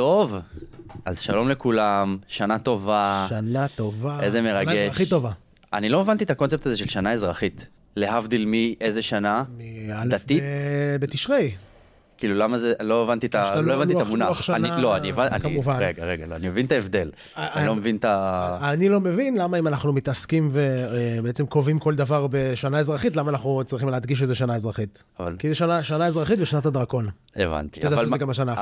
טוב, 0.00 0.38
אז 1.04 1.20
שלום 1.20 1.48
לכולם, 1.48 2.16
שנה 2.28 2.58
טובה. 2.58 3.26
שנה 3.28 3.66
טובה. 3.68 4.20
איזה 4.22 4.42
מרגש. 4.42 4.72
שנה 4.72 4.82
אזרחית 4.84 5.10
טובה. 5.10 5.30
אני 5.72 5.88
לא 5.88 6.00
הבנתי 6.00 6.24
את 6.24 6.30
הקונספט 6.30 6.66
הזה 6.66 6.76
של 6.76 6.88
שנה 6.88 7.12
אזרחית. 7.12 7.68
להבדיל 7.96 8.44
מאיזה 8.46 9.02
שנה? 9.02 9.44
מאלף 9.58 10.24
דתית? 10.24 10.42
בתשרי. 11.00 11.50
כאילו, 12.20 12.34
למה 12.34 12.58
זה, 12.58 12.72
לא 12.80 13.02
הבנתי 13.02 13.26
את, 13.26 13.34
יש 13.34 13.40
ה... 13.50 13.60
את 13.60 13.64
לא 13.64 13.72
הבנתי 13.72 13.94
את 13.96 14.00
המונח. 14.00 14.50
לא, 14.78 14.96
אני 14.96 15.10
הבנתי. 15.10 15.36
רגע, 15.78 16.04
רגע, 16.04 16.26
לא, 16.26 16.34
אני 16.36 16.48
מבין 16.48 16.66
את 16.66 16.72
ההבדל. 16.72 17.10
אה, 17.36 17.54
אני 17.54 17.66
לא 17.66 17.70
אה, 17.70 17.76
מבין 17.76 17.96
את 17.96 18.04
ה... 18.04 18.58
אני 18.62 18.88
לא 18.88 19.00
מבין 19.00 19.36
למה 19.38 19.58
אם 19.58 19.66
אנחנו 19.66 19.92
מתעסקים 19.92 20.48
ובעצם 20.52 21.46
קובעים 21.46 21.78
כל 21.78 21.94
דבר 21.94 22.26
בשנה 22.30 22.78
אזרחית, 22.78 23.16
למה 23.16 23.30
אנחנו 23.30 23.62
צריכים 23.66 23.88
להדגיש 23.88 24.18
שזה 24.18 24.34
שנה 24.34 24.54
אזרחית. 24.54 25.04
כי 25.38 25.48
זה 25.48 25.54
שנה, 25.54 26.06
אזרחית 26.06 26.38
ושנת 26.40 26.66
הדרקון. 26.66 27.08
הבנתי. 27.36 27.80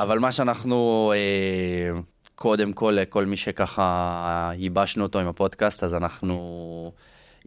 אבל 0.02 0.18
מה- 0.18 0.32
שאנחנו, 0.32 1.12
אה, 1.16 2.00
קודם 2.34 2.72
כל, 2.72 2.96
לכל 3.00 3.26
מי 3.26 3.36
שככה 3.36 4.50
ייבשנו 4.54 5.02
אותו 5.02 5.18
עם 5.18 5.26
הפודקאסט, 5.26 5.84
אז 5.84 5.94
אנחנו, 5.94 6.92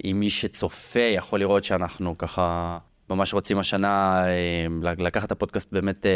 עם 0.04 0.20
מי 0.20 0.30
שצופה, 0.30 1.00
יכול 1.00 1.40
לראות 1.40 1.64
שאנחנו 1.64 2.18
ככה 2.18 2.78
ממש 3.12 3.34
רוצים 3.34 3.60
השנה 3.60 4.24
אה, 4.26 4.94
לקחת 4.98 5.28
את 5.28 5.32
הפודקאסט 5.32 5.72
באמת, 5.72 6.06
אה, 6.06 6.12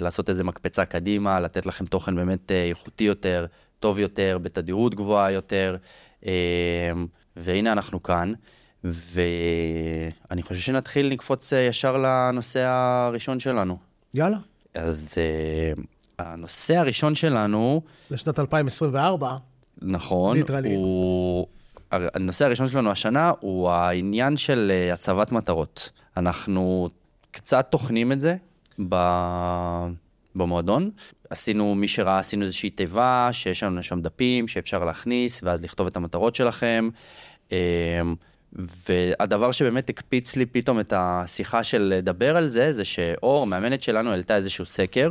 לעשות 0.00 0.28
איזה 0.28 0.44
מקפצה 0.44 0.84
קדימה, 0.84 1.40
לתת 1.40 1.66
לכם 1.66 1.86
תוכן 1.86 2.16
באמת 2.16 2.52
אה, 2.52 2.68
איכותי 2.68 3.04
יותר, 3.04 3.46
טוב 3.80 3.98
יותר, 3.98 4.38
בתדירות 4.42 4.94
גבוהה 4.94 5.30
יותר. 5.30 5.76
והנה 7.36 7.72
אנחנו 7.72 8.02
כאן. 8.02 8.32
ואני 8.84 10.42
חושב 10.42 10.60
שנתחיל 10.60 11.06
לקפוץ 11.12 11.52
ישר 11.52 11.96
לנושא 11.96 12.60
הראשון 12.60 13.40
שלנו. 13.40 13.78
יאללה, 14.14 14.36
אז 14.74 15.14
uh, 15.14 15.80
הנושא 16.18 16.76
הראשון 16.76 17.14
שלנו, 17.14 17.82
לשנת 18.10 18.38
2024. 18.38 19.36
נכון, 19.82 20.36
ליטרלי. 20.36 20.74
הוא... 20.74 21.46
הנושא 21.90 22.44
הראשון 22.44 22.68
שלנו 22.68 22.90
השנה 22.90 23.32
הוא 23.40 23.70
העניין 23.70 24.36
של 24.36 24.72
הצבת 24.92 25.32
מטרות. 25.32 25.90
אנחנו 26.16 26.88
קצת 27.30 27.66
טוחנים 27.70 28.12
את 28.12 28.20
זה 28.20 28.36
ב... 28.88 28.96
במועדון. 30.34 30.90
עשינו, 31.30 31.74
מי 31.74 31.88
שראה, 31.88 32.18
עשינו 32.18 32.42
איזושהי 32.42 32.70
תיבה 32.70 33.28
שיש 33.32 33.62
לנו 33.62 33.82
שם 33.82 34.00
דפים 34.00 34.48
שאפשר 34.48 34.84
להכניס, 34.84 35.42
ואז 35.42 35.62
לכתוב 35.62 35.86
את 35.86 35.96
המטרות 35.96 36.34
שלכם. 36.34 36.88
Um, 37.48 37.52
והדבר 38.88 39.52
שבאמת 39.52 39.88
הקפיץ 39.88 40.36
לי 40.36 40.46
פתאום 40.46 40.80
את 40.80 40.92
השיחה 40.96 41.64
של 41.64 41.82
לדבר 41.96 42.36
על 42.36 42.48
זה, 42.48 42.72
זה 42.72 42.84
שאור, 42.84 43.46
מאמנת 43.46 43.82
שלנו, 43.82 44.10
העלתה 44.10 44.36
איזשהו 44.36 44.64
סקר 44.64 45.10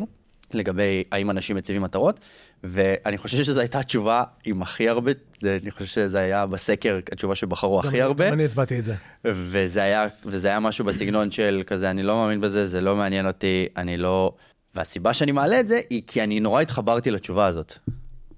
לגבי 0.53 1.03
האם 1.11 1.29
אנשים 1.31 1.55
מציבים 1.55 1.81
מטרות, 1.81 2.19
ואני 2.67 3.17
חושב 3.17 3.38
שזו 3.38 3.61
הייתה 3.61 3.80
התשובה 3.80 4.23
עם 4.45 4.61
הכי 4.61 4.89
הרבה, 4.89 5.11
זה, 5.41 5.58
אני 5.61 5.71
חושב 5.71 5.85
שזה 5.85 6.19
היה 6.19 6.45
בסקר 6.45 6.99
התשובה 7.11 7.35
שבחרו 7.35 7.80
הכי 7.80 8.02
הרבה, 8.02 8.27
גם 8.27 8.33
אני 8.33 8.45
הצבעתי 8.45 8.80
את 8.80 8.85
זה. 8.85 8.95
וזה 9.25 9.83
היה, 9.83 10.07
וזה 10.25 10.47
היה 10.47 10.59
משהו 10.59 10.85
בסגנון 10.85 11.31
של 11.31 11.63
כזה, 11.67 11.89
אני 11.89 12.03
לא 12.03 12.16
מאמין 12.16 12.41
בזה, 12.41 12.66
זה 12.66 12.81
לא 12.81 12.95
מעניין 12.95 13.27
אותי, 13.27 13.67
אני 13.77 13.97
לא... 13.97 14.31
והסיבה 14.75 15.13
שאני 15.13 15.31
מעלה 15.31 15.59
את 15.59 15.67
זה 15.67 15.81
היא 15.89 16.02
כי 16.07 16.23
אני 16.23 16.39
נורא 16.39 16.61
התחברתי 16.61 17.11
לתשובה 17.11 17.45
הזאת. 17.45 17.73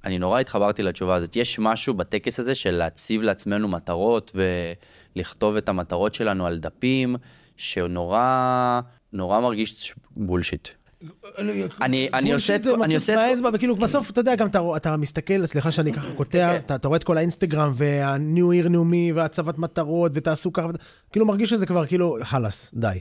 אני 0.05 0.19
נורא 0.19 0.39
התחברתי 0.39 0.83
לתשובה 0.83 1.15
הזאת. 1.15 1.35
יש 1.35 1.59
משהו 1.59 1.93
בטקס 1.93 2.39
הזה 2.39 2.55
של 2.55 2.71
להציב 2.71 3.23
לעצמנו 3.23 3.67
מטרות 3.67 4.35
ולכתוב 5.15 5.55
את 5.55 5.69
המטרות 5.69 6.13
שלנו 6.13 6.45
על 6.45 6.57
דפים, 6.57 7.15
שנורא, 7.57 8.81
נורא 9.13 9.39
מרגיש 9.39 9.93
בולשיט. 10.11 10.69
אני- 11.81 12.09
אני 12.13 12.33
עושה 12.33 12.55
את- 12.55 12.63
בולשיט, 12.63 12.83
אני 12.83 12.95
עושה 12.95 13.13
את- 13.13 13.19
באצבע, 13.31 13.49
וכאילו 13.53 13.75
בסוף 13.75 14.09
אתה 14.09 14.19
יודע 14.21 14.35
גם 14.35 14.47
אתה, 14.47 14.59
אתה 14.75 14.97
מסתכל 14.97 15.45
סליחה 15.45 15.71
שאני 15.71 15.93
ככה 15.93 16.07
קוטע 16.15 16.55
אתה, 16.57 16.75
אתה 16.75 16.87
רואה 16.87 16.97
את 16.97 17.03
כל 17.03 17.17
האינסטגרם 17.17 17.71
וה-new 17.75 18.63
year 18.65 18.69
new 18.69 18.91
me 18.93 19.15
והצבת 19.15 19.57
מטרות 19.57 20.11
ותעשו 20.15 20.53
ככה 20.53 20.67
כאילו 21.11 21.25
מרגיש 21.25 21.49
שזה 21.49 21.65
כבר 21.65 21.85
כאילו 21.85 22.17
חלאס 22.23 22.71
די. 22.73 22.97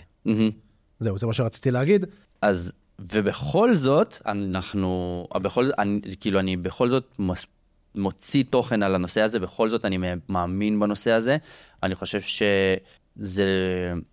זהו 1.00 1.18
זה 1.18 1.26
מה 1.26 1.32
שרציתי 1.32 1.70
להגיד 1.70 2.06
אז, 2.42 2.72
ובכל 3.12 3.74
זאת, 3.76 4.14
אנחנו, 4.26 4.88
בכל, 5.34 5.70
אני, 5.78 6.00
כאילו, 6.20 6.38
אני 6.38 6.56
בכל 6.56 6.90
זאת 6.90 7.04
מס, 7.18 7.46
מוציא 7.94 8.44
תוכן 8.50 8.82
על 8.82 8.94
הנושא 8.94 9.20
הזה, 9.22 9.38
בכל 9.38 9.68
זאת 9.68 9.84
אני 9.84 9.98
מאמין 10.28 10.80
בנושא 10.80 11.10
הזה. 11.10 11.36
אני 11.82 11.94
חושב 11.94 12.20
שזה, 12.20 13.44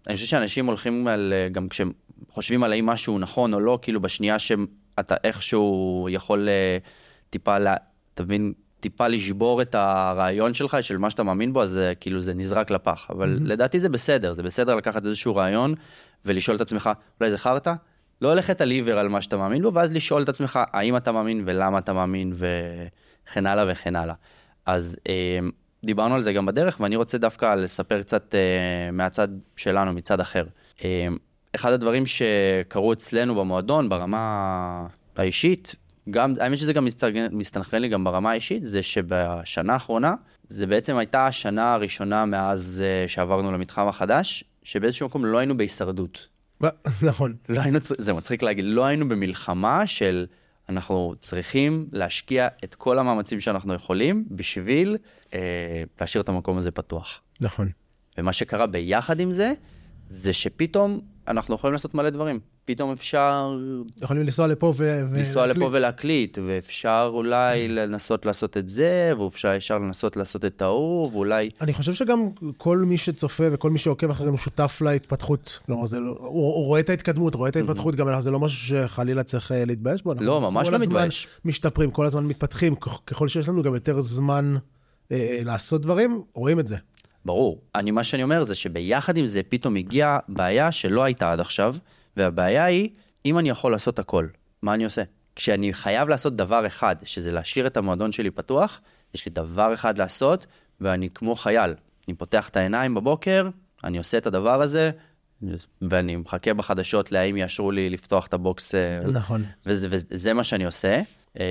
אני 0.08 0.16
חושב 0.16 0.28
שאנשים 0.28 0.66
הולכים 0.66 1.08
על, 1.08 1.34
גם 1.52 1.70
כשהם 1.70 1.92
חושבים 2.30 2.64
על 2.64 2.72
האם 2.72 2.86
משהו 2.86 3.20
נכון 3.20 3.54
או 3.54 3.60
לא, 3.60 3.80
כאילו 3.82 4.02
בשנייה 4.02 4.40
שאתה 4.40 5.16
איכשהו 5.24 6.08
יכול 6.12 6.50
אה, 6.50 6.78
טיפה, 7.30 7.60
לה, 7.60 7.76
תבין, 8.14 8.54
טיפה 8.80 9.08
לשבור 9.08 9.62
את 9.62 9.76
הרעיון 9.76 10.54
שלך, 10.54 10.78
של 10.82 10.98
מה 10.98 11.10
שאתה 11.10 11.24
מאמין 11.24 11.54
בו, 11.54 11.64
אז 11.64 11.70
זה, 11.70 11.94
כאילו 12.00 12.22
זה 12.22 12.34
נזרק 12.34 12.72
לפח. 12.72 13.08
אבל 13.10 13.38
mm-hmm. 13.38 13.48
לדעתי 13.48 13.80
זה 13.80 13.90
בסדר, 13.90 14.34
זה 14.34 14.44
בסדר 14.44 14.76
לקחת 14.76 15.06
איזשהו 15.06 15.36
רעיון 15.36 15.74
ולשאול 16.26 16.56
את 16.56 16.62
עצמך, 16.62 16.90
אולי 17.20 17.32
זה 17.32 17.38
חרטא? 17.38 17.74
לא 18.22 18.36
ללכת 18.36 18.62
על 18.62 18.70
עיוור 18.70 19.00
על 19.00 19.10
מה 19.10 19.22
שאתה 19.22 19.38
מאמין 19.38 19.62
בו, 19.62 19.74
ואז 19.74 19.94
לשאול 19.94 20.24
את 20.24 20.30
עצמך 20.30 20.60
האם 20.74 20.98
אתה 20.98 21.12
מאמין 21.12 21.44
ולמה 21.46 21.78
אתה 21.78 21.94
מאמין 21.94 22.34
וכן 22.36 23.46
הלאה 23.46 23.66
וכן 23.68 23.96
הלאה. 23.96 24.16
אז 24.66 25.00
אה, 25.08 25.40
דיברנו 25.86 26.16
על 26.16 26.24
זה 26.24 26.34
גם 26.34 26.46
בדרך, 26.46 26.80
ואני 26.80 26.96
רוצה 26.96 27.18
דווקא 27.18 27.56
לספר 27.56 28.02
קצת 28.02 28.36
אה, 28.36 28.92
מהצד 28.92 29.28
שלנו, 29.56 29.94
מצד 29.94 30.20
אחר. 30.20 30.46
אה, 30.84 31.08
אחד 31.56 31.72
הדברים 31.72 32.04
שקרו 32.06 32.94
אצלנו 32.94 33.36
במועדון 33.36 33.90
ברמה 33.90 34.88
האישית, 35.16 35.76
גם, 36.10 36.34
האמת 36.40 36.58
שזה 36.58 36.74
גם 36.74 36.88
מסתנכרן- 37.32 37.82
לי 37.82 37.90
גם 37.90 38.04
ברמה 38.04 38.32
האישית, 38.32 38.64
זה 38.64 38.82
שבשנה 38.82 39.74
האחרונה, 39.74 40.14
זה 40.48 40.68
בעצם 40.68 40.98
הייתה 40.98 41.28
השנה 41.28 41.74
הראשונה 41.74 42.26
מאז 42.26 42.84
אה, 42.86 43.08
שעברנו 43.08 43.52
למתחם 43.52 43.88
החדש, 43.88 44.44
שבאיזשהו 44.64 45.08
מקום 45.08 45.26
לא 45.26 45.38
היינו 45.38 45.58
בהישרדות. 45.58 46.28
נכון 47.10 47.36
לא 47.50 47.62
היינו, 47.62 47.80
זה 47.82 48.14
מצחיק 48.14 48.44
להגיד, 48.44 48.66
לא 48.68 48.86
היינו 48.86 49.10
במלחמה 49.10 49.88
של 49.88 50.26
אנחנו 50.70 51.14
צריכים 51.22 51.88
להשקיע 51.92 52.48
את 52.64 52.76
כל 52.76 53.00
המאמצים 53.00 53.40
שאנחנו 53.40 53.74
יכולים 53.74 54.26
בשביל 54.32 54.98
אה, 55.34 55.84
להשאיר 56.02 56.22
את 56.22 56.30
המקום 56.30 56.58
הזה 56.58 56.72
פתוח. 56.72 57.22
נכון 57.42 57.70
ומה 58.18 58.34
שקרה 58.34 58.68
ביחד 58.68 59.20
עם 59.20 59.32
זה, 59.32 59.54
זה 60.14 60.34
שפתאום 60.34 61.00
אנחנו 61.28 61.56
יכולים 61.56 61.74
לעשות 61.74 61.94
מלא 61.96 62.10
דברים. 62.10 62.40
פתאום 62.66 62.92
אפשר 62.92 63.58
יכולים 64.02 64.24
לנסוע 64.24 64.48
לפה 64.48 64.74
ו... 64.78 65.04
ו- 65.10 65.18
לנסוע 65.18 65.48
לפה 65.48 65.60
להקליט. 65.60 65.74
ולהקליט, 65.74 66.38
ואפשר 66.48 67.10
אולי 67.14 67.68
לנסות 67.68 68.26
לעשות 68.26 68.58
את 68.58 68.70
זה, 68.70 69.12
ואפשר 69.20 69.58
אפשר 69.58 69.78
לנסות 69.78 70.18
לעשות 70.18 70.46
את 70.46 70.62
ההוא, 70.62 71.12
ואולי... 71.14 71.50
אני 71.62 71.74
חושב 71.74 71.94
שגם 71.94 72.30
כל 72.58 72.78
מי 72.78 72.98
שצופה 72.98 73.44
וכל 73.52 73.70
מי 73.70 73.80
שעוקב 73.80 74.10
אחרינו 74.10 74.38
שותף 74.38 74.82
להתפתחות. 74.86 75.60
כלומר, 75.66 75.86
זה 75.86 76.00
לא, 76.00 76.16
הוא, 76.20 76.30
הוא 76.30 76.66
רואה 76.66 76.80
את 76.80 76.90
ההתקדמות, 76.90 77.36
רואה 77.36 77.50
את 77.50 77.56
ההתפתחות, 77.56 77.96
גם 77.96 78.22
זה 78.22 78.32
לא 78.32 78.40
משהו 78.40 78.68
שחלילה 78.68 79.24
צריך 79.24 79.52
אה, 79.52 79.66
להתבייש 79.66 80.04
בו. 80.04 80.14
לא, 80.20 80.42
ממש 80.42 80.68
כל 80.68 80.72
לא 80.72 80.78
הזמן 80.78 80.96
מתבייש. 80.96 81.28
משתפרים, 81.46 81.92
כל 81.92 82.06
הזמן 82.06 82.26
מתפתחים, 82.26 82.76
ככל 83.08 83.28
שיש 83.28 83.50
לנו 83.50 83.64
גם 83.64 83.74
יותר 83.74 84.02
זמן 84.02 84.56
אה, 85.12 85.18
אה, 85.18 85.42
לעשות 85.44 85.82
דברים, 85.82 86.22
רואים 86.34 86.60
את 86.60 86.68
זה. 86.68 86.78
ברור. 87.26 87.62
אני, 87.76 87.92
מה 87.92 88.04
שאני 88.04 88.24
אומר 88.24 88.44
זה 88.44 88.56
שביחד 88.56 89.18
עם 89.18 89.26
זה 89.26 89.42
פתאום 89.50 89.76
הגיעה 89.76 90.20
בעיה 90.30 90.72
שלא 90.72 91.04
הייתה 91.04 91.32
עד 91.32 91.40
עכשיו, 91.40 91.76
והבעיה 92.18 92.66
היא, 92.66 92.90
אם 93.26 93.40
אני 93.40 93.50
יכול 93.50 93.72
לעשות 93.72 94.00
הכל, 94.00 94.28
מה 94.62 94.74
אני 94.74 94.84
עושה? 94.84 95.04
כשאני 95.36 95.74
חייב 95.74 96.10
לעשות 96.10 96.36
דבר 96.36 96.68
אחד, 96.68 96.96
שזה 97.04 97.32
להשאיר 97.32 97.68
את 97.68 97.78
המועדון 97.78 98.12
שלי 98.12 98.32
פתוח, 98.32 98.82
יש 99.14 99.26
לי 99.26 99.32
דבר 99.32 99.74
אחד 99.74 99.98
לעשות, 99.98 100.46
ואני 100.82 101.10
כמו 101.10 101.36
חייל. 101.36 101.74
אני 102.08 102.16
פותח 102.16 102.50
את 102.50 102.58
העיניים 102.58 102.96
בבוקר, 102.96 103.50
אני 103.84 103.98
עושה 103.98 104.18
את 104.18 104.28
הדבר 104.28 104.62
הזה, 104.62 104.92
ואני 105.82 106.16
מחכה 106.16 106.54
בחדשות 106.54 107.12
להאם 107.12 107.38
יאשרו 107.38 107.72
לי 107.72 107.90
לפתוח 107.90 108.28
את 108.28 108.34
הבוקס. 108.34 108.76
אה, 108.76 109.00
נכון. 109.12 109.46
וזה, 109.66 109.88
וזה 109.92 110.34
מה 110.34 110.44
שאני 110.44 110.66
עושה, 110.66 111.02
אה, 111.40 111.46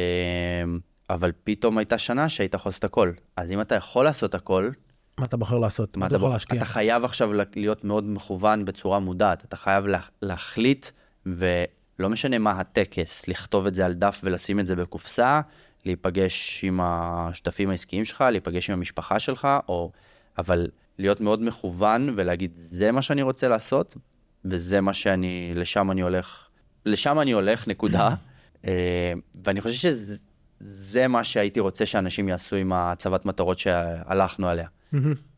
אבל 1.10 1.32
פתאום 1.44 1.78
הייתה 1.78 1.98
שנה 1.98 2.28
שהיית 2.28 2.54
יכול 2.54 2.70
לעשות 2.70 2.84
הכל. 2.84 3.12
אז 3.36 3.52
אם 3.52 3.60
אתה 3.60 3.74
יכול 3.74 4.04
לעשות 4.04 4.34
הכל, 4.34 4.70
מה 5.18 5.26
אתה 5.26 5.36
בוחר 5.36 5.58
לעשות? 5.58 5.96
מה 5.96 6.06
אתה 6.06 6.16
יכול 6.16 6.26
בוח- 6.26 6.34
להשקיע. 6.34 6.56
אתה 6.56 6.64
חייב 6.64 7.04
עכשיו 7.04 7.30
להיות 7.56 7.84
מאוד 7.84 8.04
מכוון 8.04 8.64
בצורה 8.64 8.98
מודעת, 8.98 9.44
אתה 9.44 9.56
חייב 9.56 9.86
לה, 9.86 10.00
להחליט, 10.22 10.86
ולא 11.26 12.08
משנה 12.08 12.38
מה 12.38 12.50
הטקס, 12.50 13.28
לכתוב 13.28 13.66
את 13.66 13.74
זה 13.74 13.86
על 13.86 13.92
דף 13.94 14.20
ולשים 14.24 14.60
את 14.60 14.66
זה 14.66 14.76
בקופסה, 14.76 15.40
להיפגש 15.84 16.64
עם 16.64 16.80
השותפים 16.82 17.70
העסקיים 17.70 18.04
שלך, 18.04 18.24
להיפגש 18.30 18.70
עם 18.70 18.78
המשפחה 18.78 19.18
שלך, 19.18 19.48
או... 19.68 19.90
אבל 20.38 20.66
להיות 20.98 21.20
מאוד 21.20 21.42
מכוון 21.42 22.14
ולהגיד, 22.16 22.50
זה 22.54 22.92
מה 22.92 23.02
שאני 23.02 23.22
רוצה 23.22 23.48
לעשות, 23.48 23.96
וזה 24.44 24.80
מה 24.80 24.92
שאני, 24.92 25.52
לשם 25.54 25.90
אני 25.90 26.00
הולך, 26.00 26.48
לשם 26.86 27.20
אני 27.20 27.32
הולך, 27.32 27.68
נקודה. 27.68 28.14
אה, 28.66 29.12
ואני 29.44 29.60
חושב 29.60 29.90
שזה 29.90 31.08
מה 31.08 31.24
שהייתי 31.24 31.60
רוצה 31.60 31.86
שאנשים 31.86 32.28
יעשו 32.28 32.56
עם 32.56 32.72
הצבת 32.72 33.24
מטרות 33.24 33.58
שהלכנו 33.58 34.48
עליה. 34.48 34.68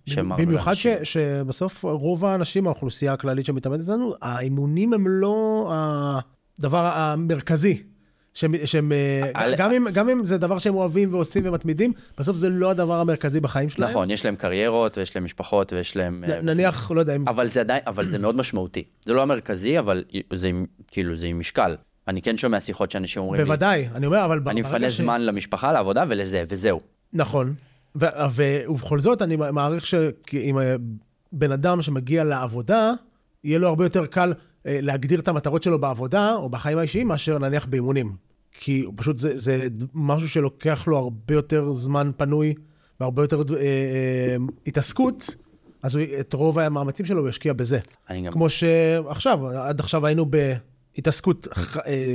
שאמרנו 0.06 0.42
במיוחד 0.46 0.72
ש. 0.74 0.86
שבסוף 1.02 1.84
רוב 1.84 2.24
האנשים, 2.24 2.66
האוכלוסייה 2.66 3.12
הכללית 3.12 3.46
שמתאמנת 3.46 3.80
אצלנו, 3.80 4.14
האימונים 4.22 4.92
הם 4.92 5.08
לא 5.08 5.72
הדבר 6.58 6.90
המרכזי. 6.94 7.82
שהם, 8.36 8.54
שהם 8.64 8.92
אה, 8.92 9.30
על- 9.34 9.54
גם, 9.56 9.72
אם, 9.72 9.90
גם 9.90 10.08
אם 10.08 10.24
זה 10.24 10.38
דבר 10.38 10.58
שהם 10.58 10.74
אוהבים 10.74 11.14
ועושים 11.14 11.42
ומתמידים, 11.46 11.92
בסוף 12.18 12.36
זה 12.36 12.48
לא 12.48 12.70
הדבר 12.70 13.00
המרכזי 13.00 13.40
בחיים 13.40 13.68
שלהם. 13.68 13.90
נכון, 13.90 14.10
יש 14.10 14.24
להם 14.24 14.36
קריירות 14.36 14.98
ויש 14.98 15.16
להם 15.16 15.24
משפחות 15.24 15.72
ויש 15.72 15.96
להם... 15.96 16.24
אה, 16.28 16.40
נניח, 16.42 16.90
לא 16.90 17.00
יודע, 17.00 17.16
אם... 17.16 17.28
אבל 17.28 17.48
זה 17.48 17.60
עדיין, 17.60 17.82
אבל 17.86 18.08
זה 18.08 18.18
מאוד 18.18 18.36
משמעותי. 18.36 18.82
זה 19.04 19.12
לא 19.12 19.22
המרכזי, 19.22 19.78
אבל 19.78 20.04
זה 20.32 20.48
עם, 20.48 20.64
כאילו, 20.90 21.16
זה 21.16 21.26
עם 21.26 21.38
משקל. 21.38 21.76
אני 22.08 22.22
כן 22.22 22.36
שומע 22.36 22.60
שיחות 22.60 22.90
שאנשים 22.90 23.22
אומרים 23.22 23.40
לי, 23.40 23.44
בוודאי, 23.44 23.88
אני 23.94 24.06
אומר, 24.06 24.24
אבל... 24.24 24.40
אני 24.46 24.60
מפנה 24.60 24.90
ש- 24.90 25.00
זמן 25.00 25.20
למשפחה, 25.22 25.72
לעבודה 25.72 26.04
ולזה, 26.08 26.44
וזהו. 26.48 26.80
נכון. 27.12 27.54
ו- 28.00 28.06
ובכל 28.68 29.00
זאת, 29.00 29.22
אני 29.22 29.36
מעריך 29.36 29.86
שאם 29.86 30.58
אה, 30.58 30.76
בן 31.32 31.52
אדם 31.52 31.82
שמגיע 31.82 32.24
לעבודה, 32.24 32.92
יהיה 33.44 33.58
לו 33.58 33.68
הרבה 33.68 33.84
יותר 33.84 34.06
קל 34.06 34.32
אה, 34.66 34.78
להגדיר 34.82 35.20
את 35.20 35.28
המטרות 35.28 35.62
שלו 35.62 35.78
בעבודה 35.78 36.34
או 36.34 36.48
בחיים 36.48 36.78
האישיים, 36.78 37.08
מאשר 37.08 37.38
נניח 37.38 37.66
באימונים. 37.66 38.16
כי 38.52 38.86
פשוט 38.96 39.18
זה, 39.18 39.36
זה 39.36 39.66
משהו 39.94 40.28
שלוקח 40.28 40.84
לו 40.88 40.96
הרבה 40.98 41.34
יותר 41.34 41.72
זמן 41.72 42.10
פנוי 42.16 42.54
והרבה 43.00 43.22
יותר 43.22 43.42
אה, 43.56 43.60
אה, 43.60 44.36
התעסקות, 44.66 45.34
אז 45.82 45.94
הוא, 45.94 46.04
את 46.20 46.32
רוב 46.32 46.58
המאמצים 46.58 47.06
שלו 47.06 47.20
הוא 47.20 47.28
ישקיע 47.28 47.52
בזה. 47.52 47.78
אני 48.10 48.22
גם... 48.22 48.32
כמו 48.32 48.50
שעכשיו, 48.50 49.48
עד 49.48 49.80
עכשיו 49.80 50.06
היינו 50.06 50.26
בהתעסקות 50.26 51.48
ח- 51.52 51.76
אה, 51.76 52.14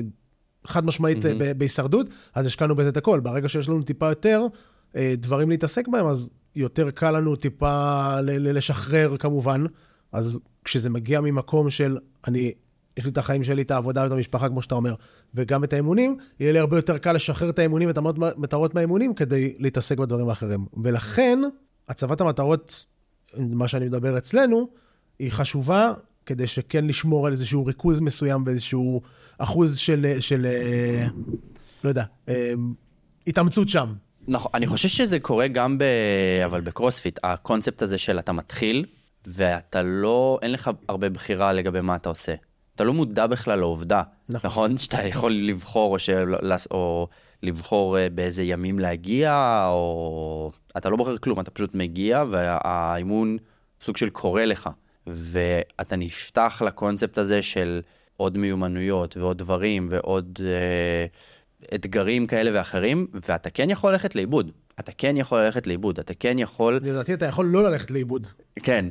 חד 0.67 0.85
משמעית 0.85 1.25
אה, 1.25 1.33
ב- 1.37 1.51
בהישרדות, 1.57 2.07
אז 2.35 2.45
השקענו 2.45 2.75
בזה 2.75 2.89
את 2.89 2.97
הכל. 2.97 3.19
ברגע 3.19 3.49
שיש 3.49 3.69
לנו 3.69 3.81
טיפה 3.81 4.09
יותר 4.09 4.45
דברים 4.95 5.49
להתעסק 5.49 5.87
בהם, 5.87 6.05
אז 6.05 6.29
יותר 6.55 6.91
קל 6.91 7.11
לנו 7.11 7.35
טיפה 7.35 8.21
לשחרר 8.21 9.17
כמובן. 9.17 9.63
אז 10.11 10.39
כשזה 10.63 10.89
מגיע 10.89 11.21
ממקום 11.21 11.69
של 11.69 11.97
אני, 12.27 12.53
יש 12.97 13.05
לי 13.05 13.11
את 13.11 13.17
החיים 13.17 13.43
שלי, 13.43 13.61
את 13.61 13.71
העבודה 13.71 14.03
ואת 14.03 14.11
המשפחה, 14.11 14.49
כמו 14.49 14.61
שאתה 14.61 14.75
אומר, 14.75 14.95
וגם 15.35 15.63
את 15.63 15.73
האימונים, 15.73 16.17
יהיה 16.39 16.53
לי 16.53 16.59
הרבה 16.59 16.77
יותר 16.77 16.97
קל 16.97 17.13
לשחרר 17.13 17.49
את 17.49 17.59
האימונים 17.59 17.87
ואת 17.87 17.97
המטרות 17.97 18.75
מהאימונים 18.75 19.13
כדי 19.13 19.55
להתעסק 19.59 19.97
בדברים 19.97 20.29
האחרים. 20.29 20.65
ולכן, 20.83 21.39
הצבת 21.89 22.21
המטרות, 22.21 22.85
מה 23.37 23.67
שאני 23.67 23.85
מדבר 23.85 24.17
אצלנו, 24.17 24.69
היא 25.19 25.31
חשובה 25.31 25.93
כדי 26.25 26.47
שכן 26.47 26.85
לשמור 26.85 27.27
על 27.27 27.31
איזשהו 27.31 27.65
ריכוז 27.65 27.99
מסוים 27.99 28.43
באיזשהו 28.43 29.01
אחוז 29.37 29.77
של, 29.77 30.17
של 30.19 30.45
אה, 30.45 31.07
לא 31.83 31.89
יודע, 31.89 32.03
אה, 32.29 32.53
התאמצות 33.27 33.69
שם. 33.69 33.93
נכון, 34.29 34.51
אני 34.53 34.67
חושב 34.67 34.87
שזה 34.87 35.19
קורה 35.19 35.47
גם 35.47 35.77
ב... 35.77 35.83
אבל 36.45 36.61
בקרוספיט, 36.61 37.19
הקונספט 37.23 37.81
הזה 37.81 37.97
של 37.97 38.19
אתה 38.19 38.31
מתחיל, 38.31 38.85
ואתה 39.27 39.81
לא, 39.81 40.39
אין 40.41 40.51
לך 40.51 40.71
הרבה 40.89 41.09
בחירה 41.09 41.53
לגבי 41.53 41.81
מה 41.81 41.95
אתה 41.95 42.09
עושה. 42.09 42.35
אתה 42.75 42.83
לא 42.83 42.93
מודע 42.93 43.27
בכלל 43.27 43.59
לעובדה, 43.59 44.03
נכון. 44.29 44.49
נכון? 44.49 44.77
שאתה 44.77 45.07
יכול 45.07 45.31
לבחור 45.31 45.93
או, 45.93 45.99
של... 45.99 46.35
או 46.71 47.07
לבחור 47.43 47.97
אה, 47.97 48.09
באיזה 48.09 48.43
ימים 48.43 48.79
להגיע, 48.79 49.63
או... 49.67 50.51
אתה 50.77 50.89
לא 50.89 50.97
בוחר 50.97 51.17
כלום, 51.17 51.39
אתה 51.39 51.51
פשוט 51.51 51.75
מגיע, 51.75 52.23
והאימון 52.31 53.37
סוג 53.81 53.97
של 53.97 54.09
קורה 54.09 54.45
לך. 54.45 54.69
ואתה 55.07 55.95
נפתח 55.95 56.61
לקונספט 56.65 57.17
הזה 57.17 57.41
של 57.41 57.81
עוד 58.17 58.37
מיומנויות 58.37 59.17
ועוד 59.17 59.37
דברים 59.37 59.87
ועוד 59.89 60.39
אה, 60.43 61.05
אתגרים 61.75 62.27
כאלה 62.27 62.51
ואחרים, 62.53 63.07
ואתה 63.13 63.49
כן 63.49 63.69
יכול 63.69 63.91
ללכת 63.91 64.15
לאיבוד. 64.15 64.51
אתה 64.79 64.91
כן 64.91 65.17
יכול 65.17 65.39
ללכת 65.39 65.67
לאיבוד, 65.67 65.99
אתה 65.99 66.13
כן 66.13 66.39
יכול... 66.39 66.79
לדעתי 66.83 67.13
אתה 67.13 67.25
יכול 67.25 67.45
לא 67.45 67.63
ללכת 67.71 67.91
לאיבוד. 67.91 68.27
כן. 68.63 68.85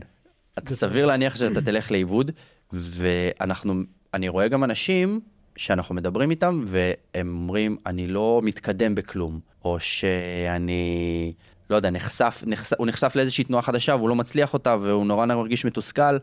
אתה 0.59 0.75
סביר 0.75 1.07
להניח 1.07 1.37
שאתה 1.37 1.61
תלך 1.61 1.91
לאיבוד, 1.91 2.31
ואנחנו, 2.73 3.75
אני 4.15 4.29
רואה 4.29 4.49
גם 4.49 4.65
אנשים 4.65 5.21
שאנחנו 5.57 5.95
מדברים 5.95 6.31
איתם, 6.31 6.65
והם 6.67 7.29
אומרים, 7.29 7.77
אני 7.87 8.07
לא 8.07 8.41
מתקדם 8.43 8.95
בכלום, 8.95 9.41
או 9.65 9.81
שאני, 9.81 11.33
לא 11.71 11.77
יודע, 11.77 11.91
נחשף, 11.91 12.45
נחשף, 12.47 12.77
הוא 12.79 12.87
נחשף 12.87 13.17
לאיזושהי 13.17 13.45
תנועה 13.45 13.63
חדשה 13.63 13.95
והוא 13.95 14.09
לא 14.09 14.15
מצליח 14.15 14.55
אותה, 14.55 14.77
והוא 14.81 15.07
נורא 15.07 15.27
מרגיש 15.27 15.65
מתוסכל, 15.65 16.19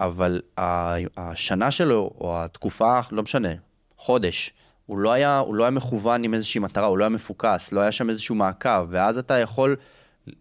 אבל 0.00 0.40
השנה 1.16 1.70
שלו, 1.70 2.10
או 2.20 2.44
התקופה, 2.44 3.00
לא 3.12 3.22
משנה, 3.22 3.52
חודש, 3.96 4.52
הוא 4.88 4.98
לא 4.98 5.12
היה, 5.12 5.38
הוא 5.38 5.54
לא 5.54 5.64
היה 5.64 5.70
מכוון 5.70 6.24
עם 6.24 6.34
איזושהי 6.34 6.60
מטרה, 6.60 6.86
הוא 6.86 6.98
לא 6.98 7.04
היה 7.04 7.08
מפוקס, 7.08 7.72
לא 7.72 7.80
היה 7.80 7.92
שם 7.92 8.10
איזשהו 8.10 8.34
מעקב, 8.34 8.86
ואז 8.88 9.18
אתה 9.18 9.34
יכול 9.34 9.76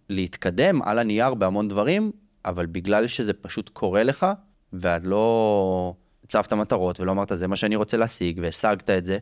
להתקדם 0.10 0.82
על 0.82 1.00
הנייר 1.00 1.34
בהמון 1.34 1.68
דברים, 1.68 2.12
אבל 2.46 2.66
בגלל 2.66 3.08
שזה 3.08 3.34
פשוט 3.34 3.70
קורה 3.70 4.04
לך, 4.04 4.26
ואת 4.74 5.04
לא 5.04 5.94
הצבת 6.24 6.54
מטרות 6.54 7.00
ולא 7.00 7.12
אמרת, 7.12 7.32
זה 7.34 7.48
מה 7.48 7.56
שאני 7.56 7.76
רוצה 7.76 7.98
להשיג, 7.98 8.40
והשגת 8.42 8.90
את 8.90 9.06
זה, 9.06 9.18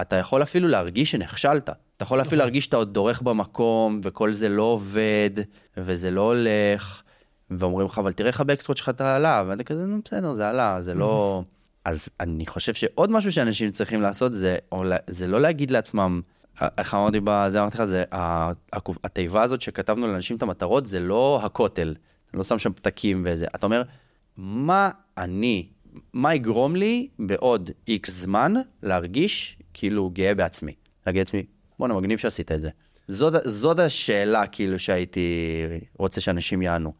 אתה 0.00 0.16
יכול 0.16 0.42
אפילו 0.42 0.68
להרגיש 0.68 1.10
שנכשלת. 1.10 1.70
אתה 1.96 2.02
יכול 2.02 2.20
אפילו 2.20 2.38
להרגיש 2.38 2.64
שאתה 2.64 2.76
עוד 2.76 2.94
דורך 2.94 3.22
במקום, 3.22 4.00
וכל 4.02 4.32
זה 4.32 4.48
לא 4.48 4.62
עובד, 4.62 5.30
וזה 5.76 6.10
לא 6.10 6.20
הולך, 6.20 7.02
ואומרים 7.50 7.86
לך, 7.86 7.98
אבל 7.98 8.12
תראה 8.12 8.28
איך 8.28 8.40
הבקסטרוט 8.40 8.76
שלך 8.76 8.88
אתה 8.88 9.16
עלה, 9.16 9.44
ואתה 9.46 9.64
כזה, 9.64 9.86
נו 9.86 10.00
בסדר, 10.04 10.34
זה 10.34 10.48
עלה, 10.48 10.82
זה 10.82 10.94
לא... 10.94 11.42
אז 11.84 12.08
אני 12.20 12.46
חושב 12.46 12.74
שעוד 12.74 13.10
משהו 13.10 13.32
שאנשים 13.32 13.70
צריכים 13.70 14.02
לעשות 14.02 14.34
זה, 14.34 14.56
או 14.72 14.84
זה 15.06 15.26
לא 15.26 15.40
להגיד 15.40 15.70
לעצמם, 15.70 16.20
איך 16.78 16.94
אמרתי 16.94 17.20
בזה, 17.24 17.60
אמרתי 17.60 17.76
לך, 17.78 17.84
זה 17.84 18.04
התיבה 19.04 19.42
הזאת 19.42 19.60
שכתבנו 19.60 20.06
לאנשים 20.06 20.36
את 20.36 20.42
המטרות, 20.42 20.86
זה 20.86 21.00
לא 21.00 21.40
הכותל, 21.42 21.94
אני 22.32 22.38
לא 22.38 22.44
שם 22.44 22.58
שם 22.58 22.72
פתקים 22.72 23.22
וזה. 23.26 23.46
אתה 23.54 23.66
אומר, 23.66 23.82
מה 24.36 24.90
אני, 25.18 25.68
מה 26.12 26.34
יגרום 26.34 26.76
לי 26.76 27.08
בעוד 27.18 27.70
איקס 27.88 28.10
זמן 28.10 28.54
להרגיש 28.82 29.58
כאילו 29.74 30.10
גאה 30.10 30.34
בעצמי? 30.34 30.74
להגיד 31.06 31.20
לעצמי, 31.20 31.42
בואנה, 31.78 31.94
מגניב 31.94 32.18
שעשית 32.18 32.52
את 32.52 32.60
זה. 32.60 32.70
זאת, 33.08 33.34
זאת 33.44 33.78
השאלה 33.78 34.46
כאילו 34.46 34.78
שהייתי 34.78 35.20
רוצה 35.98 36.20
שאנשים 36.20 36.62
יענו. 36.62 36.92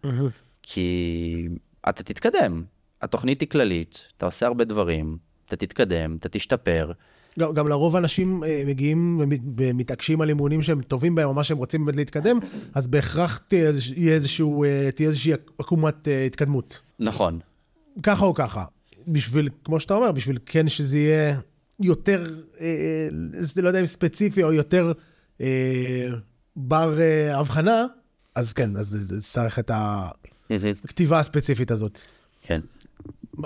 כי 0.62 1.48
אתה 1.88 2.02
תתקדם, 2.02 2.64
התוכנית 3.02 3.40
היא 3.40 3.48
כללית, 3.48 4.06
אתה 4.16 4.26
עושה 4.26 4.46
הרבה 4.46 4.64
דברים, 4.64 5.16
אתה 5.48 5.56
תתקדם, 5.56 6.16
אתה 6.20 6.28
תשתפר. 6.28 6.92
גם, 7.38 7.54
גם 7.54 7.68
לרוב 7.68 7.96
אנשים 7.96 8.44
אה, 8.44 8.62
מגיעים 8.66 9.18
ומת- 9.20 9.40
ומתעקשים 9.56 10.20
על 10.20 10.28
אימונים 10.28 10.62
שהם 10.62 10.82
טובים 10.82 11.14
בהם, 11.14 11.28
או 11.28 11.34
מה 11.34 11.44
שהם 11.44 11.56
רוצים 11.58 11.84
באמת 11.84 11.96
להתקדם, 11.96 12.38
אז 12.74 12.86
בהכרח 12.86 13.38
תהיה, 13.38 13.68
איזשהו, 14.14 14.64
אה, 14.64 14.90
תהיה 14.94 15.08
איזושהי 15.08 15.32
עקומת 15.58 16.08
אה, 16.08 16.26
התקדמות. 16.26 16.80
נכון, 16.98 17.38
ככה 18.02 18.24
או 18.24 18.34
ככה. 18.34 18.64
בשביל, 19.08 19.48
כמו 19.64 19.80
שאתה 19.80 19.94
אומר, 19.94 20.12
בשביל 20.12 20.38
כן 20.46 20.68
שזה 20.68 20.98
יהיה 20.98 21.40
יותר, 21.80 22.26
אה, 22.60 23.08
לא 23.62 23.68
יודע 23.68 23.80
אם 23.80 23.86
ספציפי 23.86 24.42
או 24.42 24.52
יותר 24.52 24.92
אה, 25.40 26.08
בר 26.56 27.00
אה, 27.00 27.38
הבחנה, 27.38 27.86
אז 28.34 28.52
כן, 28.52 28.76
אז 28.76 28.96
צריך 29.22 29.58
את 29.58 29.70
הכתיבה 30.84 31.18
הספציפית 31.18 31.70
הזאת. 31.70 32.00
כן. 32.42 32.60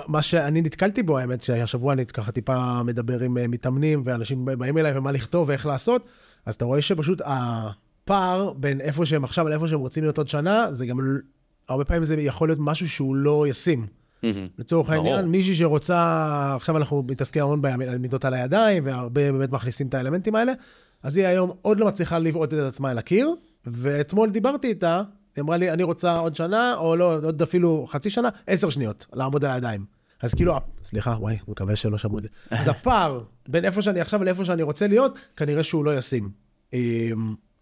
מה 0.07 0.21
שאני 0.21 0.61
נתקלתי 0.61 1.03
בו, 1.03 1.17
האמת, 1.17 1.43
שהשבוע 1.43 1.93
אני 1.93 2.05
ככה 2.05 2.31
טיפה 2.31 2.83
מדבר 2.83 3.19
עם 3.19 3.37
אה, 3.37 3.47
מתאמנים, 3.47 4.01
ואנשים 4.05 4.45
באים 4.45 4.77
אליי 4.77 4.97
ומה 4.97 5.11
לכתוב 5.11 5.49
ואיך 5.49 5.65
לעשות, 5.65 6.05
אז 6.45 6.55
אתה 6.55 6.65
רואה 6.65 6.81
שפשוט 6.81 7.21
הפער 7.25 8.53
בין 8.53 8.81
איפה 8.81 9.05
שהם 9.05 9.23
עכשיו 9.23 9.49
לאיפה 9.49 9.67
שהם 9.67 9.79
רוצים 9.79 10.03
להיות 10.03 10.17
עוד 10.17 10.27
שנה, 10.27 10.67
זה 10.71 10.85
גם, 10.85 10.99
הרבה 11.69 11.85
פעמים 11.85 12.03
זה 12.03 12.15
יכול 12.21 12.49
להיות 12.49 12.59
משהו 12.61 12.89
שהוא 12.89 13.15
לא 13.15 13.47
ישים. 13.47 13.87
לצורך. 14.57 14.89
העניין, 14.89 15.25
מישהי 15.25 15.55
שרוצה, 15.55 16.53
עכשיו 16.55 16.77
אנחנו 16.77 17.03
מתעסקים 17.09 17.43
המון 17.43 17.61
בעמידות 17.61 18.25
על 18.25 18.33
הידיים, 18.33 18.85
והרבה 18.85 19.31
באמת 19.31 19.51
מכניסים 19.51 19.87
את 19.87 19.93
האלמנטים 19.93 20.35
האלה, 20.35 20.53
אז 21.03 21.17
היא 21.17 21.25
היום 21.25 21.51
עוד 21.61 21.79
לא 21.79 21.85
מצליחה 21.85 22.19
לבעוט 22.19 22.53
את 22.53 22.59
עצמה 22.59 22.91
אל 22.91 22.97
הקיר, 22.97 23.35
ואתמול 23.65 24.29
דיברתי 24.29 24.67
איתה, 24.67 25.01
היא 25.37 25.43
אמרה 25.43 25.57
לי, 25.57 25.71
אני 25.71 25.83
רוצה 25.83 26.17
עוד 26.17 26.35
שנה, 26.35 26.75
או 26.77 26.95
לא, 26.95 27.15
עוד 27.15 27.41
אפילו 27.41 27.87
חצי 27.89 28.09
שנה, 28.09 28.29
עשר 28.47 28.69
שניות, 28.69 29.05
לעמוד 29.13 29.45
על 29.45 29.51
הידיים. 29.51 29.85
אז 30.21 30.33
כאילו, 30.33 30.57
סליחה, 30.83 31.15
וואי, 31.19 31.37
מקווה 31.47 31.75
שלא 31.75 31.97
שמעו 31.97 32.17
את 32.17 32.23
זה. 32.23 32.29
אז 32.51 32.67
הפער 32.67 33.21
בין 33.47 33.65
איפה 33.65 33.81
שאני 33.81 34.01
עכשיו 34.01 34.23
לאיפה 34.23 34.45
שאני 34.45 34.63
רוצה 34.63 34.87
להיות, 34.87 35.19
כנראה 35.35 35.63
שהוא 35.63 35.85
לא 35.85 35.97
ישים. 35.97 36.29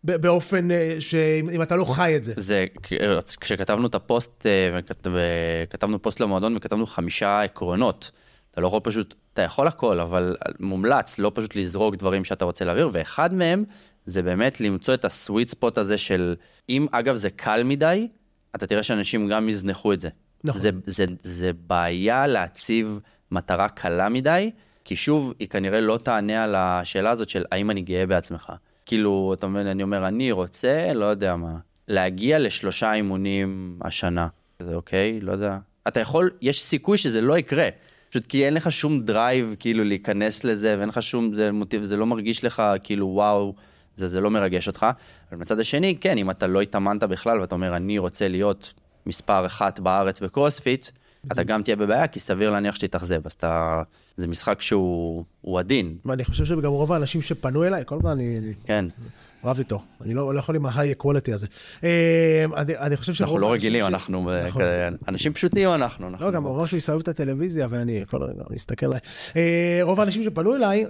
ב- 0.03 0.15
באופן 0.15 0.72
אה, 0.72 0.96
שאם 1.00 1.50
אם 1.50 1.62
אתה 1.62 1.75
לא 1.75 1.86
חי 1.86 2.15
את 2.15 2.24
זה. 2.24 2.34
זה, 2.38 2.65
כשכתבנו 3.41 3.88
את 3.88 3.96
הפוסט, 3.96 4.46
אה, 4.46 4.79
וכתבנו 5.03 6.01
פוסט 6.01 6.20
למועדון 6.20 6.58
וכתבנו 6.58 6.86
חמישה 6.86 7.41
עקרונות. 7.41 8.12
אתה 8.51 8.62
לא 8.62 8.67
יכול 8.67 8.79
פשוט, 8.84 9.15
אתה 9.34 9.41
יכול 9.41 9.67
הכל, 9.67 10.00
אבל 10.00 10.36
מומלץ 10.60 11.20
לא 11.20 11.32
פשוט 11.36 11.55
לזרוק 11.55 11.96
דברים 11.96 12.24
שאתה 12.24 12.46
רוצה 12.46 12.65
להעביר, 12.65 12.89
ואחד 12.91 13.34
מהם 13.34 13.63
זה 14.05 14.24
באמת 14.24 14.62
למצוא 14.62 14.93
את 14.93 15.05
הסוויט 15.05 15.50
ספוט 15.50 15.77
הזה 15.77 15.97
של, 15.97 16.35
אם 16.69 16.88
אגב 16.91 17.15
זה 17.15 17.29
קל 17.29 17.63
מדי, 17.63 18.07
אתה 18.55 18.67
תראה 18.67 18.83
שאנשים 18.83 19.27
גם 19.27 19.50
יזנחו 19.50 19.93
את 19.93 20.01
זה. 20.01 20.09
נכון. 20.43 20.62
זה, 20.62 20.69
זה, 20.85 21.05
זה 21.24 21.51
בעיה 21.67 22.27
להציב 22.27 23.00
מטרה 23.31 23.69
קלה 23.69 24.09
מדי, 24.09 24.51
כי 24.83 24.95
שוב, 24.95 25.33
היא 25.39 25.47
כנראה 25.47 25.81
לא 25.81 26.00
תענה 26.03 26.43
על 26.43 26.55
השאלה 26.55 27.09
הזאת 27.09 27.29
של 27.29 27.45
האם 27.51 27.71
אני 27.71 27.81
גאה 27.81 28.05
בעצמך. 28.05 28.51
כאילו, 28.85 29.33
אתה 29.38 29.47
מבין, 29.47 29.67
אני 29.67 29.83
אומר, 29.83 30.07
אני 30.07 30.31
רוצה, 30.31 30.93
לא 30.93 31.05
יודע 31.05 31.35
מה, 31.35 31.57
להגיע 31.88 32.39
לשלושה 32.39 32.93
אימונים 32.93 33.79
השנה. 33.81 34.27
זה 34.59 34.75
אוקיי? 34.75 35.19
לא 35.21 35.31
יודע. 35.31 35.57
אתה 35.88 36.00
יכול, 36.00 36.29
יש 36.41 36.62
סיכוי 36.62 36.97
שזה 36.97 37.21
לא 37.21 37.38
יקרה. 37.38 37.69
פשוט 38.09 38.25
כי 38.27 38.45
אין 38.45 38.53
לך 38.53 38.71
שום 38.71 39.01
drive 39.01 39.55
כאילו 39.59 39.83
להיכנס 39.83 40.43
לזה, 40.43 40.75
ואין 40.77 40.89
לך 40.89 41.01
שום, 41.01 41.33
זה, 41.33 41.51
מוטיב, 41.51 41.83
זה 41.83 41.97
לא 41.97 42.05
מרגיש 42.05 42.43
לך 42.43 42.63
כאילו 42.83 43.07
וואו, 43.07 43.55
זה, 43.95 44.07
זה 44.07 44.21
לא 44.21 44.31
מרגש 44.31 44.67
אותך. 44.67 44.85
אבל 45.31 45.39
מצד 45.39 45.59
השני, 45.59 45.97
כן, 46.01 46.17
אם 46.17 46.29
אתה 46.29 46.47
לא 46.47 46.61
התאמנת 46.61 47.03
בכלל 47.03 47.39
ואתה 47.39 47.55
אומר, 47.55 47.75
אני 47.75 47.97
רוצה 47.97 48.27
להיות 48.27 48.73
מספר 49.05 49.45
אחת 49.45 49.79
בארץ 49.79 50.21
בקרוספיט, 50.21 50.87
אתה 51.31 51.43
גם 51.43 51.63
תהיה 51.63 51.75
בבעיה, 51.75 52.07
כי 52.07 52.19
סביר 52.19 52.51
להניח 52.51 52.75
שתתאכזב, 52.75 53.21
אז 53.25 53.31
אתה... 53.31 53.83
זה 54.17 54.27
משחק 54.27 54.61
שהוא 54.61 55.59
עדין. 55.59 55.97
ואני 56.05 56.25
חושב 56.25 56.45
שגם 56.45 56.71
רוב 56.71 56.93
האנשים 56.93 57.21
שפנו 57.21 57.63
אליי, 57.63 57.83
כל 57.85 57.95
הזמן 57.95 58.09
אני... 58.11 58.53
כן. 58.65 58.85
רב 59.43 59.59
איתו, 59.59 59.81
אני 60.01 60.13
לא, 60.13 60.33
לא 60.33 60.39
יכול 60.39 60.55
עם 60.55 60.65
ה-high 60.65 61.01
equality 61.01 61.33
הזה. 61.33 61.47
אה, 61.83 62.45
אני, 62.57 62.77
אני 62.77 62.97
חושב 62.97 63.13
שרוב... 63.13 63.29
אנחנו 63.29 63.47
לא 63.47 63.53
רגילים, 63.53 63.83
ש... 63.83 63.87
אנחנו 63.87 64.29
נכון. 64.47 64.61
אנשים 65.07 65.33
פשוטים 65.33 65.69
אנחנו. 65.69 66.09
לא, 66.19 66.31
גם 66.31 66.43
הוא 66.43 66.55
אמר 66.55 66.65
שהוא 66.65 66.77
יסובב 66.77 66.99
את 66.99 67.07
הטלוויזיה 67.07 67.67
ואני 67.69 68.03
כל 68.07 68.23
רגע, 68.23 68.43
אני 68.49 68.57
אסתכל 68.57 68.85
עליי. 68.85 68.99
אה, 69.35 69.79
רוב 69.81 69.99
האנשים 69.99 70.23
שפנו 70.23 70.55
אליי, 70.55 70.85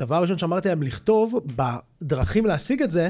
הדבר 0.00 0.16
הראשון 0.16 0.38
שאמרתי 0.38 0.68
להם 0.68 0.82
לכתוב 0.82 1.40
בדרכים 1.56 2.46
להשיג 2.46 2.82
את 2.82 2.90
זה, 2.90 3.08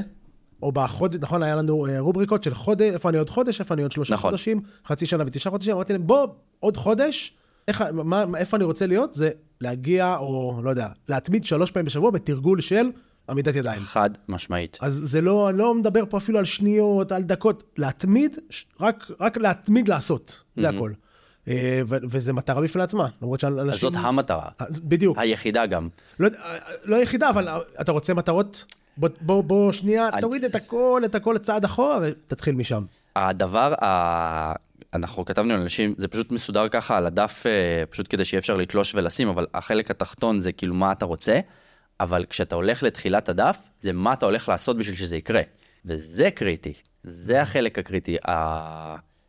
או 0.61 0.71
בחודש, 0.71 1.19
נכון, 1.21 1.43
היה 1.43 1.55
לנו 1.55 1.87
אה, 1.87 1.99
רובריקות 1.99 2.43
של 2.43 2.53
חודש, 2.53 2.93
איפה 2.93 3.09
אני 3.09 3.17
עוד 3.17 3.29
חודש, 3.29 3.59
איפה 3.59 3.73
אני 3.73 3.81
עוד 3.81 3.91
שלושה 3.91 4.13
נכון. 4.13 4.31
חודשים, 4.31 4.61
חצי 4.85 5.05
שנה 5.05 5.23
ותשעה 5.27 5.51
חודשים, 5.51 5.75
אמרתי 5.75 5.93
להם, 5.93 6.07
בוא, 6.07 6.27
עוד 6.59 6.77
חודש, 6.77 7.33
איך, 7.67 7.83
מה, 7.91 8.25
איפה 8.37 8.57
אני 8.57 8.63
רוצה 8.63 8.87
להיות, 8.87 9.13
זה 9.13 9.29
להגיע, 9.61 10.17
או 10.17 10.61
לא 10.63 10.69
יודע, 10.69 10.87
להתמיד 11.09 11.45
שלוש 11.45 11.71
פעמים 11.71 11.85
בשבוע 11.85 12.11
בתרגול 12.11 12.61
של 12.61 12.85
עמידת 13.29 13.55
ידיים. 13.55 13.81
חד 13.81 14.09
משמעית. 14.27 14.77
אז 14.81 15.01
זה 15.03 15.21
לא, 15.21 15.49
אני 15.49 15.57
לא 15.57 15.75
מדבר 15.75 16.03
פה 16.09 16.17
אפילו 16.17 16.39
על 16.39 16.45
שניות, 16.45 17.11
על 17.11 17.23
דקות, 17.23 17.63
להתמיד, 17.77 18.37
רק, 18.79 19.07
רק 19.19 19.37
להתמיד 19.37 19.87
לעשות, 19.87 20.43
זה 20.55 20.69
mm-hmm. 20.69 20.75
הכל. 20.75 20.91
אה, 21.47 21.81
וזו 21.85 22.33
מטרה 22.33 22.61
בפני 22.61 22.83
עצמה, 22.83 23.07
למרות 23.21 23.39
שאנשים... 23.39 23.69
אז 23.69 23.79
זאת 23.79 23.93
המטרה. 23.95 24.49
בדיוק. 24.83 25.17
היחידה 25.17 25.65
גם. 25.65 25.89
לא, 26.19 26.29
לא 26.85 26.95
היחידה, 26.95 27.29
אבל 27.29 27.47
אתה 27.81 27.91
רוצה 27.91 28.13
מטרות? 28.13 28.65
בוא, 28.97 29.09
בוא, 29.21 29.43
בוא 29.43 29.71
שנייה, 29.71 30.09
אני... 30.09 30.21
תוריד 30.21 30.43
את 30.43 30.55
הכל, 30.55 31.01
את 31.05 31.15
הכל 31.15 31.37
צעד 31.37 31.65
אחורה 31.65 31.99
ותתחיל 32.01 32.55
משם. 32.55 32.83
הדבר, 33.15 33.73
ה... 33.83 34.53
אנחנו 34.93 35.25
כתבנו 35.25 35.57
לאנשים, 35.57 35.93
זה 35.97 36.07
פשוט 36.07 36.31
מסודר 36.31 36.67
ככה 36.67 36.97
על 36.97 37.05
הדף, 37.05 37.43
אה, 37.45 37.85
פשוט 37.89 38.07
כדי 38.09 38.25
שיהיה 38.25 38.39
אפשר 38.39 38.57
לתלוש 38.57 38.95
ולשים, 38.95 39.27
אבל 39.27 39.47
החלק 39.53 39.91
התחתון 39.91 40.39
זה 40.39 40.51
כאילו 40.51 40.75
מה 40.75 40.91
אתה 40.91 41.05
רוצה, 41.05 41.39
אבל 41.99 42.25
כשאתה 42.29 42.55
הולך 42.55 42.83
לתחילת 42.83 43.29
הדף, 43.29 43.57
זה 43.81 43.93
מה 43.93 44.13
אתה 44.13 44.25
הולך 44.25 44.49
לעשות 44.49 44.77
בשביל 44.77 44.95
שזה 44.95 45.17
יקרה. 45.17 45.41
וזה 45.85 46.31
קריטי, 46.31 46.73
זה 47.03 47.41
החלק 47.41 47.79
הקריטי. 47.79 48.17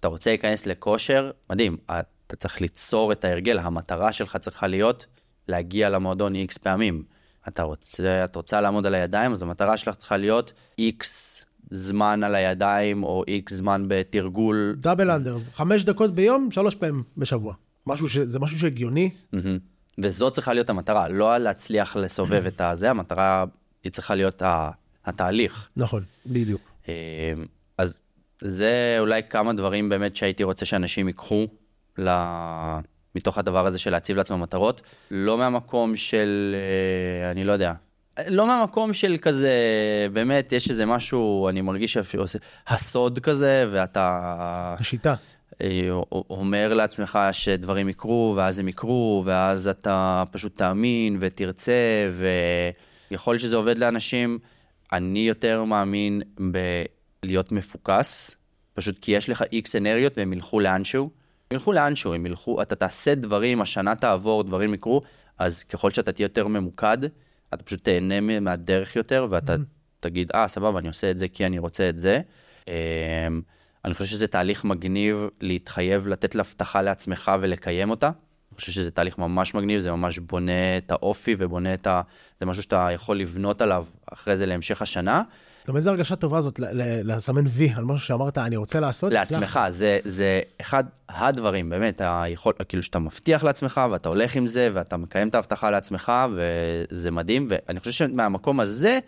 אתה 0.02 0.08
רוצה 0.08 0.30
להיכנס 0.30 0.66
לכושר, 0.66 1.30
מדהים, 1.50 1.76
אתה 1.86 2.36
צריך 2.36 2.60
ליצור 2.60 3.12
את 3.12 3.24
ההרגל, 3.24 3.58
המטרה 3.58 4.12
שלך 4.12 4.36
צריכה 4.36 4.66
להיות 4.66 5.06
להגיע 5.48 5.90
למועדון 5.90 6.34
איקס 6.34 6.58
פעמים. 6.58 7.04
אתה 7.48 7.62
רוצה, 7.62 8.24
את 8.24 8.36
רוצה 8.36 8.60
לעמוד 8.60 8.86
על 8.86 8.94
הידיים, 8.94 9.32
אז 9.32 9.42
המטרה 9.42 9.76
שלך 9.76 9.96
צריכה 9.96 10.16
להיות 10.16 10.52
איקס 10.78 11.44
זמן 11.70 12.22
על 12.24 12.34
הידיים, 12.34 13.04
או 13.04 13.24
איקס 13.28 13.52
זמן 13.52 13.84
בתרגול. 13.88 14.76
דאבל 14.78 15.10
אנדרס, 15.10 15.48
חמש 15.48 15.84
דקות 15.84 16.14
ביום, 16.14 16.50
שלוש 16.50 16.74
פעמים 16.74 17.02
בשבוע. 17.16 17.54
משהו 17.86 18.08
ש... 18.08 18.18
זה 18.18 18.38
משהו 18.38 18.58
שהגיוני. 18.58 19.10
וזאת 19.98 20.34
צריכה 20.34 20.52
להיות 20.52 20.70
המטרה, 20.70 21.08
לא 21.08 21.38
להצליח 21.38 21.96
לסובב 21.96 22.46
את 22.46 22.60
הזה, 22.60 22.90
המטרה 22.90 23.44
היא 23.84 23.92
צריכה 23.92 24.14
להיות 24.14 24.42
התהליך. 25.04 25.68
נכון, 25.76 26.02
בדיוק. 26.26 26.60
אה, 26.88 26.94
אז 27.78 27.98
זה 28.44 28.96
אולי 28.98 29.22
כמה 29.22 29.52
דברים 29.52 29.88
באמת 29.88 30.16
שהייתי 30.16 30.44
רוצה 30.44 30.66
שאנשים 30.66 31.06
ייקחו 31.08 31.46
ל... 31.98 32.08
מתוך 33.14 33.38
הדבר 33.38 33.66
הזה 33.66 33.78
של 33.78 33.90
להציב 33.90 34.16
לעצמם 34.16 34.40
מטרות, 34.40 34.82
לא 35.10 35.38
מהמקום 35.38 35.96
של, 35.96 36.56
אה, 37.24 37.30
אני 37.30 37.44
לא 37.44 37.52
יודע, 37.52 37.72
לא 38.26 38.46
מהמקום 38.46 38.94
של 38.94 39.16
כזה, 39.16 39.56
באמת, 40.12 40.52
יש 40.52 40.70
איזה 40.70 40.86
משהו, 40.86 41.48
אני 41.48 41.60
מרגיש 41.60 41.92
שאפילו 41.92 42.22
עושה, 42.22 42.38
הסוד 42.66 43.18
כזה, 43.18 43.66
ואתה... 43.70 44.74
השיטה. 44.78 45.14
אה, 45.60 45.90
אומר 46.30 46.74
לעצמך 46.74 47.18
שדברים 47.32 47.88
יקרו, 47.88 48.34
ואז 48.36 48.58
הם 48.58 48.68
יקרו, 48.68 49.22
ואז 49.26 49.68
אתה 49.68 50.24
פשוט 50.32 50.56
תאמין 50.58 51.16
ותרצה, 51.20 52.10
ויכול 53.10 53.38
שזה 53.38 53.56
עובד 53.56 53.78
לאנשים. 53.78 54.38
אני 54.92 55.28
יותר 55.28 55.64
מאמין 55.64 56.22
בלהיות 57.22 57.52
מפוקס, 57.52 58.36
פשוט 58.74 58.98
כי 59.00 59.12
יש 59.12 59.28
לך 59.28 59.42
איקס 59.52 59.76
אנרגיות 59.76 60.18
והם 60.18 60.32
ילכו 60.32 60.60
לאנשהו. 60.60 61.10
הם 61.50 61.56
ילכו 61.56 61.72
לאנשהו, 61.72 62.14
הם 62.14 62.26
ילכו, 62.26 62.62
אתה 62.62 62.74
תעשה 62.74 63.14
דברים, 63.14 63.60
השנה 63.60 63.94
תעבור, 63.96 64.44
דברים 64.44 64.74
יקרו, 64.74 65.00
אז 65.38 65.62
ככל 65.62 65.90
שאתה 65.90 66.12
תהיה 66.12 66.24
יותר 66.24 66.46
ממוקד, 66.46 66.98
אתה 67.54 67.64
פשוט 67.64 67.84
תהנה 67.84 68.40
מהדרך 68.40 68.96
יותר, 68.96 69.26
ואתה 69.30 69.54
mm-hmm. 69.54 70.00
תגיד, 70.00 70.32
אה, 70.34 70.48
סבבה, 70.48 70.78
אני 70.78 70.88
עושה 70.88 71.10
את 71.10 71.18
זה 71.18 71.28
כי 71.28 71.46
אני 71.46 71.58
רוצה 71.58 71.88
את 71.88 71.98
זה. 71.98 72.20
אמ, 72.68 72.72
אני 73.84 73.94
חושב 73.94 74.04
שזה 74.04 74.26
תהליך 74.26 74.64
מגניב 74.64 75.28
להתחייב, 75.40 76.06
לתת 76.06 76.34
להבטחה 76.34 76.82
לעצמך 76.82 77.32
ולקיים 77.40 77.90
אותה. 77.90 78.06
אני 78.06 78.56
חושב 78.56 78.72
שזה 78.72 78.90
תהליך 78.90 79.18
ממש 79.18 79.54
מגניב, 79.54 79.80
זה 79.80 79.90
ממש 79.90 80.18
בונה 80.18 80.78
את 80.78 80.90
האופי 80.90 81.34
ובונה 81.38 81.74
את 81.74 81.86
ה... 81.86 82.02
זה 82.40 82.46
משהו 82.46 82.62
שאתה 82.62 82.88
יכול 82.92 83.18
לבנות 83.18 83.62
עליו 83.62 83.86
אחרי 84.12 84.36
זה 84.36 84.46
להמשך 84.46 84.82
השנה. 84.82 85.22
גם 85.68 85.76
איזה 85.76 85.90
הרגשה 85.90 86.16
טובה 86.16 86.40
זאת 86.40 86.60
לסמן 87.04 87.44
וי 87.46 87.72
על 87.76 87.84
משהו 87.84 88.06
שאמרת, 88.06 88.38
אני 88.38 88.56
רוצה 88.56 88.80
לעשות. 88.80 89.12
לעצמך, 89.12 89.60
זה, 89.68 89.98
זה 90.04 90.40
אחד 90.60 90.84
הדברים, 91.08 91.70
באמת, 91.70 92.00
היכול, 92.04 92.52
כאילו 92.68 92.82
שאתה 92.82 92.98
מבטיח 92.98 93.44
לעצמך 93.44 93.80
ואתה 93.92 94.08
הולך 94.08 94.36
עם 94.36 94.46
זה 94.46 94.68
ואתה 94.72 94.96
מקיים 94.96 95.28
את 95.28 95.34
ההבטחה 95.34 95.70
לעצמך 95.70 96.12
וזה 96.36 97.10
מדהים, 97.10 97.46
ואני 97.50 97.80
חושב 97.80 97.92
שמהמקום 97.92 98.60
הזה 98.60 98.98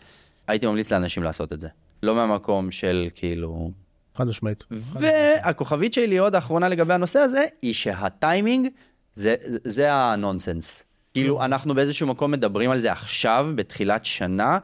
הייתי 0.47 0.67
ממליץ 0.67 0.93
לאנשים 0.93 1.23
לעשות 1.23 1.53
את 1.53 1.61
זה. 1.61 1.69
לא 2.03 2.15
מהמקום 2.15 2.71
של 2.71 3.09
כאילו... 3.15 3.71
חד 4.15 4.27
משמעית. 4.27 4.65
והכוכבית 4.71 5.93
שלי 5.93 6.19
עוד 6.19 6.35
האחרונה 6.35 6.69
לגבי 6.69 6.95
הנושא 6.95 7.19
הזה, 7.19 7.45
היא 7.63 7.75
שהטיימינג 7.75 8.69
זה, 9.15 9.35
זה 9.65 9.93
הנונסנס. 9.93 10.85
כאילו, 11.15 11.45
אנחנו 11.45 11.75
באיזשהו 11.75 12.07
מקום 12.07 12.31
מדברים 12.31 12.71
על 12.71 12.81
זה 12.81 12.93
עכשיו, 12.93 13.49
בתחילת 13.55 14.05
שנה, 14.05 14.59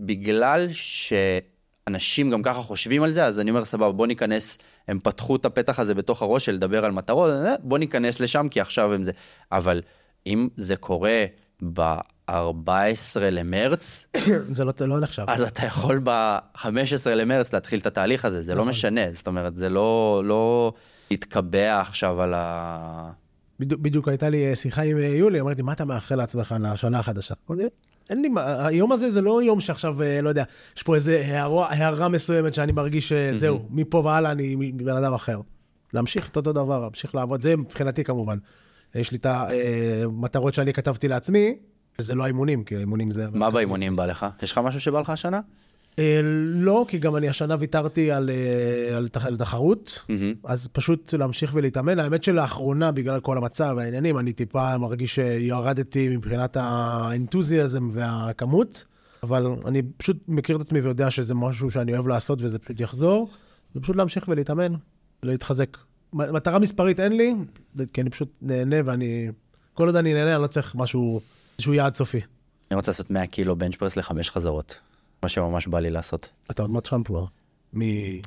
בגלל 0.00 0.68
שאנשים 0.70 2.30
גם 2.30 2.42
ככה 2.42 2.60
חושבים 2.60 3.02
על 3.02 3.12
זה, 3.12 3.24
אז 3.24 3.40
אני 3.40 3.50
אומר, 3.50 3.64
סבבה, 3.64 3.92
בוא 3.92 4.06
ניכנס, 4.06 4.58
הם 4.88 4.98
פתחו 5.02 5.36
את 5.36 5.44
הפתח 5.44 5.80
הזה 5.80 5.94
בתוך 5.94 6.22
הראש 6.22 6.44
של 6.44 6.52
לדבר 6.52 6.84
על 6.84 6.92
מטרות, 6.92 7.32
בוא 7.62 7.78
ניכנס 7.78 8.20
לשם, 8.20 8.48
כי 8.50 8.60
עכשיו 8.60 8.92
הם 8.92 9.04
זה. 9.04 9.12
אבל 9.52 9.82
אם 10.26 10.48
זה 10.56 10.76
קורה 10.76 11.24
ב-14 11.72 13.20
למרץ, 13.20 14.06
זה 14.56 14.64
לא, 14.64 14.72
לא 14.80 15.00
נחשב. 15.00 15.24
אז 15.28 15.42
אתה 15.42 15.66
יכול 15.66 16.00
ב-15 16.04 17.10
למרץ 17.10 17.52
להתחיל 17.52 17.80
את 17.80 17.86
התהליך 17.86 18.24
הזה, 18.24 18.42
זה 18.42 18.54
לא 18.54 18.60
נכון. 18.60 18.68
משנה, 18.68 19.00
זאת 19.14 19.26
אומרת, 19.26 19.56
זה 19.56 19.68
לא, 19.68 20.22
לא 20.24 20.72
להתקבע 21.10 21.80
עכשיו 21.80 22.22
על 22.22 22.34
ה... 22.36 23.10
בדיוק, 23.60 23.80
בדיוק 23.80 24.08
הייתה 24.08 24.28
לי 24.28 24.56
שיחה 24.56 24.82
עם 24.82 24.98
יולי, 24.98 25.40
אמרתי, 25.40 25.62
מה 25.62 25.72
אתה 25.72 25.84
מאחל 25.84 26.14
לעצמך 26.14 26.54
לשנה 26.60 26.98
החדשה? 26.98 27.34
אין 28.10 28.22
לי 28.22 28.28
מה, 28.28 28.66
היום 28.66 28.92
הזה 28.92 29.10
זה 29.10 29.20
לא 29.20 29.42
יום 29.42 29.60
שעכשיו, 29.60 30.02
אה, 30.02 30.22
לא 30.22 30.28
יודע, 30.28 30.44
יש 30.76 30.82
פה 30.82 30.94
איזה 30.94 31.22
הערה, 31.24 32.08
מסוימת 32.08 32.54
שאני 32.54 32.72
מרגיש 32.72 33.08
שזהו. 33.08 33.66
מפה 33.70 34.02
והלאה 34.04 34.32
אני 34.32 34.72
בן 34.72 34.96
אדם 34.96 35.14
אחר. 35.14 35.40
להמשיך 35.92 36.28
את 36.28 36.36
אותו 36.36 36.52
דבר, 36.52 36.80
להמשיך 36.80 37.14
לעבוד, 37.14 37.40
זה 37.40 37.56
מבחינתי 37.56 38.04
כמובן. 38.04 38.38
יש 38.94 39.12
לי 39.12 39.18
את 39.18 39.26
המטרות 39.26 40.54
שאני 40.54 40.72
כתבתי 40.72 41.08
לעצמי, 41.08 41.54
וזה 41.98 42.14
לא 42.14 42.24
האימונים, 42.24 42.64
כי 42.64 42.76
האימונים 42.76 43.10
זה... 43.10 43.26
מה 43.32 43.50
באימונים 43.50 43.96
בא 43.96 44.06
לך? 44.06 44.26
יש 44.42 44.52
לך 44.52 44.58
משהו 44.58 44.80
שבא 44.80 45.00
לך 45.00 45.10
השנה? 45.10 45.40
אה, 45.98 46.20
לא, 46.54 46.84
כי 46.88 46.98
גם 46.98 47.16
אני 47.16 47.28
השנה 47.28 47.56
ויתרתי 47.58 48.10
על, 48.10 48.30
אה, 48.30 48.96
על, 48.96 49.08
על 49.14 49.36
תחרות, 49.36 50.02
mm-hmm. 50.02 50.12
אז 50.44 50.68
פשוט 50.72 51.14
להמשיך 51.14 51.50
ולהתאמן. 51.54 51.98
האמת 51.98 52.24
שלאחרונה, 52.24 52.92
בגלל 52.92 53.20
כל 53.20 53.36
המצב 53.38 53.74
והעניינים, 53.76 54.18
אני 54.18 54.32
טיפה 54.32 54.78
מרגיש 54.78 55.14
שירדתי 55.14 56.08
מבחינת 56.08 56.56
האנתוזיאזם 56.60 57.88
והכמות, 57.92 58.84
אבל 59.22 59.46
אני 59.66 59.82
פשוט 59.96 60.16
מכיר 60.28 60.56
את 60.56 60.60
עצמי 60.60 60.80
ויודע 60.80 61.10
שזה 61.10 61.34
משהו 61.34 61.70
שאני 61.70 61.94
אוהב 61.94 62.06
לעשות 62.06 62.38
וזה 62.42 62.58
פשוט 62.58 62.80
יחזור, 62.80 63.30
זה 63.74 63.80
פשוט 63.80 63.96
להמשיך 63.96 64.24
ולהתאמן, 64.28 64.72
להתחזק. 65.22 65.76
מטרה 66.12 66.58
מספרית 66.58 67.00
אין 67.00 67.16
לי, 67.16 67.34
כי 67.92 68.00
אני 68.00 68.10
פשוט 68.10 68.28
נהנה 68.42 68.76
ואני... 68.84 69.28
כל 69.74 69.86
עוד 69.86 69.96
אני 69.96 70.14
נהנה, 70.14 70.34
אני 70.34 70.42
לא 70.42 70.46
צריך 70.46 70.74
משהו, 70.74 71.20
איזשהו 71.58 71.74
יעד 71.74 71.94
סופי. 71.94 72.20
אני 72.70 72.76
רוצה 72.76 72.90
לעשות 72.90 73.10
100 73.10 73.26
קילו 73.26 73.56
בנצ'פרס 73.56 73.96
לחמש 73.96 74.30
חזרות. 74.30 74.78
מה 75.22 75.28
שממש 75.28 75.66
בא 75.66 75.80
לי 75.80 75.90
לעשות. 75.90 76.30
אתה 76.50 76.62
עוד 76.62 76.70
מעט 76.70 76.84
שם 76.84 77.02
כבר. 77.02 77.24
מ... 77.74 77.80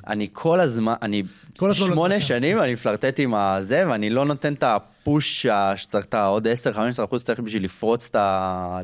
אני 0.07 0.27
כל 0.33 0.59
הזמן, 0.59 0.93
אני 1.01 1.23
כל 1.57 1.69
הזמן 1.69 1.87
שמונה 1.87 2.21
שנים, 2.21 2.59
אני 2.59 2.73
מפלרטט 2.73 3.19
עם 3.19 3.33
הזה, 3.33 3.83
ואני 3.89 4.09
לא 4.09 4.25
נותן 4.25 4.53
את 4.53 4.63
הפוש 4.63 5.47
שצריך 5.75 6.05
את 6.05 6.13
העוד 6.13 6.47
10-15 6.47 7.03
אחוז 7.03 7.23
צריך 7.23 7.39
בשביל 7.39 7.63
לפרוץ 7.63 8.09
את 8.15 8.15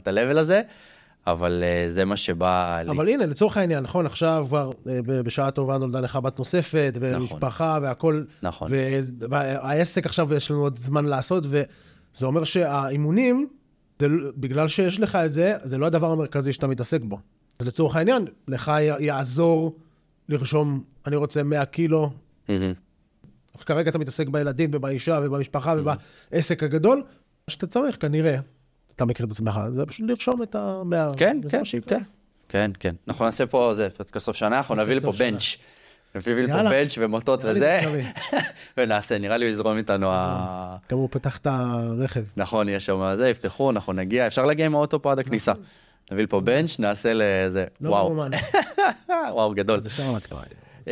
ה-level 0.08 0.38
הזה, 0.40 0.62
אבל 1.28 1.64
אה, 1.66 1.90
זה 1.90 2.06
מה 2.06 2.18
שבא 2.18 2.82
לי. 2.86 2.92
אבל 2.92 3.10
הנה, 3.10 3.26
לצורך 3.26 3.58
העניין, 3.58 3.84
נכון, 3.84 4.06
עכשיו 4.06 4.46
כבר 4.48 4.72
אה, 4.90 5.00
בשעה 5.04 5.52
טובה 5.52 5.78
נולדה 5.78 6.00
לך 6.00 6.16
בת 6.16 6.40
נוספת, 6.40 6.94
נכון. 7.02 7.22
ומשפחה 7.22 7.80
והכל, 7.82 8.24
נכון. 8.44 8.72
והעסק 9.20 10.06
עכשיו 10.06 10.34
יש 10.34 10.52
לנו 10.52 10.62
עוד 10.62 10.78
זמן 10.78 11.06
לעשות, 11.06 11.44
וזה 11.48 12.26
אומר 12.26 12.44
שהאימונים, 12.44 13.48
זה, 14.00 14.08
לא- 14.08 14.32
בגלל 14.38 14.68
שיש 14.68 15.00
לך 15.00 15.16
את 15.16 15.32
זה, 15.32 15.54
זה 15.64 15.78
לא 15.78 15.86
הדבר 15.86 16.12
המרכזי 16.12 16.54
שאתה 16.54 16.68
מתעסק 16.68 17.02
בו. 17.02 17.20
אז 17.60 17.68
לצורך 17.68 17.96
העניין, 17.96 18.26
לך 18.48 18.72
יעזור 19.00 19.76
לרשום, 20.30 20.84
אני 21.08 21.16
רוצה 21.16 21.44
100 21.44 21.66
קילו, 21.66 22.12
מהמם. 22.50 22.74
כרגע 23.66 23.90
אתה 23.90 23.98
מתעסק 23.98 24.28
בילדים 24.28 24.70
ובאישה 24.74 25.20
ובמשפחה 25.24 25.76
ובעסק 25.78 26.64
הגדול, 26.64 26.98
מה 26.98 27.52
שאתה 27.52 27.68
צריך 27.68 27.98
כנראה, 28.00 28.38
אתה 28.96 29.06
מכיר 29.06 29.26
את 29.26 29.32
עצמך, 29.32 29.60
זה 29.70 29.86
פשוט 29.86 30.10
לרשום 30.10 30.44
את 30.44 30.56
המאה. 30.56 31.08
כן, 31.18 31.42
כן. 31.52 31.62
כן. 31.88 32.02
כן, 32.50 32.72
כן. 32.80 32.96
אנחנו 33.08 33.26
נעשה 33.26 33.46
פה, 33.46 33.72
זה, 33.74 33.88
פודקאסט 33.98 34.26
סוף 34.26 34.36
שנה, 34.36 34.58
אנחנו 34.58 34.76
נביא 34.76 34.96
לפה. 34.96 35.12
בנץ'. 35.20 35.58
נביא 36.16 36.34
לי 36.36 36.48
פה 36.48 36.54
יאללה. 36.54 36.70
בנץ' 36.70 36.96
ומוטות 36.98 37.46
וזה. 37.46 37.80
ונעשה, 38.78 39.18
נראה 39.18 39.38
לי 39.38 39.46
הוא 39.46 39.50
יזרום 39.50 39.78
איתנו 39.78 40.08
ה... 40.12 40.78
גם 40.92 40.98
הוא 40.98 41.08
פתח 41.12 41.38
את 41.38 41.48
הרכב. 41.48 42.24
נכון, 42.38 42.70
יש 42.70 42.86
שם 42.86 43.14
זה, 43.18 43.30
יפתחו, 43.30 43.70
אנחנו 43.70 43.94
נגיע, 43.94 44.28
אפשר 44.28 44.46
להגיע 44.46 44.66
עם 44.66 44.76
האוטו 44.76 45.02
פה 45.02 45.12
עד 45.12 45.20
הכניסה. 45.20 45.54
נביא 46.12 46.24
לפה 46.24 46.40
בנץ', 46.42 46.80
נעשה 46.80 47.12
לזה, 47.14 47.66
לא 47.82 47.90
וואו, 47.90 48.14
מאומן. 48.14 48.32
וואו, 49.34 49.54
גדול. 49.54 49.80
זה 49.80 49.90
שם 49.90 50.16
מצקרה. 50.16 50.42
אמ, 50.88 50.92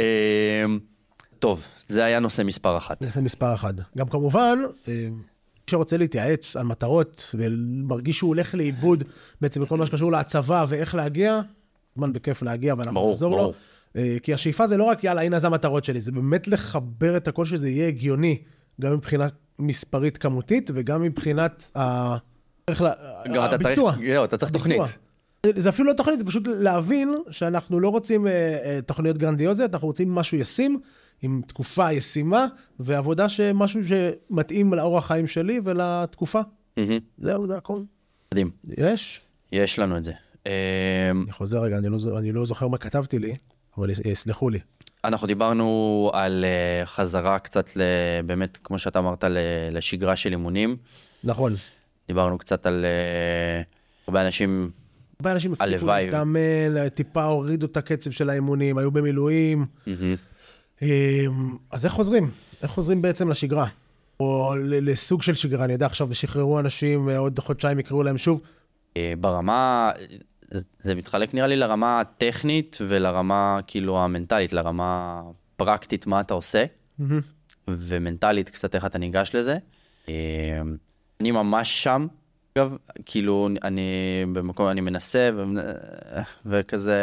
טוב, 1.40 1.64
זה 1.88 2.06
היה 2.06 2.20
נושא 2.20 2.42
מספר 2.42 2.78
אחת. 2.78 3.04
זה 3.14 3.22
מספר 3.22 3.54
אחד. 3.54 3.74
גם 3.98 4.10
כמובן, 4.10 4.60
אה, 4.88 5.08
מי 5.12 5.22
שרוצה 5.70 5.98
להתייעץ 5.98 6.56
על 6.56 6.64
מטרות 6.66 7.36
ומרגיש 7.38 8.18
שהוא 8.18 8.28
הולך 8.28 8.56
לאיבוד 8.56 9.04
בעצם 9.42 9.62
בכל 9.62 9.78
מה 9.78 9.86
שקשור 9.86 10.12
להצבה 10.12 10.66
ואיך 10.68 10.96
להגיע, 10.96 11.42
זמן 11.96 12.14
בכיף 12.14 12.42
להגיע 12.44 12.74
ואנחנו 12.78 13.08
נעזור. 13.08 13.38
לו. 13.38 13.54
אה, 13.96 14.18
כי 14.24 14.34
השאיפה 14.34 14.68
זה 14.68 14.78
לא 14.78 14.84
רק, 14.84 15.04
יאללה, 15.04 15.22
הנה 15.22 15.40
זה 15.40 15.48
המטרות 15.48 15.84
שלי, 15.84 16.00
זה 16.00 16.12
באמת 16.12 16.48
לחבר 16.48 17.18
את 17.18 17.28
הכל 17.28 17.46
שזה 17.46 17.70
יהיה 17.70 17.88
הגיוני, 17.88 18.42
גם 18.82 18.94
מבחינה 18.94 19.28
מספרית 19.60 20.18
כמותית 20.18 20.72
וגם 20.74 21.02
מבחינת 21.02 21.72
ה... 21.78 22.16
איך 22.68 22.82
לה- 22.82 22.92
גם 23.34 23.46
אתה 23.46 23.58
צריך, 23.58 23.80
אתה 24.24 24.38
צריך. 24.38 24.52
תוכנית. 24.52 24.98
זה 25.46 25.70
אפילו 25.70 25.88
לא 25.88 25.94
תוכנית, 25.94 26.20
זה 26.20 26.26
פשוט 26.26 26.44
להבין 26.48 27.16
שאנחנו 27.32 27.80
לא 27.80 27.90
רוצים 27.90 28.28
אה, 28.28 28.32
אה, 28.32 28.80
תוכניות 28.86 29.18
גרנדיוזיות, 29.18 29.74
אנחנו 29.74 29.88
רוצים 29.88 30.16
משהו 30.16 30.38
ישים, 30.38 30.80
עם 31.22 31.42
תקופה 31.48 31.92
ישימה, 31.94 32.46
ועבודה 32.80 33.30
שמשהו 33.30 33.80
שמתאים 33.88 34.74
לאורח 34.74 35.08
חיים 35.08 35.28
שלי 35.28 35.60
ולתקופה. 35.64 36.42
מהמם, 36.78 37.00
זהו, 37.18 37.48
זה 37.48 37.58
הכל. 37.58 37.80
מדהים, 38.34 38.52
יש? 38.78 39.22
יש 39.52 39.80
לנו 39.80 39.98
את 39.98 40.04
זה. 40.04 40.12
אמ, 40.46 40.52
אני 41.24 41.32
חוזר 41.32 41.60
רגע, 41.62 41.78
אני 41.78 41.90
לא, 41.90 41.98
אני 42.18 42.32
לא 42.32 42.46
זוכר 42.46 42.68
מה 42.68 42.78
כתבתי 42.78 43.20
לי, 43.20 43.36
אבל 43.78 43.90
יס- 43.90 44.02
יסלחו 44.06 44.50
לי. 44.50 44.60
אנחנו 45.04 45.28
דיברנו 45.28 46.10
על 46.14 46.46
אה, 46.46 46.86
חזרה 46.86 47.40
קצת, 47.40 47.78
ל- 47.78 47.82
באמת, 48.26 48.58
כמו 48.64 48.80
שאתה 48.80 49.00
אמרת, 49.00 49.24
ל- 49.24 49.38
לשגרה 49.72 50.16
של 50.16 50.32
אימונים. 50.32 50.78
נכון. 51.24 51.54
דיברנו 52.08 52.38
קצת 52.38 52.66
על 52.66 52.86
אה, 52.86 53.62
הרבה 54.08 54.26
אנשים, 54.26 54.72
הרבה 55.20 55.32
אנשים 55.32 55.54
הפסיקו. 55.54 55.88
להתאמן, 55.88 56.90
טיפה 56.90 57.24
הורידו 57.24 57.66
את 57.66 57.78
הקצב 57.78 58.12
של 58.12 58.30
האימונים, 58.30 58.78
היו 58.78 58.92
במילואים. 58.92 59.66
אמ, 60.82 60.88
אז 61.72 61.86
איך 61.86 61.94
חוזרים? 61.94 62.32
איך 62.64 62.72
חוזרים 62.72 63.02
בעצם 63.02 63.30
לשגרה? 63.30 63.68
או 64.20 64.54
לסוג 64.66 65.22
של 65.22 65.34
שגרה, 65.34 65.66
אני 65.66 65.74
יודע, 65.74 65.86
עכשיו 65.86 66.16
שחררו 66.16 66.60
אנשים, 66.60 67.10
אה, 67.10 67.18
עוד 67.18 67.40
חודשיים 67.40 67.80
יקראו 67.80 68.04
להם 68.04 68.18
שוב. 68.18 68.42
אה, 68.98 69.14
ברמה, 69.20 69.92
זה 70.80 70.96
מתחלק 70.96 71.34
נראה 71.34 71.48
לי 71.48 71.56
לרמה 71.56 72.00
הטכנית 72.00 72.78
ולרמה 72.82 73.60
כאילו 73.68 74.00
המנטלית, 74.00 74.54
לרמה 74.54 75.22
פרקטית 75.58 76.08
מה 76.08 76.22
אתה 76.22 76.34
עושה, 76.34 76.66
ומנטלית 77.68 78.50
קצת 78.50 78.76
איך 78.76 78.86
אתה 78.86 78.98
ניגש 78.98 79.36
לזה. 79.36 79.58
אה, 80.10 80.14
אני 81.20 81.32
ממש 81.32 81.84
שם, 81.84 82.08
אגב, 82.58 82.76
כאילו 83.06 83.50
אני 83.64 83.82
במקום, 84.34 84.68
אני 84.68 84.82
מנסה 84.82 85.30
ו- 85.36 85.42
וכזה 86.46 86.96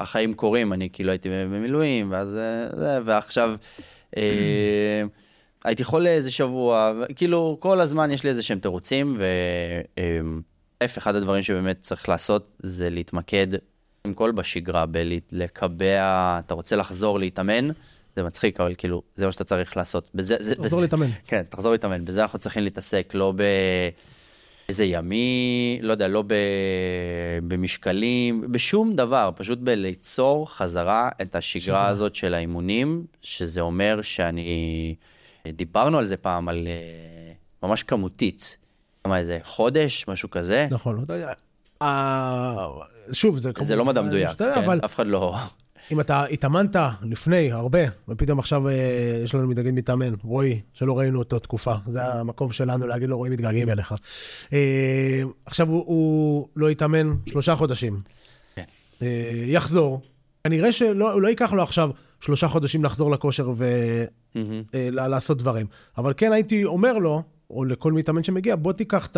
החיים 0.00 0.34
קורים, 0.34 0.72
אני 0.72 0.88
כאילו 0.92 1.10
הייתי 1.10 1.28
במילואים, 1.28 2.10
ואז 2.10 2.36
אה, 2.36 2.78
זה, 2.78 2.98
ועכשיו 3.04 3.50
אה, 4.16 5.02
הייתי 5.64 5.84
חולה 5.84 6.10
איזה 6.10 6.30
שבוע, 6.30 6.92
ו- 6.96 7.14
כאילו 7.16 7.56
כל 7.60 7.80
הזמן 7.80 8.10
יש 8.10 8.24
לי 8.24 8.30
איזה 8.30 8.42
שהם 8.42 8.58
תירוצים, 8.58 9.16
ואף 10.80 10.98
אחד 10.98 11.14
הדברים 11.14 11.42
שבאמת 11.42 11.76
צריך 11.80 12.08
לעשות 12.08 12.56
זה 12.62 12.90
להתמקד, 12.90 13.46
קודם 14.02 14.14
כל 14.14 14.32
בשגרה, 14.32 14.84
בלקבע, 14.86 16.38
אתה 16.46 16.54
רוצה 16.54 16.76
לחזור 16.76 17.18
להתאמן, 17.18 17.68
זה 18.16 18.22
מצחיק, 18.22 18.60
אבל 18.60 18.74
כאילו, 18.78 19.02
זה 19.16 19.26
מה 19.26 19.32
שאתה 19.32 19.44
צריך 19.44 19.76
לעשות. 19.76 20.10
בזה, 20.14 20.36
זה, 20.40 20.54
תחזור 20.54 20.66
בזה- 20.78 20.86
להתאמן. 20.86 21.06
כן, 21.26 21.42
תחזור 21.48 21.72
להתאמן. 21.72 22.04
בזה 22.04 22.22
אנחנו 22.22 22.38
צריכים 22.38 22.62
להתעסק, 22.64 23.10
לא 23.14 23.32
באיזה 24.68 24.84
ימי, 24.84 25.78
לא 25.82 25.92
יודע, 25.92 26.08
לא 26.08 26.22
ב... 26.26 26.34
במשקלים, 27.48 28.52
בשום 28.52 28.96
דבר, 28.96 29.30
פשוט 29.36 29.58
בליצור 29.58 30.50
חזרה 30.50 31.08
את 31.22 31.36
השגרה 31.36 31.88
הזאת 31.88 32.14
של 32.14 32.34
האימונים, 32.34 33.06
שזה 33.22 33.60
אומר 33.60 34.02
שאני... 34.02 34.94
דיברנו 35.48 35.98
על 35.98 36.06
זה 36.06 36.16
פעם, 36.16 36.48
על 36.48 36.66
אה, 36.66 37.32
ממש 37.62 37.82
כמותית. 37.82 38.56
כמה 39.04 39.18
איזה 39.18 39.38
חודש, 39.42 40.08
משהו 40.08 40.30
כזה. 40.30 40.66
נכון, 40.70 41.04
לא 41.08 41.14
יודע. 41.14 41.32
אה, 41.82 42.66
שוב, 43.12 43.38
זה 43.38 43.50
זה 43.60 43.76
לא 43.76 43.84
מדע 43.84 44.02
מדויק, 44.02 44.38
כן? 44.38 44.50
אבל 44.50 44.80
אף 44.84 44.94
אחד 44.94 45.06
לא... 45.06 45.36
אם 45.92 46.00
אתה 46.00 46.24
התאמנת 46.24 46.76
לפני 47.02 47.52
הרבה, 47.52 47.78
ופתאום 48.08 48.38
עכשיו 48.38 48.68
אה, 48.68 49.20
יש 49.24 49.34
לנו 49.34 49.48
מתנגד 49.48 49.70
מתאמן, 49.70 50.14
רועי, 50.22 50.60
שלא 50.72 50.98
ראינו 50.98 51.18
אותו 51.18 51.38
תקופה, 51.38 51.74
זה 51.88 52.04
המקום 52.04 52.52
שלנו 52.52 52.86
להגיד 52.86 53.08
לו, 53.08 53.16
רועי, 53.16 53.30
מתגעגעים 53.30 53.68
אליך. 53.68 53.94
אה, 54.52 55.22
עכשיו 55.46 55.68
הוא, 55.68 55.84
הוא 55.86 56.48
לא 56.56 56.68
התאמן 56.68 57.14
שלושה 57.26 57.56
חודשים. 57.56 58.00
כן. 58.54 58.64
אה, 59.02 59.32
יחזור. 59.46 60.00
כנראה 60.44 60.72
שלא 60.72 61.22
לא 61.22 61.28
ייקח 61.28 61.52
לו 61.52 61.62
עכשיו 61.62 61.90
שלושה 62.20 62.48
חודשים 62.48 62.84
לחזור 62.84 63.10
לכושר. 63.10 63.52
ולעשות 64.74 65.38
דברים. 65.38 65.66
אבל 65.98 66.12
כן 66.16 66.32
הייתי 66.32 66.64
אומר 66.64 66.98
לו, 66.98 67.22
או 67.50 67.64
לכל 67.64 67.92
מתאמן 67.92 68.22
שמגיע, 68.22 68.56
בוא 68.56 68.72
תיקח 68.72 69.06
את 69.06 69.16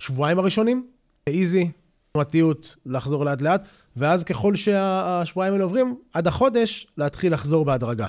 השבועיים 0.00 0.38
הראשונים, 0.38 0.86
איזי, 1.26 1.70
תנועתיות, 2.12 2.76
לחזור 2.86 3.24
לאט 3.24 3.40
לאט, 3.40 3.66
ואז 3.96 4.24
ככל 4.24 4.54
שהשבועיים 4.54 5.52
האלה 5.52 5.64
עוברים, 5.64 5.96
עד 6.14 6.26
החודש, 6.26 6.86
להתחיל 6.98 7.32
לחזור 7.32 7.64
בהדרגה. 7.64 8.06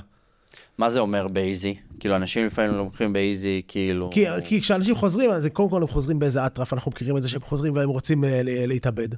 מה 0.78 0.90
זה 0.90 1.00
אומר 1.00 1.28
באיזי? 1.28 1.76
כאילו, 2.00 2.16
אנשים 2.16 2.46
לפעמים 2.46 2.72
לוקחים 2.72 3.14
באיזי, 3.14 3.62
כאילו... 3.68 4.10
כי, 4.14 4.26
כי 4.46 4.62
כשאנשים 4.62 4.96
חוזרים, 4.96 5.32
אז 5.32 5.48
קודם 5.54 5.70
כל 5.70 5.82
הם 5.82 5.88
חוזרים 5.88 6.20
באיזה 6.20 6.46
אטרף, 6.46 6.74
אנחנו 6.74 6.92
מכירים 6.92 7.18
את 7.18 7.22
זה 7.22 7.30
שהם 7.30 7.42
חוזרים 7.42 7.76
והם 7.76 7.90
רוצים 7.90 8.24
אה, 8.24 8.42
ל- 8.44 8.66
להתאבד. 8.66 9.10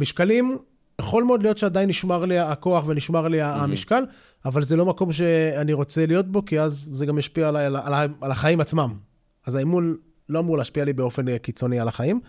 משקלים, 0.00 0.58
יכול 1.00 1.24
מאוד 1.24 1.42
להיות 1.42 1.58
שעדיין 1.58 1.88
נשמר 1.88 2.24
לי 2.24 2.38
הכוח 2.38 2.84
ונשמר 2.86 3.28
לי 3.28 3.42
המשקל, 3.42 4.04
אבל 4.44 4.62
זה 4.62 4.76
לא 4.76 4.86
מקום 4.86 5.12
שאני 5.12 5.72
רוצה 5.72 6.06
להיות 6.06 6.28
בו, 6.28 6.44
כי 6.44 6.60
אז 6.60 6.90
זה 6.92 7.06
גם 7.06 7.18
ישפיע 7.18 7.48
עליי, 7.48 7.66
על, 7.66 7.76
על, 7.76 8.08
על 8.20 8.30
החיים 8.30 8.60
עצמם. 8.60 8.94
אז 9.46 9.54
האימון 9.54 9.96
לא 10.28 10.38
אמור 10.38 10.58
להשפיע 10.58 10.84
לי 10.84 10.92
באופן 10.92 11.28
אה, 11.28 11.38
קיצוני 11.38 11.80
על 11.80 11.88
החיים. 11.88 12.20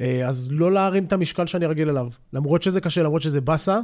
אה, 0.00 0.28
אז 0.28 0.48
לא 0.52 0.72
להרים 0.72 1.04
את 1.04 1.12
המשקל 1.12 1.46
שאני 1.46 1.66
רגיל 1.66 1.88
אליו. 1.88 2.08
למרות 2.32 2.62
שזה 2.62 2.80
קשה, 2.80 3.02
למרות 3.02 3.22
שזה 3.22 3.40
באסה, 3.40 3.80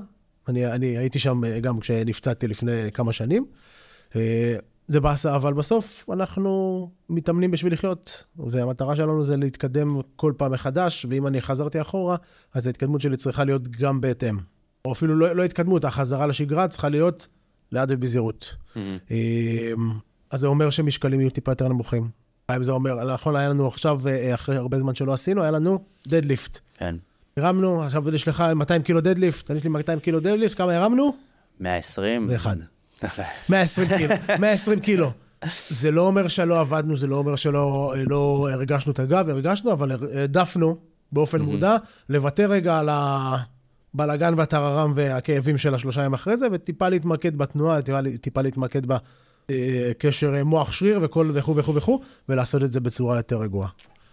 אני, 0.49 0.67
אני 0.67 0.99
הייתי 0.99 1.19
שם 1.19 1.45
אה, 1.45 1.61
גם 1.61 1.81
כשנפצעתי 1.81 2.49
לפני 2.49 2.93
כמה 2.95 3.13
שנים. 3.13 3.47
אה, 4.17 4.57
זה 4.89 5.01
באסה, 5.01 5.37
אבל 5.37 5.53
בסוף 5.53 6.11
אנחנו 6.13 6.91
מתאמנים 7.09 7.51
בשביל 7.51 7.73
לחיות, 7.73 8.25
והמטרה 8.37 8.97
שלנו 8.97 9.25
זה 9.25 9.37
להתקדם 9.37 10.01
כל 10.17 10.33
פעם 10.37 10.53
מחדש, 10.53 11.07
ואם 11.09 11.27
אני 11.27 11.41
חזרתי 11.41 11.81
אחורה, 11.81 12.17
אז 12.55 12.67
ההתקדמות 12.67 13.01
שלי 13.01 13.17
צריכה 13.17 13.45
להיות 13.45 13.69
גם 13.69 14.01
בהתאם. 14.01 14.39
או 14.85 14.93
אפילו 14.93 15.15
לא, 15.15 15.37
לא 15.37 15.45
התקדמות, 15.45 15.85
החזרה 15.85 16.27
לשגרה 16.27 16.69
צריכה 16.69 16.89
להיות 16.89 17.29
לאט 17.73 17.89
ובזהירות. 17.91 18.57
אה, 19.11 19.73
אז 20.31 20.41
זה 20.41 20.47
אומר 20.47 20.71
שמשקלים 20.71 21.21
יהיו 21.21 21.31
טיפה 21.31 21.53
יותר 21.53 21.69
נמוכים. 21.69 22.09
האם 22.51 22.63
זה 22.63 22.73
אומר, 22.73 23.13
נכון, 23.15 23.37
היה 23.37 23.49
לנו 23.49 23.69
עכשיו, 23.69 24.01
אה, 24.09 24.35
אחרי 24.35 24.57
הרבה 24.57 24.79
זמן 24.79 24.95
שלא 24.95 25.13
עשינו, 25.13 25.43
היה 25.43 25.51
לנו 25.51 25.85
deadlift. 26.07 26.59
כן. 26.79 26.97
הרמנו, 27.37 27.83
עכשיו 27.83 28.15
יש 28.15 28.29
לך 28.29 28.45
200 28.57 28.83
קילו 28.83 29.01
deadlift, 29.01 29.51
יש 29.51 29.65
לי 29.65 29.71
200 29.71 29.99
קילו 29.99 30.21
deadlift, 30.21 30.57
כמה 30.57 30.77
הרמנו? 30.77 31.17
120. 31.61 32.27
ואחד. 32.31 32.57
120 33.49 33.89
קילו, 33.97 34.15
120 34.39 34.81
קילו. 34.81 35.13
זה 35.69 35.91
לא 35.91 36.07
אומר 36.07 36.29
שלא 36.29 36.61
עבדנו, 36.61 36.97
זה 36.97 37.07
לא 37.07 37.17
אומר 37.17 37.37
שלא 37.37 37.95
לא 38.07 38.49
הרגשנו 38.53 38.93
את 38.93 38.99
הגב, 38.99 39.29
הרגשנו, 39.29 39.73
אבל 39.73 39.93
העדפנו 40.15 40.77
באופן 41.13 41.41
מודע 41.41 41.77
לוותר 42.09 42.51
רגע 42.51 42.79
על 42.79 42.89
הבלגן 42.93 44.35
והטררם 44.37 44.93
והכאבים 44.95 45.59
של 45.59 45.75
השלושה 45.75 46.01
ימים 46.01 46.15
אחרי 46.15 46.37
זה, 46.37 46.47
וטיפה 46.53 46.89
להתמקד 46.89 47.39
בתנועה, 47.39 47.83
טיפה, 47.83 47.99
טיפה 48.21 48.43
להתמקד 48.43 48.83
בקשר 49.51 50.45
מוח 50.45 50.73
שריר 50.73 50.99
וכל 51.03 51.31
וכו' 51.35 51.57
וכו' 51.57 51.75
וכו', 51.75 52.01
ולעשות 52.29 52.63
את 52.63 52.73
זה 52.73 52.81
בצורה 52.81 53.17
יותר 53.17 53.41
רגועה. 53.41 53.69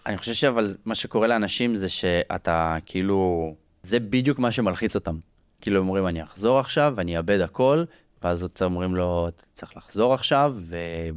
אני 0.05 0.17
חושב 0.17 0.33
שאבל 0.33 0.75
מה 0.85 0.95
שקורה 0.95 1.27
לאנשים 1.27 1.75
זה 1.75 1.89
שאתה 1.89 2.77
כאילו, 2.85 3.55
זה 3.83 3.99
בדיוק 3.99 4.39
מה 4.39 4.51
שמלחיץ 4.51 4.95
אותם. 4.95 5.17
כאילו, 5.61 5.79
הם 5.79 5.87
אומרים, 5.87 6.07
אני 6.07 6.23
אחזור 6.23 6.59
עכשיו, 6.59 6.93
ואני 6.95 7.17
אאבד 7.17 7.41
הכל, 7.41 7.83
ואז 8.23 8.47
אומרים 8.61 8.95
לו, 8.95 9.27
אתה 9.27 9.43
צריך 9.53 9.77
לחזור 9.77 10.13
עכשיו, 10.13 10.55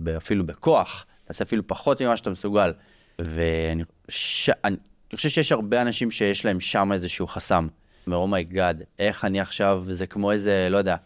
ואפילו 0.04 0.46
בכוח, 0.46 1.06
תעשה 1.24 1.44
אפילו 1.44 1.66
פחות 1.66 2.02
ממה 2.02 2.16
שאתה 2.16 2.30
מסוגל. 2.30 2.72
ואני 3.18 3.82
ש... 4.08 4.50
אני, 4.64 4.76
אני 5.10 5.16
חושב 5.16 5.28
שיש 5.28 5.52
הרבה 5.52 5.82
אנשים 5.82 6.10
שיש 6.10 6.44
להם 6.44 6.60
שם 6.60 6.92
איזשהו 6.92 7.26
חסם. 7.26 7.68
oh 8.16 8.48
my 8.48 8.80
god, 8.80 8.84
איך 8.98 9.24
אני 9.24 9.40
עכשיו, 9.40 9.84
זה 9.88 10.06
כמו 10.06 10.32
איזה, 10.32 10.68
לא 10.70 10.78
יודע, 10.78 10.96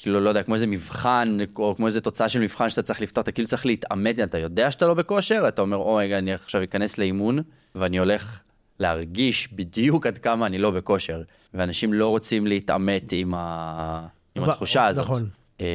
כאילו, 0.00 0.20
לא 0.20 0.28
יודע, 0.28 0.42
כמו 0.42 0.54
איזה 0.54 0.66
מבחן, 0.66 1.38
או 1.56 1.74
כמו 1.76 1.86
איזה 1.86 2.00
תוצאה 2.00 2.28
של 2.28 2.40
מבחן 2.40 2.68
שאתה 2.68 2.82
צריך 2.82 3.00
לפתור, 3.00 3.22
אתה 3.22 3.32
כאילו 3.32 3.48
צריך 3.48 3.66
להתעמת, 3.66 4.18
אתה 4.18 4.38
יודע 4.38 4.70
שאתה 4.70 4.86
לא 4.86 4.94
בכושר, 4.94 5.44
אתה 5.48 5.62
אומר, 5.62 5.76
oh 5.76 5.96
my 5.96 6.16
god, 6.16 6.22
אני 6.22 6.32
עכשיו 6.32 6.62
אכנס 6.62 6.98
לאימון, 6.98 7.38
ואני 7.74 7.98
הולך 7.98 8.40
להרגיש 8.80 9.48
בדיוק 9.52 10.06
עד 10.06 10.18
כמה 10.18 10.46
אני 10.46 10.58
לא 10.58 10.70
בכושר. 10.70 11.22
ואנשים 11.54 11.92
לא 11.92 12.08
רוצים 12.08 12.46
להתעמת 12.46 13.12
עם, 13.12 13.34
ה... 13.34 14.06
עם 14.34 14.44
התחושה 14.44 14.86
הזאת. 14.86 15.04
נכון. 15.04 15.28
אמ, 15.60 15.66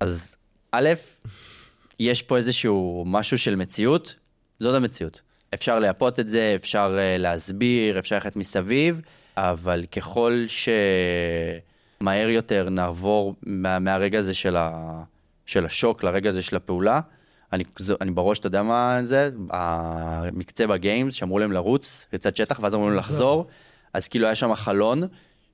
אז 0.00 0.36
א', 0.72 0.88
יש 1.98 2.22
פה 2.22 2.36
איזשהו 2.36 3.04
משהו 3.06 3.38
של 3.38 3.54
מציאות, 3.54 4.16
זאת 4.60 4.74
המציאות. 4.74 5.20
אפשר 5.54 5.78
לייפות 5.78 6.20
את 6.20 6.28
זה, 6.28 6.52
אפשר 6.56 6.96
uh, 6.96 7.20
להסביר, 7.22 7.98
אפשר 7.98 8.14
ללכת 8.14 8.36
מסביב, 8.36 9.00
אבל 9.36 9.84
ככל 9.92 10.44
שמהר 12.04 12.28
יותר 12.28 12.68
נעבור 12.70 13.34
מה, 13.42 13.78
מהרגע 13.78 14.18
הזה 14.18 14.34
של, 14.34 14.56
ה, 14.56 15.02
של 15.46 15.64
השוק 15.64 16.02
לרגע 16.02 16.28
הזה 16.28 16.42
של 16.42 16.56
הפעולה, 16.56 17.00
אני, 17.52 17.64
אני 18.00 18.10
בראש, 18.10 18.38
אתה 18.38 18.46
יודע 18.46 18.62
מה 18.62 19.00
זה? 19.02 19.30
המקצה 19.50 20.66
ב 20.66 20.73
Games, 20.73 21.14
שאמרו 21.14 21.38
להם 21.38 21.52
לרוץ, 21.52 22.06
ריצת 22.12 22.36
שטח, 22.36 22.60
ואז 22.62 22.74
אמרו 22.74 22.88
להם 22.88 22.96
לחזור, 22.96 23.46
אז 23.92 24.08
כאילו 24.08 24.26
היה 24.26 24.34
שם 24.34 24.54
חלון 24.54 25.02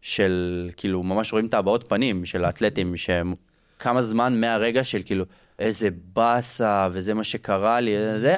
של, 0.03 0.71
כאילו, 0.77 1.03
ממש 1.03 1.33
רואים 1.33 1.47
את 1.47 1.55
הבעות 1.55 1.89
פנים 1.89 2.25
של 2.25 2.45
האתלטים, 2.45 2.97
שהם 2.97 3.35
כמה 3.79 4.03
זמן 4.03 4.41
מהרגע 4.41 4.85
של 4.85 5.03
כאילו, 5.05 5.25
איזה 5.59 5.89
באסה, 6.15 6.89
וזה 6.93 7.15
מה 7.15 7.25
שקרה 7.25 7.81
לי, 7.81 7.99
זה, 8.19 8.37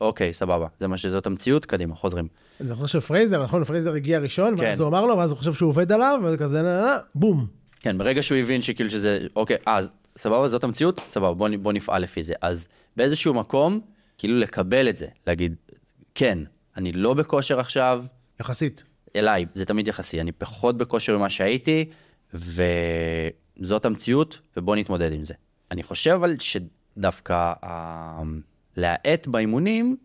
אוקיי, 0.00 0.34
סבבה, 0.34 0.66
זה 0.78 0.86
מה 0.86 0.96
שזאת 0.96 1.26
המציאות, 1.26 1.64
קדימה, 1.66 1.94
חוזרים. 1.94 2.28
אני 2.60 2.68
זוכר 2.68 2.86
שפרייזר, 2.86 3.42
נכון, 3.44 3.64
פרייזר 3.64 3.94
הגיע 3.94 4.18
ראשון, 4.18 4.56
כן. 4.56 4.62
ואז 4.62 4.80
הוא 4.80 4.88
אמר 4.88 5.06
לו, 5.06 5.18
ואז 5.18 5.30
הוא 5.30 5.38
חושב 5.38 5.52
שהוא 5.52 5.68
עובד 5.68 5.92
עליו, 5.92 6.20
וכזה, 6.24 6.62
נה, 6.62 6.80
נה, 6.80 6.98
בום. 7.14 7.46
כן, 7.80 7.98
ברגע 7.98 8.22
שהוא 8.22 8.38
הבין 8.38 8.62
שכאילו 8.62 8.90
שזה, 8.90 9.26
אוקיי, 9.36 9.56
אז 9.66 9.90
סבבה, 10.18 10.48
זאת 10.48 10.64
המציאות, 10.64 11.00
סבבה, 11.08 11.34
בוא, 11.34 11.48
בוא 11.62 11.72
נפעל 11.72 12.02
לפי 12.02 12.22
זה. 12.22 12.34
אז 12.40 12.68
באיזשהו 12.96 13.34
מקום, 13.34 13.80
כאילו 14.18 14.38
לקבל 14.38 14.88
את 14.88 14.96
זה, 14.96 15.06
להגיד, 15.26 15.54
כן, 16.14 16.38
אני 16.76 16.92
לא 16.92 17.14
בכושר 17.14 17.60
עכשיו. 17.60 18.04
יחסית. 18.40 18.84
אליי, 19.16 19.46
זה 19.54 19.64
תמיד 19.64 19.88
יחסי, 19.88 20.20
אני 20.20 20.32
פחות 20.32 20.78
בכושר 20.78 21.18
ממה 21.18 21.30
שהייתי, 21.30 21.84
וזאת 22.34 23.84
המציאות, 23.84 24.40
ובוא 24.56 24.76
נתמודד 24.76 25.12
עם 25.12 25.24
זה. 25.24 25.34
אני 25.70 25.82
חושב 25.82 26.10
אבל 26.10 26.36
שדווקא 26.38 27.52
אה, 27.64 28.22
להאט 28.76 29.26
באימונים, 29.26 29.96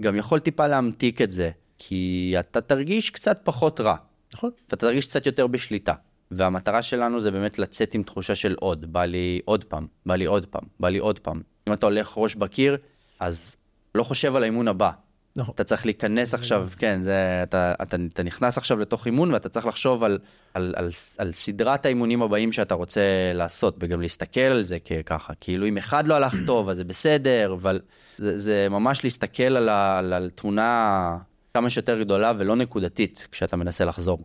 גם 0.00 0.16
יכול 0.16 0.38
טיפה 0.38 0.66
להמתיק 0.66 1.22
את 1.22 1.32
זה, 1.32 1.50
כי 1.78 2.34
אתה 2.40 2.60
תרגיש 2.60 3.10
קצת 3.10 3.40
פחות 3.44 3.80
רע. 3.80 3.96
נכון. 4.34 4.50
ואתה 4.64 4.76
תרגיש 4.76 5.06
קצת 5.06 5.26
יותר 5.26 5.46
בשליטה. 5.46 5.94
והמטרה 6.30 6.82
שלנו 6.82 7.20
זה 7.20 7.30
באמת 7.30 7.58
לצאת 7.58 7.94
עם 7.94 8.02
תחושה 8.02 8.34
של 8.34 8.56
עוד, 8.60 8.92
בא 8.92 9.04
לי 9.04 9.40
עוד 9.44 9.64
פעם, 9.64 9.86
בא 10.06 10.16
לי 10.16 10.24
עוד 10.24 10.46
פעם, 10.46 10.62
בא 10.80 10.88
לי 10.88 10.98
עוד 10.98 11.18
פעם. 11.18 11.40
אם 11.68 11.72
אתה 11.72 11.86
הולך 11.86 12.14
ראש 12.16 12.34
בקיר, 12.34 12.76
אז 13.20 13.56
לא 13.94 14.02
חושב 14.02 14.36
על 14.36 14.42
האימון 14.42 14.68
הבא. 14.68 14.90
נכון. 15.36 15.54
אתה 15.54 15.64
צריך 15.64 15.86
להיכנס 15.86 16.34
עכשיו, 16.34 16.68
כן, 16.78 17.02
זה, 17.02 17.40
אתה, 17.42 17.74
אתה, 17.82 17.96
אתה 18.12 18.22
נכנס 18.22 18.58
עכשיו 18.58 18.78
לתוך 18.78 19.06
אימון 19.06 19.32
ואתה 19.32 19.48
צריך 19.48 19.66
לחשוב 19.66 20.04
על, 20.04 20.18
על, 20.54 20.74
על, 20.76 20.90
על 21.18 21.32
סדרת 21.32 21.86
האימונים 21.86 22.22
הבאים 22.22 22.52
שאתה 22.52 22.74
רוצה 22.74 23.00
לעשות, 23.34 23.76
וגם 23.80 24.00
להסתכל 24.00 24.40
על 24.40 24.62
זה 24.62 24.78
ככה, 25.06 25.32
כאילו 25.40 25.66
אם 25.66 25.76
אחד 25.76 26.06
לא 26.06 26.14
הלך 26.14 26.34
טוב 26.46 26.68
אז 26.68 26.76
זה 26.76 26.84
בסדר, 26.84 27.52
אבל 27.52 27.80
זה, 28.18 28.38
זה 28.38 28.66
ממש 28.70 29.04
להסתכל 29.04 29.42
על, 29.42 29.68
על, 29.68 30.12
על 30.12 30.30
תמונה 30.30 31.18
כמה 31.58 31.70
שיותר 31.70 32.00
גדולה 32.00 32.32
ולא 32.38 32.56
נקודתית 32.56 33.28
כשאתה 33.32 33.56
מנסה 33.56 33.84
לחזור. 33.84 34.18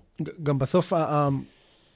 גם 0.43 0.59
בסוף, 0.59 0.93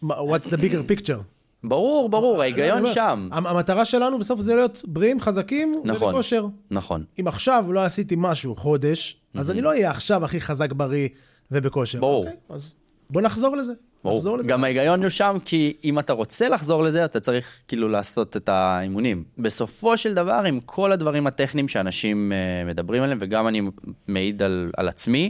what's 0.04 0.48
the 0.50 0.58
bigger 0.58 0.92
picture? 0.92 1.22
ברור, 1.64 2.10
ברור, 2.10 2.42
ההיגיון 2.42 2.86
שם. 2.86 3.30
המטרה 3.32 3.86
שלנו 3.86 4.20
בסוף 4.20 4.40
זה 4.40 4.56
להיות 4.56 4.84
בריאים, 4.88 5.20
חזקים 5.20 5.82
נכון, 5.84 6.08
ובכושר. 6.08 6.48
נכון. 6.72 7.04
אם 7.20 7.28
עכשיו 7.28 7.66
לא 7.70 7.84
עשיתי 7.86 8.16
משהו 8.18 8.56
חודש, 8.56 9.18
אז 9.34 9.52
אני 9.52 9.62
לא 9.62 9.70
אהיה 9.70 9.92
עכשיו 9.92 10.26
הכי 10.26 10.42
חזק, 10.42 10.74
בריא 10.74 11.10
ובכושר. 11.52 12.00
ברור. 12.00 12.26
אוקיי? 12.26 12.38
אז 12.50 12.76
בוא 13.10 13.22
נחזור 13.22 13.58
לזה. 13.58 13.74
ברור. 14.04 14.42
גם 14.48 14.64
ההיגיון 14.64 15.02
הוא 15.02 15.10
שם, 15.10 15.38
כי 15.46 15.74
אם 15.84 16.00
אתה 16.00 16.14
רוצה 16.14 16.50
לחזור 16.50 16.84
לזה, 16.84 17.06
אתה 17.06 17.20
צריך 17.20 17.46
כאילו 17.68 17.90
לעשות 17.90 18.38
את 18.38 18.50
האימונים. 18.50 19.24
בסופו 19.38 19.98
של 19.98 20.14
דבר, 20.14 20.44
עם 20.48 20.60
כל 20.60 20.92
הדברים 20.92 21.28
הטכניים 21.28 21.68
שאנשים 21.68 22.32
uh, 22.32 22.70
מדברים 22.70 23.04
עליהם, 23.04 23.18
וגם 23.22 23.48
אני 23.48 23.62
מעיד 24.08 24.42
על, 24.42 24.72
על 24.78 24.88
עצמי, 24.88 25.30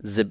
זה 0.00 0.22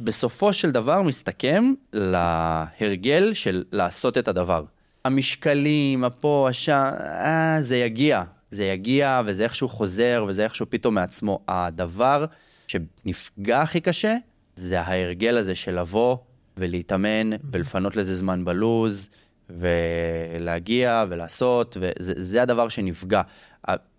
בסופו 0.00 0.52
של 0.52 0.70
דבר 0.70 1.02
מסתכם 1.02 1.74
להרגל 1.92 3.34
של 3.34 3.64
לעשות 3.72 4.18
את 4.18 4.28
הדבר. 4.28 4.62
המשקלים, 5.04 6.04
הפה, 6.04 6.46
השם, 6.50 6.90
אה, 7.00 7.56
זה 7.60 7.76
יגיע. 7.76 8.22
זה 8.50 8.64
יגיע, 8.64 9.22
וזה 9.26 9.44
איכשהו 9.44 9.68
חוזר, 9.68 10.24
וזה 10.28 10.44
איכשהו 10.44 10.66
פתאום 10.70 10.94
מעצמו. 10.94 11.40
הדבר 11.48 12.24
שנפגע 12.66 13.62
הכי 13.62 13.80
קשה, 13.80 14.16
זה 14.54 14.80
ההרגל 14.80 15.36
הזה 15.36 15.54
של 15.54 15.80
לבוא 15.80 16.16
ולהתאמן, 16.56 17.30
ולפנות 17.52 17.96
לזה 17.96 18.14
זמן 18.14 18.44
בלוז, 18.44 19.10
ולהגיע 19.50 21.04
ולעשות, 21.08 21.76
וזה 21.80 22.42
הדבר 22.42 22.68
שנפגע. 22.68 23.22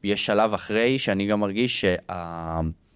יש 0.04 0.26
שלב 0.26 0.54
אחרי 0.54 1.00
שאני 1.00 1.28
גם 1.28 1.40
מרגיש 1.40 1.82
שה... 1.82 1.96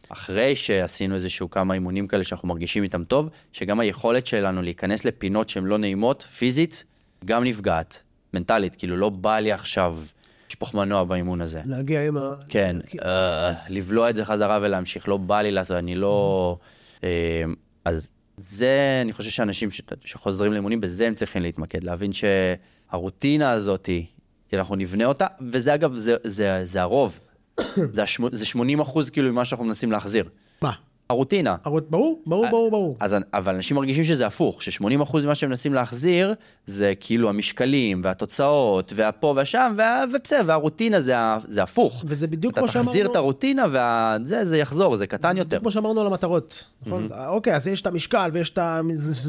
אחרי 0.09 0.55
שעשינו 0.55 1.15
איזשהו 1.15 1.49
כמה 1.49 1.73
אימונים 1.73 2.07
כאלה 2.07 2.23
שאנחנו 2.23 2.47
מרגישים 2.47 2.83
איתם 2.83 3.03
טוב, 3.03 3.29
שגם 3.53 3.79
היכולת 3.79 4.27
שלנו 4.27 4.61
להיכנס 4.61 5.05
לפינות 5.05 5.49
שהן 5.49 5.63
לא 5.63 5.77
נעימות, 5.77 6.21
פיזית, 6.21 6.85
גם 7.25 7.43
נפגעת, 7.43 8.03
מנטלית, 8.33 8.75
כאילו 8.75 8.97
לא 8.97 9.09
בא 9.09 9.39
לי 9.39 9.51
עכשיו 9.51 9.97
לשפוך 10.49 10.73
מנוע 10.73 11.03
באימון 11.03 11.41
הזה. 11.41 11.61
להגיע 11.65 12.07
עם 12.07 12.17
ה... 12.17 12.31
כן, 12.49 12.75
uh, 12.91 13.03
לבלוע 13.69 14.09
את 14.09 14.15
זה 14.15 14.25
חזרה 14.25 14.59
ולהמשיך, 14.61 15.07
לא 15.07 15.17
בא 15.17 15.41
לי 15.41 15.51
לעשות, 15.51 15.77
אני 15.77 15.95
לא... 15.95 16.57
Uh, 16.99 17.03
אז 17.85 18.09
זה, 18.41 18.99
אני 19.01 19.13
חושב 19.13 19.29
שאנשים 19.29 19.71
ש... 19.71 19.81
שחוזרים 20.05 20.53
לאימונים, 20.53 20.81
בזה 20.81 21.07
הם 21.07 21.13
צריכים 21.13 21.41
להתמקד, 21.41 21.83
להבין 21.83 22.11
שהרוטינה 22.13 23.51
הזאת, 23.51 23.89
אנחנו 24.53 24.75
נבנה 24.75 25.05
אותה, 25.05 25.27
וזה 25.51 25.73
אגב, 25.73 25.95
זה, 25.95 26.15
זה, 26.23 26.59
זה 26.63 26.81
הרוב. 26.81 27.19
זה, 27.93 28.03
השמ... 28.03 28.35
זה 28.35 28.45
80 28.45 28.79
אחוז 28.79 29.09
כאילו 29.09 29.31
ממה 29.31 29.45
שאנחנו 29.45 29.65
מנסים 29.65 29.91
להחזיר. 29.91 30.29
מה? 30.61 30.71
הרוטינה. 31.11 31.55
הרות... 31.63 31.89
ברור, 31.89 32.21
ברור, 32.25 32.45
ברור, 32.49 32.71
ברור. 32.71 32.97
אז, 32.99 33.15
אבל 33.33 33.55
אנשים 33.55 33.77
מרגישים 33.77 34.03
שזה 34.03 34.27
הפוך, 34.27 34.63
ש-80 34.63 35.03
אחוז 35.03 35.25
ממה 35.25 35.35
שהם 35.35 35.49
מנסים 35.49 35.73
להחזיר, 35.73 36.33
זה 36.65 36.93
כאילו 36.99 37.29
המשקלים, 37.29 38.01
והתוצאות, 38.03 38.93
והפה 38.95 39.33
והשם, 39.35 39.73
וה... 39.77 40.03
ובסדר, 40.13 40.41
והרוטינה 40.45 41.01
זה, 41.01 41.15
זה 41.47 41.63
הפוך. 41.63 42.05
וזה 42.07 42.27
בדיוק 42.27 42.57
כמו 42.57 42.67
שאמרנו... 42.67 42.81
אתה 42.81 42.89
תחזיר 42.89 43.11
את 43.11 43.15
הרוטינה, 43.15 43.65
וזה 43.67 44.45
זה 44.45 44.57
יחזור, 44.57 44.97
זה 44.97 45.07
קטן 45.07 45.33
זה 45.33 45.37
יותר. 45.37 45.59
כמו 45.59 45.71
שאמרנו 45.71 46.01
על 46.01 46.07
המטרות, 46.07 46.65
נכון? 46.85 47.07
Mm-hmm. 47.11 47.27
אוקיי, 47.27 47.55
אז 47.55 47.67
יש 47.67 47.81
את 47.81 47.87
המשקל, 47.87 48.29
ויש 48.33 48.49
את 48.49 48.59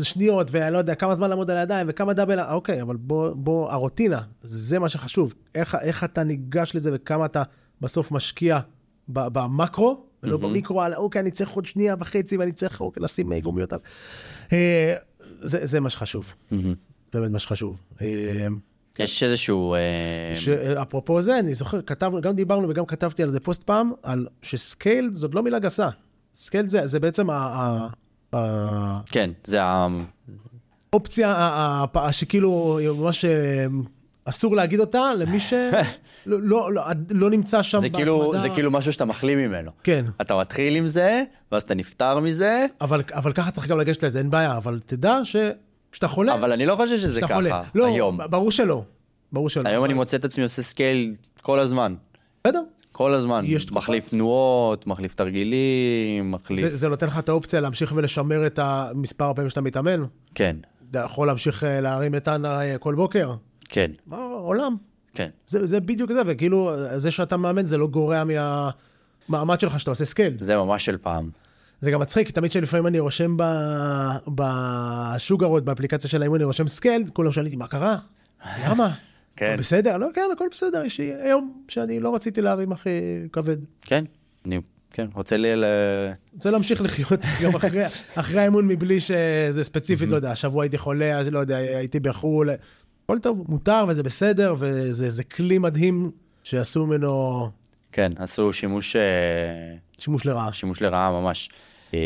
השניות, 0.00 0.48
ואני 0.52 0.72
לא 0.72 0.78
יודע, 0.78 0.94
כמה 0.94 1.14
זמן 1.14 1.30
לעמוד 1.30 1.50
על 1.50 1.56
הידיים, 1.56 1.86
וכמה 1.90 2.12
דאבל... 2.12 2.40
אוקיי, 2.40 2.82
אבל 2.82 2.96
בוא, 2.96 3.30
בוא, 3.34 3.70
הרוטינה, 3.70 4.20
זה 4.42 4.78
מה 4.78 4.88
שחשוב. 4.88 5.34
איך, 5.54 5.76
איך 5.80 6.04
אתה 6.04 6.22
ניגש 6.24 6.74
לזה, 6.74 6.90
וכמה 6.92 7.24
אתה... 7.24 7.42
בסוף 7.82 8.12
משקיע 8.12 8.58
במקרו, 9.12 10.06
ולא 10.22 10.36
במיקרו, 10.36 10.82
על 10.82 10.94
אוקיי, 10.94 11.20
אני 11.20 11.30
צריך 11.30 11.50
עוד 11.50 11.66
שנייה 11.66 11.94
וחצי, 11.98 12.36
ואני 12.36 12.52
צריך 12.52 12.80
אוקיי, 12.80 13.02
לשים 13.02 13.32
גומיות 13.38 13.72
על... 13.72 13.78
אה, 14.52 14.94
זה, 15.40 15.66
זה 15.66 15.80
מה 15.80 15.90
שחשוב, 15.90 16.34
באמת 17.12 17.30
מה 17.30 17.38
שחשוב. 17.38 17.76
אה, 18.02 18.46
יש 18.98 19.22
איזשהו... 19.22 19.74
אה, 19.74 20.82
אפרופו 20.82 21.22
זה, 21.22 21.38
אני 21.38 21.54
זוכר, 21.54 21.82
כתבנו, 21.82 22.20
גם 22.20 22.34
דיברנו 22.34 22.68
וגם 22.68 22.86
כתבתי 22.86 23.22
על 23.22 23.30
זה 23.30 23.40
פוסט 23.40 23.62
פעם, 23.62 23.92
על 24.02 24.26
ש 24.42 24.62
scale 24.62 25.10
זאת 25.12 25.34
לא 25.34 25.42
מילה 25.42 25.58
גסה. 25.58 25.88
scale 26.34 26.68
זה, 26.68 26.86
זה 26.86 27.00
בעצם 27.00 27.30
ה... 27.30 27.88
כן, 29.06 29.30
זה 29.44 29.62
ה... 29.62 29.88
אופציה 30.92 31.84
שכאילו 32.10 32.78
ממש 32.96 33.24
אסור 34.24 34.56
להגיד 34.56 34.80
אותה 34.80 35.14
למי 35.18 35.40
שלא 35.40 35.58
לא, 36.26 36.72
לא, 36.72 36.82
לא 37.10 37.30
נמצא 37.30 37.62
שם 37.62 37.80
זה 37.80 37.88
כאילו, 37.90 38.32
זה 38.42 38.48
כאילו 38.48 38.70
משהו 38.70 38.92
שאתה 38.92 39.04
מחלים 39.04 39.38
ממנו. 39.38 39.70
כן. 39.82 40.04
אתה 40.20 40.36
מתחיל 40.36 40.76
עם 40.76 40.86
זה, 40.86 41.22
ואז 41.52 41.62
אתה 41.62 41.74
נפטר 41.74 42.20
מזה. 42.20 42.64
אבל, 42.80 43.02
אבל 43.12 43.32
ככה 43.32 43.50
צריך 43.50 43.66
גם 43.66 43.78
לגשת 43.78 44.04
לזה, 44.04 44.18
אין 44.18 44.30
בעיה, 44.30 44.56
אבל 44.56 44.80
תדע 44.86 45.18
שכשאתה 45.24 46.08
חולה... 46.08 46.34
אבל 46.34 46.52
אני 46.52 46.66
לא 46.66 46.76
חושב 46.76 46.98
שזה 46.98 47.20
ככה, 47.20 47.34
חולה. 47.34 47.62
לא, 47.74 47.86
היום. 47.86 48.18
ברור 48.30 48.50
שלא. 48.50 48.82
ברור 49.32 49.48
שלא. 49.48 49.68
היום 49.68 49.84
אני 49.84 49.94
מוצא 49.94 50.16
את 50.16 50.24
עצמי 50.24 50.42
עושה 50.42 50.62
scale 50.62 51.14
כל 51.42 51.58
הזמן. 51.58 51.94
בסדר. 52.44 52.62
כל 52.92 53.14
הזמן. 53.14 53.44
יש 53.46 53.64
תקופות. 53.64 53.82
מחליף 53.82 54.08
תנועות, 54.08 54.86
מחליף 54.86 55.14
תרגילים, 55.14 56.30
מחליף... 56.30 56.68
זה, 56.68 56.76
זה 56.76 56.88
נותן 56.88 57.06
לך 57.06 57.18
את 57.18 57.28
האופציה 57.28 57.60
להמשיך 57.60 57.92
ולשמר 57.96 58.46
את 58.46 58.58
המספר 58.58 59.30
הפעמים 59.30 59.50
שאתה 59.50 59.60
מתאמן? 59.60 60.04
כן, 60.34 60.56
אתה 60.90 60.98
יכול 60.98 61.26
להמשיך 61.26 61.64
אה, 61.64 61.80
להרים 61.80 62.12
מטען 62.12 62.44
אה, 62.44 62.78
כל 62.78 62.94
בוקר? 62.94 63.34
כן, 63.72 63.90
מה, 64.06 64.16
עולם. 64.16 64.76
כן. 65.14 65.28
זה, 65.46 65.66
זה 65.66 65.80
בדיוק 65.80 66.12
זה, 66.12 66.20
וכאילו, 66.26 66.72
זה 66.96 67.10
שאתה 67.10 67.36
מאמן 67.36 67.66
זה 67.66 67.78
לא 67.78 67.86
גורע 67.86 68.22
מהמעמד 69.28 69.60
שלך 69.60 69.80
שאתה 69.80 69.90
עושה 69.90 70.04
scale. 70.04 70.34
זה 70.40 70.56
ממש 70.56 70.84
של 70.84 70.98
פעם. 70.98 71.30
זה 71.80 71.90
גם 71.90 72.00
מצחיק, 72.00 72.30
תמיד 72.30 72.52
שלפעמים 72.52 72.86
אני 72.86 72.98
רושם 72.98 73.36
בסוגריים, 74.26 75.64
באפליקציה 75.64 76.10
של 76.10 76.22
האימון, 76.22 76.38
אני 76.38 76.44
רושם 76.44 76.68
scale, 76.68 77.04
כולם 77.12 77.32
שואלים 77.32 77.52
אותי, 77.52 77.56
מה 77.56 77.66
קרה? 77.66 77.96
למה? 78.66 78.94
כן. 79.36 79.56
בסדר? 79.58 79.96
לא, 79.96 80.08
כן, 80.14 80.28
הכל 80.32 80.46
בסדר, 80.50 80.84
יש 80.84 81.00
לי 81.00 81.12
היום 81.22 81.62
שאני 81.68 82.00
לא 82.00 82.14
רציתי 82.14 82.42
להרים 82.42 82.72
הכי 82.72 82.90
כבד. 83.32 83.56
כן, 83.82 84.04
אני 84.46 84.60
כן, 84.90 85.06
רוצה 85.14 85.36
לי... 85.36 85.56
ל... 85.56 85.64
רוצה 86.34 86.50
להמשיך 86.50 86.82
לחיות 86.82 87.20
גם 87.42 87.54
אחרי, 87.54 87.84
אחרי 88.14 88.40
האימון 88.40 88.66
מבלי 88.68 89.00
שזה 89.00 89.64
ספציפית, 89.64 90.08
לא 90.08 90.16
יודע, 90.16 90.32
השבוע 90.32 90.64
הייתי 90.64 90.78
חולה, 90.78 91.22
לא 91.22 91.38
יודע, 91.38 91.56
הייתי 91.56 92.00
בחו"ל, 92.00 92.50
הכל 93.12 93.20
טוב, 93.20 93.44
מותר 93.48 93.84
וזה 93.88 94.02
בסדר, 94.02 94.54
וזה 94.58 95.10
זה 95.10 95.24
כלי 95.24 95.58
מדהים 95.58 96.10
שעשו 96.42 96.86
ממנו 96.86 97.50
כן, 97.92 98.12
עשו 98.16 98.52
שימוש, 98.52 98.96
אה, 98.96 99.02
שימוש 99.98 100.26
לרעה. 100.26 100.52
שימוש 100.52 100.82
לרעה 100.82 101.10
ממש. 101.10 101.50
אה, 101.94 101.98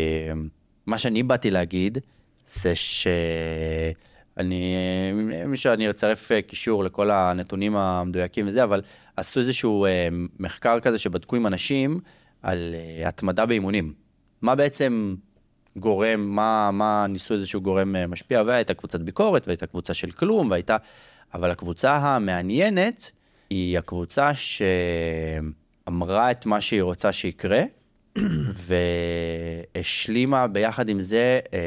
מה 0.87 0.99
שאני 0.99 1.23
באתי 1.23 1.51
להגיד, 1.51 1.99
זה 2.47 2.73
שאני, 2.75 4.75
מישהו, 5.47 5.73
אני 5.73 5.90
אצרף 5.90 6.33
אה, 6.33 6.42
קישור 6.42 6.85
לכל 6.85 7.11
הנתונים 7.11 7.77
המדויקים 7.77 8.49
וזה, 8.49 8.64
אבל 8.64 8.83
עשו 9.16 9.40
איזשהו 9.40 9.85
אה, 9.85 10.09
מחקר 10.38 10.81
כזה 10.81 10.99
שבדקו 10.99 11.37
עם 11.37 11.47
אנשים 11.47 12.01
על 12.42 12.75
אה, 12.75 13.09
התמדה 13.09 13.47
באימונים. 13.47 13.92
מה 14.42 14.55
בעצם 14.55 15.14
גורם, 15.77 16.21
מה, 16.21 16.71
מה 16.71 17.07
ניסו 17.09 17.35
איזשהו 17.35 17.61
גורם 17.61 17.97
אה, 17.97 18.07
משפיע, 18.07 18.43
והייתה 18.47 18.75
קבוצת 18.75 19.01
ביקורת, 19.01 19.47
והייתה 19.47 19.67
קבוצה 19.67 19.95
של 19.95 20.11
כלום, 20.11 20.51
והייתה... 20.51 20.77
אבל 21.35 21.51
הקבוצה 21.51 21.97
המעניינת 21.97 23.11
היא 23.51 23.79
הקבוצה 23.79 24.31
שאמרה 24.35 26.31
את 26.31 26.47
מה 26.47 26.61
שהיא 26.61 26.83
רוצה 26.83 27.12
שיקרה, 27.12 27.62
והשלימה 29.77 30.47
ביחד 30.47 30.89
עם 30.89 31.01
זה, 31.01 31.41
אה, 31.53 31.59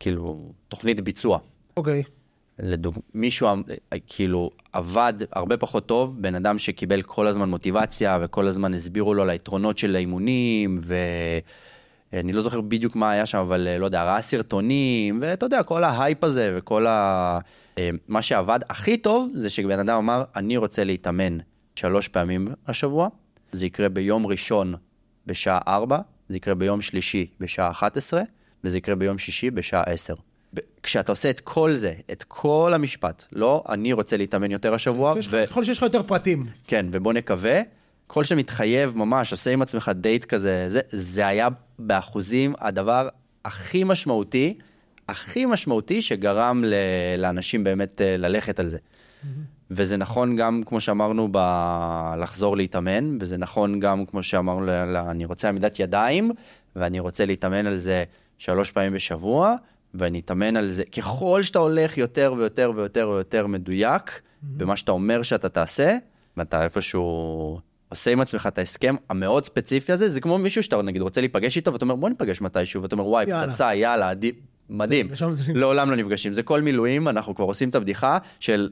כאילו, 0.00 0.52
תוכנית 0.68 1.00
ביצוע. 1.00 1.38
אוקיי. 1.76 2.02
לדוג... 2.58 2.98
מישהו 3.14 3.48
אה, 3.48 3.52
כאילו 4.06 4.50
עבד 4.72 5.14
הרבה 5.32 5.56
פחות 5.56 5.86
טוב, 5.86 6.22
בן 6.22 6.34
אדם 6.34 6.58
שקיבל 6.58 7.02
כל 7.02 7.26
הזמן 7.26 7.48
מוטיבציה 7.48 8.18
וכל 8.22 8.46
הזמן 8.46 8.74
הסבירו 8.74 9.14
לו 9.14 9.22
על 9.22 9.30
היתרונות 9.30 9.78
של 9.78 9.96
האימונים, 9.96 10.74
ואני 12.16 12.32
לא 12.32 12.42
זוכר 12.42 12.60
בדיוק 12.60 12.96
מה 12.96 13.10
היה 13.10 13.26
שם, 13.26 13.38
אבל 13.38 13.68
אה, 13.68 13.78
לא 13.78 13.84
יודע, 13.84 14.04
ראה 14.04 14.20
סרטונים, 14.20 15.18
ואתה 15.20 15.46
יודע, 15.46 15.62
כל 15.62 15.84
ההייפ 15.84 16.24
הזה 16.24 16.54
וכל 16.56 16.86
ה... 16.86 17.38
אה, 17.78 17.90
מה 18.08 18.22
שעבד 18.22 18.60
הכי 18.68 18.96
טוב 18.96 19.30
זה 19.34 19.50
שבן 19.50 19.78
אדם 19.78 19.96
אמר, 19.96 20.24
אני 20.36 20.56
רוצה 20.56 20.84
להתאמן 20.84 21.38
שלוש 21.74 22.08
פעמים 22.08 22.48
השבוע, 22.66 23.08
זה 23.52 23.66
יקרה 23.66 23.88
ביום 23.88 24.26
ראשון 24.26 24.74
בשעה 25.26 25.60
4, 25.68 25.98
זה 26.28 26.36
יקרה 26.36 26.54
ביום 26.54 26.80
שלישי 26.80 27.26
בשעה 27.40 27.70
11, 27.70 28.22
וזה 28.64 28.78
יקרה 28.78 28.94
ביום 28.94 29.18
שישי 29.18 29.50
בשעה 29.50 29.82
10. 29.82 30.14
ב- 30.54 30.60
כשאתה 30.82 31.12
עושה 31.12 31.30
את 31.30 31.40
כל 31.40 31.74
זה, 31.74 31.94
את 32.12 32.24
כל 32.28 32.72
המשפט, 32.74 33.24
לא 33.32 33.64
אני 33.68 33.92
רוצה 33.92 34.16
להתאמן 34.16 34.50
יותר 34.50 34.74
השבוע, 34.74 35.14
ו... 35.30 35.44
ככל 35.46 35.64
שיש 35.64 35.78
לך 35.78 35.82
יותר 35.82 36.02
פרטים. 36.02 36.46
כן, 36.66 36.86
ובוא 36.92 37.12
נקווה, 37.12 37.60
כל 38.06 38.24
שאתה 38.24 38.34
מתחייב 38.34 38.96
ממש, 38.96 39.32
עושה 39.32 39.52
עם 39.52 39.62
עצמך 39.62 39.90
דייט 39.94 40.24
כזה, 40.24 40.64
זה, 40.68 40.80
זה 40.90 41.26
היה 41.26 41.48
באחוזים 41.78 42.54
הדבר 42.58 43.08
הכי 43.44 43.84
משמעותי, 43.84 44.58
הכי 45.08 45.46
משמעותי 45.46 46.02
שגרם 46.02 46.64
ל, 46.64 46.74
לאנשים 47.18 47.64
באמת 47.64 48.00
אה, 48.00 48.16
ללכת 48.16 48.60
על 48.60 48.68
זה. 48.68 48.78
וזה 49.70 49.96
נכון 49.96 50.36
גם, 50.36 50.62
כמו 50.66 50.80
שאמרנו, 50.80 51.28
ב... 51.32 51.38
לחזור 52.18 52.56
להתאמן, 52.56 53.18
וזה 53.20 53.36
נכון 53.36 53.80
גם, 53.80 54.06
כמו 54.06 54.22
שאמרנו, 54.22 54.66
ל... 54.66 54.70
אני 54.96 55.24
רוצה 55.24 55.48
עמידת 55.48 55.80
ידיים, 55.80 56.30
ואני 56.76 57.00
רוצה 57.00 57.26
להתאמן 57.26 57.66
על 57.66 57.78
זה 57.78 58.04
שלוש 58.38 58.70
פעמים 58.70 58.92
בשבוע, 58.92 59.54
ואני 59.94 60.20
אתאמן 60.20 60.56
על 60.56 60.70
זה. 60.70 60.84
ככל 60.84 61.42
שאתה 61.42 61.58
הולך 61.58 61.98
יותר 61.98 62.34
ויותר 62.36 62.72
ויותר 62.76 63.08
ויותר 63.08 63.46
מדויק 63.46 64.20
במה 64.42 64.76
שאתה 64.76 64.92
אומר 64.92 65.22
שאתה 65.22 65.48
תעשה, 65.48 65.96
ואתה 66.36 66.64
איפשהו 66.64 67.60
עושה 67.88 68.10
עם 68.10 68.20
עצמך 68.20 68.46
את 68.46 68.58
ההסכם 68.58 68.94
המאוד 69.10 69.44
ספציפי 69.46 69.92
הזה, 69.92 70.08
זה 70.08 70.20
כמו 70.20 70.38
מישהו 70.38 70.62
שאתה 70.62 70.82
נגיד 70.82 71.02
רוצה 71.02 71.20
להיפגש 71.20 71.56
איתו, 71.56 71.72
ואתה 71.72 71.84
אומר 71.84 71.94
בוא 71.96 72.08
ניפגש 72.08 72.40
מתישהו, 72.40 72.82
ואתה 72.82 72.94
אומר 72.94 73.06
וואי, 73.06 73.24
יאללה. 73.28 73.48
פצצה, 73.52 73.74
יאללה, 73.74 74.10
עדי... 74.10 74.32
מדהים. 74.70 75.08
ושם 75.10 75.32
זה- 75.34 75.52
לעולם 75.54 75.90
לא 75.90 75.96
נפגשים. 75.96 76.32
זה 76.32 76.42
כל 76.42 76.60
מילואים, 76.62 77.08
אנחנו 77.08 77.34
כבר 77.34 77.44
עושים 77.44 77.68
את 77.68 77.74
הבדיחה 77.74 78.18
של, 78.40 78.70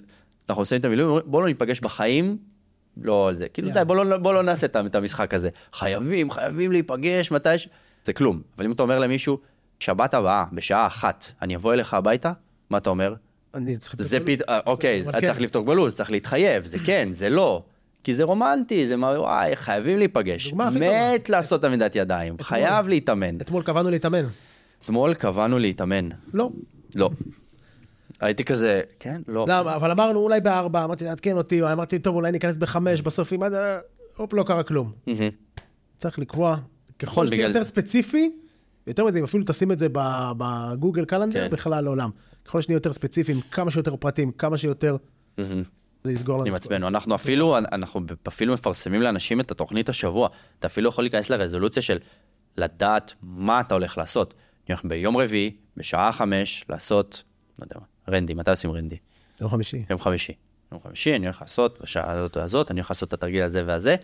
אנחנו 0.49 0.63
עושים 0.63 0.81
את 0.81 0.85
המילואים, 0.85 1.25
בוא 1.27 1.43
לא 1.43 1.49
ניפגש 1.49 1.81
בחיים, 1.81 2.37
לא 3.03 3.29
על 3.29 3.37
זה. 3.37 3.49
כאילו. 3.49 3.71
די, 3.71 3.81
בוא 3.87 3.97
לא, 4.05 4.17
בוא 4.19 4.35
לא 4.35 4.43
נעשה 4.43 4.67
את 4.67 4.95
המשחק 4.95 5.35
הזה. 5.35 5.49
חייבים, 5.73 6.31
חייבים 6.31 6.73
להיפגש 6.73 7.31
מתי 7.31 7.59
ש... 7.59 7.69
זה 8.05 8.13
כלום. 8.13 8.43
אבל 8.57 8.65
אם 8.65 8.73
אתה 8.73 8.83
אומר 8.83 8.99
למישהו, 8.99 9.39
שבת 9.81 10.15
הבאה, 10.15 10.45
בשעה 10.53 10.87
אחת, 10.87 11.25
אני 11.43 11.57
אבוא 11.57 11.73
אליך 11.73 11.95
הביתה, 11.95 12.33
מה 12.71 12.79
אתה 12.79 12.91
אומר? 12.91 13.15
אני 13.55 13.77
צריך... 13.77 13.95
זה 13.99 14.19
פת... 14.21 14.49
אה, 14.49 14.61
אוקיי, 14.67 15.03
כן. 15.13 15.27
צריך 15.27 15.41
לפתור 15.41 15.65
בלו"ז, 15.65 15.95
צריך 15.95 16.11
להתחייב, 16.11 16.65
זה 16.65 16.79
כן, 16.79 17.09
זה 17.13 17.29
לא. 17.29 17.63
כי 18.05 18.15
זה 18.15 18.25
רומנטי, 18.25 18.87
זה 18.87 18.97
מה, 18.97 19.07
וואי, 19.07 19.57
חייבים 19.57 19.99
להיפגש. 19.99 20.53
מת 20.53 21.29
לעשות 21.29 21.65
עמידת 21.65 21.97
ידיים, 21.97 22.37
חייב 22.41 22.89
להתאמן. 22.89 23.37
אתמול 23.37 23.63
קבענו 23.63 23.91
להתאמן. 23.91 24.25
אתמול 24.85 25.15
קבענו 25.15 25.59
להתאמן. 25.59 26.09
לא. 26.35 26.51
לא. 26.97 27.11
הייתי 28.21 28.45
כזה, 28.45 28.81
כן, 29.01 29.23
לא. 29.29 29.47
למה? 29.49 29.77
אבל 29.77 29.91
אמרנו 29.91 30.21
אולי 30.21 30.41
בארבע, 30.41 30.85
אמרתי, 30.85 31.05
תעדכן 31.05 31.37
אותי, 31.37 31.63
אמרתי, 31.63 31.99
טוב, 31.99 32.17
אולי 32.17 32.33
ניכנס 32.33 32.57
בחמש, 32.57 33.01
בסוף 33.01 33.33
אם 33.33 33.43
עד... 33.43 33.53
הופ, 34.17 34.33
לא 34.33 34.43
קרה 34.43 34.63
כלום. 34.63 34.93
צריך 35.99 36.19
לקבוע, 36.19 36.57
ככל 36.99 37.11
נכון, 37.11 37.27
שתהיה 37.27 37.47
יותר 37.47 37.65
ספציפי, 37.65 38.31
יותר 38.87 39.05
מזה, 39.05 39.19
אם 39.19 39.25
אפילו 39.25 39.45
תשים 39.47 39.73
את 39.73 39.79
זה 39.79 39.87
בגוגל 40.39 41.05
קלנדר, 41.05 41.49
כן. 41.49 41.51
בכלל 41.51 41.85
לעולם. 41.85 42.11
ככל 42.45 42.61
שנהיה 42.61 42.77
יותר 42.77 42.93
ספציפיים, 42.93 43.41
כמה 43.51 43.71
שיותר 43.71 43.97
פרטים, 43.97 44.33
כמה 44.33 44.57
שיותר. 44.57 44.97
זה 46.07 46.13
יסגור 46.13 46.39
לנו. 46.39 46.47
עם 46.47 46.55
עצמנו. 46.55 46.89
אנחנו 46.89 47.15
אפילו, 47.15 47.59
אנחנו 47.59 48.01
אפילו 48.29 48.55
מפרסמים 48.55 49.03
לאנשים 49.03 49.41
את 49.41 49.51
התוכנית 49.51 49.89
השבוע. 49.89 50.29
אתה 50.59 50.67
אפילו 50.67 50.89
יכול 50.89 51.05
להיכנס 51.05 51.31
לרזולוציה 51.31 51.83
של 51.83 51.99
לדעת 52.57 53.15
מה 53.23 53.61
אתה 53.61 53.75
הולך 53.75 53.99
לעשות. 53.99 54.35
אני 54.67 54.75
הולך 54.75 54.85
ביום 54.85 55.17
רביעי, 55.17 55.57
בשעה 55.77 56.13
חמש, 56.13 56.65
לעשות, 56.69 57.23
לא 57.59 57.65
יודע 57.65 57.77
מה, 57.79 58.15
רנדי, 58.15 58.35
מתי 58.35 58.51
עושים 58.51 58.71
רנדי? 58.71 58.97
יום 59.41 59.51
חמישי. 59.51 59.85
יום 59.91 59.99
חמישי. 59.99 60.33
יום 60.73 60.81
חמישי 60.81 61.17
אני 61.17 61.27
הולך 61.27 61.41
לעשות, 61.41 61.79
בשעה 61.83 62.11
הזאת 62.11 62.37
והזאת, 62.37 62.71
אני 62.71 62.81
הולך 62.81 62.91
לעשות 62.91 63.09
את 63.09 63.13
התרגיל 63.13 63.43
הזה 63.43 63.63
והזה, 63.67 63.97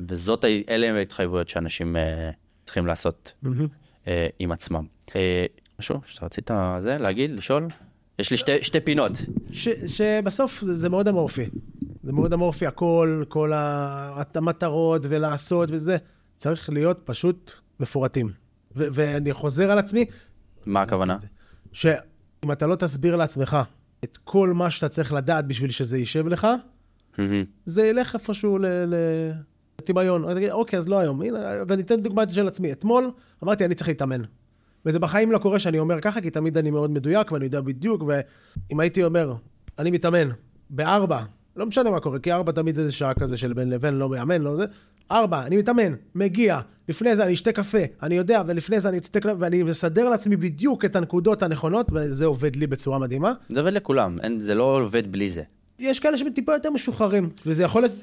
וזאת, 0.00 0.44
אלה 0.68 0.86
הם 0.86 0.96
ההתחייבויות 0.96 1.48
שאנשים 1.48 1.96
אה, 1.96 2.30
צריכים 2.64 2.86
לעשות 2.86 3.32
מהמם. 3.42 3.66
אה, 4.06 4.26
עם 4.38 4.52
עצמם. 4.52 4.86
אה, 5.16 5.46
משהו 5.78 6.00
שאתה 6.06 6.26
רצית 6.26 6.50
זה, 6.80 6.98
להגיד, 6.98 7.30
לשאול? 7.30 7.68
יש 8.18 8.30
לי 8.30 8.36
שתי, 8.36 8.64
שתי 8.64 8.80
פינות. 8.80 9.12
ש- 9.52 9.68
שבסוף 9.86 10.60
זה, 10.60 10.74
זה 10.74 10.88
מאוד 10.88 11.08
אמורפי. 11.08 11.44
זה 12.04 12.12
מאוד 12.12 12.32
אמורפי, 12.32 12.66
הכל, 12.66 13.24
כל 13.28 13.52
המטרות 13.54 15.02
ולעשות 15.08 15.68
וזה, 15.72 15.96
צריך 16.36 16.70
להיות 16.70 17.00
פשוט 17.04 17.52
מפורטים. 17.80 18.26
ו- 18.76 18.86
ואני 18.92 19.32
חוזר 19.32 19.70
על 19.70 19.78
עצמי, 19.78 20.04
מה 20.66 20.82
הכוונה? 20.82 21.18
שאם 21.72 22.52
אתה 22.52 22.66
לא 22.66 22.74
תסביר 22.76 23.16
לעצמך 23.16 23.56
את 24.04 24.18
כל 24.24 24.52
מה 24.52 24.70
שאתה 24.70 24.88
צריך 24.88 25.12
לדעת 25.12 25.46
בשביל 25.46 25.70
שזה 25.70 25.98
יישב 25.98 26.26
לך. 26.28 26.46
זה 27.64 27.86
ילך 27.86 28.14
איפשהו 28.14 28.58
ל- 28.58 28.66
ל- 28.66 29.32
לטמיון. 29.80 30.24
אז 30.28 30.36
תגיד, 30.36 30.50
אוקיי, 30.50 30.78
אז 30.78 30.88
לא 30.88 30.98
היום. 30.98 31.22
הנה, 31.22 31.38
ואני 31.68 31.82
אתן 31.82 32.00
דוגמא 32.02 32.24
של 32.28 32.48
עצמי. 32.48 32.72
אתמול 32.72 33.10
אמרתי, 33.44 33.64
אני 33.64 33.74
צריך 33.74 33.88
להתאמן. 33.88 34.22
וזה 34.86 34.98
בחיים 34.98 35.32
לא 35.32 35.38
קורה 35.38 35.58
שאני 35.58 35.78
אומר 35.78 36.00
ככה, 36.00 36.20
כי 36.20 36.30
תמיד 36.30 36.58
אני 36.58 36.70
מאוד 36.70 36.90
מדויק 36.90 37.32
ואני 37.32 37.44
יודע 37.44 37.60
בדיוק, 37.60 38.02
ואם 38.02 38.80
הייתי 38.80 39.04
אומר, 39.04 39.34
אני 39.78 39.90
מתאמן 39.90 40.28
בארבע, 40.70 41.22
לא 41.56 41.66
משנה 41.66 41.90
מה 41.90 42.00
קורה, 42.00 42.18
כי 42.18 42.32
ארבע 42.32 42.52
תמיד 42.52 42.74
זה 42.74 42.82
איזה 42.82 42.92
שעה 42.92 43.14
כזה 43.14 43.36
של 43.36 43.52
בין 43.52 43.70
לבין, 43.70 43.94
לא 43.94 44.08
מאמן, 44.08 44.42
לא 44.42 44.56
זה. 44.56 44.64
ארבע, 45.10 45.46
אני 45.46 45.56
מתאמן, 45.56 45.94
מגיע, 46.14 46.60
לפני 46.88 47.16
זה 47.16 47.24
אני 47.24 47.34
אשתה 47.34 47.52
קפה, 47.52 47.78
אני 48.02 48.14
יודע, 48.14 48.42
ולפני 48.46 48.80
זה 48.80 48.88
אני 48.88 48.98
אצטה 48.98 49.20
קפה, 49.20 49.32
ואני 49.38 49.62
מסדר 49.62 50.08
לעצמי 50.08 50.36
בדיוק 50.36 50.84
את 50.84 50.96
הנקודות 50.96 51.42
הנכונות, 51.42 51.86
וזה 51.92 52.24
עובד 52.24 52.56
לי 52.56 52.66
בצורה 52.66 52.98
מדהימה. 52.98 53.32
זה 53.48 53.60
עובד 53.60 53.72
לכולם, 53.72 54.18
אין, 54.22 54.40
זה 54.40 54.54
לא 54.54 54.80
עובד 54.82 55.12
בלי 55.12 55.30
זה. 55.30 55.42
יש 55.78 56.00
כאלה 56.00 56.18
שהם 56.18 56.30
טיפה 56.30 56.52
יותר 56.52 56.70
משוחררים, 56.70 57.30
וזה 57.46 57.62
יכול 57.62 57.82
להיות, 57.82 57.94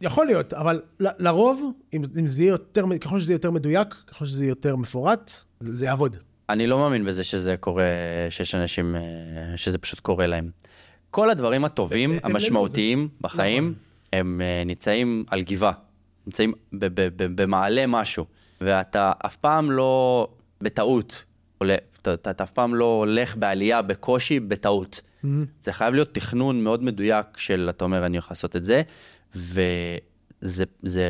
יכול 0.00 0.26
להיות, 0.26 0.52
אבל 0.54 0.80
ל- 1.00 1.08
לרוב, 1.18 1.72
אם, 1.92 2.02
אם 2.18 2.26
זה 2.26 2.42
יהיה 2.42 2.50
יותר, 2.50 2.84
ככל 3.00 3.20
שזה 3.20 3.32
יהיה 3.32 3.36
יותר 3.36 3.50
מדויק, 3.50 3.88
ככל 4.10 4.26
שזה 4.26 4.44
יהיה 4.44 4.50
יותר 4.50 4.76
מפורט, 4.76 5.32
זה, 5.60 5.72
זה 5.72 5.86
יעבוד. 5.86 6.16
אני 6.48 6.66
לא 6.66 6.78
מאמין 6.78 7.04
בזה 7.04 7.24
שזה 7.24 7.56
קורה, 7.60 7.84
שיש 8.30 8.54
אנשים, 8.54 8.96
אה, 8.96 9.00
שזה 9.56 9.78
פשוט 9.78 10.00
קורה 10.00 10.26
להם. 10.26 10.50
כל 11.10 11.30
הדברים 11.30 11.64
הטובים, 11.64 12.10
בהתאם 12.10 12.30
המשמעותיים 12.30 13.08
בחיים, 13.20 13.74
הם 14.12 14.40
אה, 14.44 14.62
נמצאים 14.66 15.24
על 15.28 15.42
גבעה. 15.42 15.72
נמצאים 16.26 16.52
במעלה 17.16 17.86
משהו, 17.86 18.24
ואתה 18.60 19.12
אף 19.26 19.36
פעם 19.36 19.70
לא 19.70 20.28
בטעות 20.60 21.24
עולה, 21.58 21.76
אתה, 22.02 22.14
אתה, 22.14 22.30
אתה 22.30 22.44
אף 22.44 22.50
פעם 22.50 22.74
לא 22.74 22.84
הולך 22.84 23.36
בעלייה 23.36 23.82
בקושי 23.82 24.40
בטעות. 24.40 25.00
Mm-hmm. 25.00 25.28
זה 25.62 25.72
חייב 25.72 25.94
להיות 25.94 26.14
תכנון 26.14 26.64
מאוד 26.64 26.82
מדויק 26.82 27.26
של, 27.36 27.66
אתה 27.70 27.84
אומר, 27.84 28.06
אני 28.06 28.16
הולך 28.16 28.30
לעשות 28.30 28.56
את 28.56 28.64
זה, 28.64 28.82
וזה 29.34 30.64
זה 30.82 31.04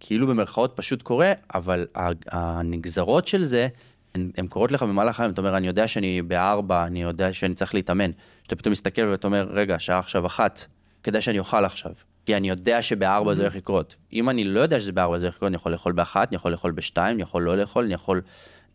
כאילו 0.00 0.26
במרכאות 0.26 0.72
פשוט 0.76 1.02
קורה, 1.02 1.32
אבל 1.54 1.86
הנגזרות 2.30 3.26
של 3.26 3.44
זה, 3.44 3.68
הן 4.14 4.46
קורות 4.48 4.72
לך 4.72 4.82
במהלך 4.82 5.20
היום, 5.20 5.32
אתה 5.32 5.40
אומר, 5.40 5.56
אני 5.56 5.66
יודע 5.66 5.88
שאני 5.88 6.22
בארבע, 6.22 6.86
אני 6.86 7.02
יודע 7.02 7.32
שאני 7.32 7.54
צריך 7.54 7.74
להתאמן. 7.74 8.10
שאתה 8.42 8.56
פתאום 8.56 8.72
מסתכל 8.72 9.02
ואתה 9.02 9.26
אומר, 9.26 9.48
רגע, 9.50 9.74
השעה 9.74 9.98
עכשיו 9.98 10.26
אחת, 10.26 10.66
כדאי 11.02 11.20
שאני 11.20 11.38
אוכל 11.38 11.64
עכשיו. 11.64 11.92
כי 12.26 12.36
אני 12.36 12.48
יודע 12.48 12.82
שבארבע 12.82 13.34
זה 13.34 13.40
הולך 13.40 13.56
לקרות. 13.56 13.96
אם 14.12 14.30
אני 14.30 14.44
לא 14.44 14.60
יודע 14.60 14.80
שזה 14.80 14.92
בארבע 14.92 15.18
זה 15.18 15.26
הולך 15.26 15.36
לקרות, 15.36 15.48
אני 15.48 15.56
יכול 15.56 15.72
לאכול 15.72 15.92
באחת, 15.92 16.28
אני 16.28 16.36
יכול 16.36 16.52
לאכול 16.52 16.70
בשתיים, 16.70 17.14
אני 17.14 17.22
יכול 17.22 17.42
לא 17.42 17.56
לאכול, 17.56 17.84
אני 17.84 17.94
יכול 17.94 18.22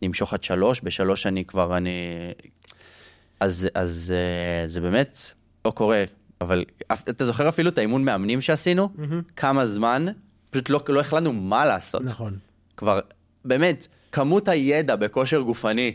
למשוך 0.02 0.34
עד 0.34 0.42
שלוש, 0.42 0.80
בשלוש 0.84 1.26
אני 1.26 1.44
כבר, 1.44 1.76
אני... 1.76 1.90
אז, 3.40 3.68
אז 3.74 4.14
אה, 4.16 4.68
זה 4.68 4.80
באמת 4.80 5.18
לא 5.64 5.70
קורה. 5.70 6.04
אבל 6.40 6.64
אתה 6.92 7.24
זוכר 7.24 7.48
אפילו 7.48 7.70
את 7.70 7.78
האימון 7.78 8.04
מאמנים 8.04 8.40
שעשינו? 8.40 8.88
Mm-hmm. 8.96 9.32
כמה 9.36 9.66
זמן? 9.66 10.06
פשוט 10.52 10.70
לא, 10.70 10.80
לא 10.88 11.00
החלטנו 11.00 11.32
מה 11.32 11.64
לעשות. 11.64 12.02
נכון. 12.04 12.38
כבר, 12.76 13.00
באמת, 13.44 13.86
כמות 14.12 14.48
הידע 14.48 14.96
בכושר 14.96 15.40
גופני 15.40 15.94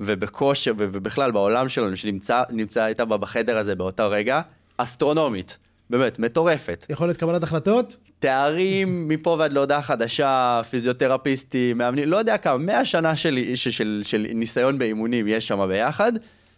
ובכושר, 0.00 0.72
ובכלל 0.76 1.30
בעולם 1.30 1.68
שלנו, 1.68 1.96
שנמצא 1.96 2.82
הייתה 2.82 3.04
בחדר 3.04 3.58
הזה 3.58 3.74
באותו 3.74 4.10
רגע, 4.10 4.40
אסטרונומית. 4.76 5.58
באמת, 5.90 6.18
מטורפת. 6.18 6.86
יכולת 6.88 7.16
קבלת 7.16 7.42
החלטות? 7.42 7.96
תארים 8.18 8.88
מפה 9.08 9.36
ועד 9.38 9.52
להודעה 9.52 9.82
חדשה, 9.82 10.60
פיזיותרפיסטים, 10.70 11.78
מאמנים, 11.78 12.08
לא 12.08 12.16
יודע 12.16 12.38
כמה, 12.38 12.56
מאה 12.56 12.84
שנה 12.84 13.16
של, 13.16 13.38
של, 13.54 13.70
של, 13.70 14.00
של 14.04 14.26
ניסיון 14.34 14.78
באימונים 14.78 15.28
יש 15.28 15.48
שם 15.48 15.66
ביחד, 15.68 16.12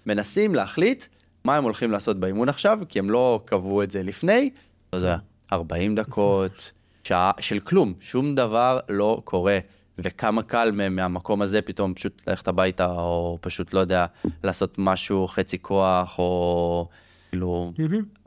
מנסים 0.06 0.54
להחליט 0.54 1.04
מה 1.44 1.56
הם 1.56 1.64
הולכים 1.64 1.90
לעשות 1.90 2.20
באימון 2.20 2.48
עכשיו, 2.48 2.78
כי 2.88 2.98
הם 2.98 3.10
לא 3.10 3.40
קבעו 3.44 3.82
את 3.82 3.90
זה 3.90 4.02
לפני, 4.02 4.50
לא 4.92 4.98
יודע, 4.98 5.16
40 5.52 5.94
דקות, 5.94 6.72
שעה 7.04 7.30
של 7.40 7.60
כלום, 7.60 7.94
שום 8.00 8.34
דבר 8.34 8.78
לא 8.88 9.20
קורה. 9.24 9.58
וכמה 9.98 10.42
קל 10.42 10.70
מהמקום 10.90 11.42
הזה 11.42 11.62
פתאום 11.62 11.94
פשוט 11.94 12.22
ללכת 12.26 12.48
הביתה, 12.48 12.86
או 12.86 13.38
פשוט, 13.40 13.72
לא 13.72 13.80
יודע, 13.80 14.06
לעשות 14.44 14.74
משהו 14.78 15.28
חצי 15.28 15.58
כוח, 15.62 16.18
או 16.18 16.88
כאילו... 17.30 17.72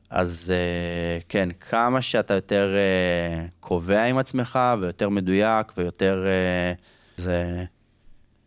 אז 0.10 0.54
uh, 0.54 1.24
כן, 1.30 1.50
כמה 1.60 2.02
שאתה 2.02 2.34
יותר 2.34 2.76
uh, 2.76 3.50
קובע 3.60 4.04
עם 4.04 4.18
עצמך, 4.18 4.60
ויותר 4.82 5.10
מדויק, 5.10 5.74
ויותר... 5.78 6.26
Uh, 6.78 7.22
זה... 7.22 7.66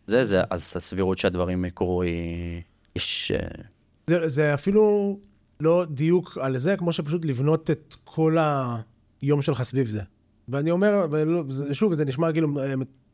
זה, 0.07 0.23
זה, 0.23 0.41
אז 0.49 0.73
הסבירות 0.75 1.17
שהדברים 1.17 1.65
יקרו 1.65 2.01
היא... 2.01 2.61
יש... 2.95 3.31
זה, 4.07 4.27
זה 4.27 4.53
אפילו 4.53 5.19
לא 5.59 5.85
דיוק 5.89 6.37
על 6.41 6.57
זה, 6.57 6.77
כמו 6.77 6.93
שפשוט 6.93 7.25
לבנות 7.25 7.71
את 7.71 7.95
כל 8.03 8.37
היום 9.21 9.41
שלך 9.41 9.63
סביב 9.63 9.87
זה. 9.87 10.01
ואני 10.51 10.71
אומר, 10.71 11.07
ושוב, 11.69 11.93
זה 11.93 12.05
נשמע 12.05 12.31
כאילו 12.31 12.47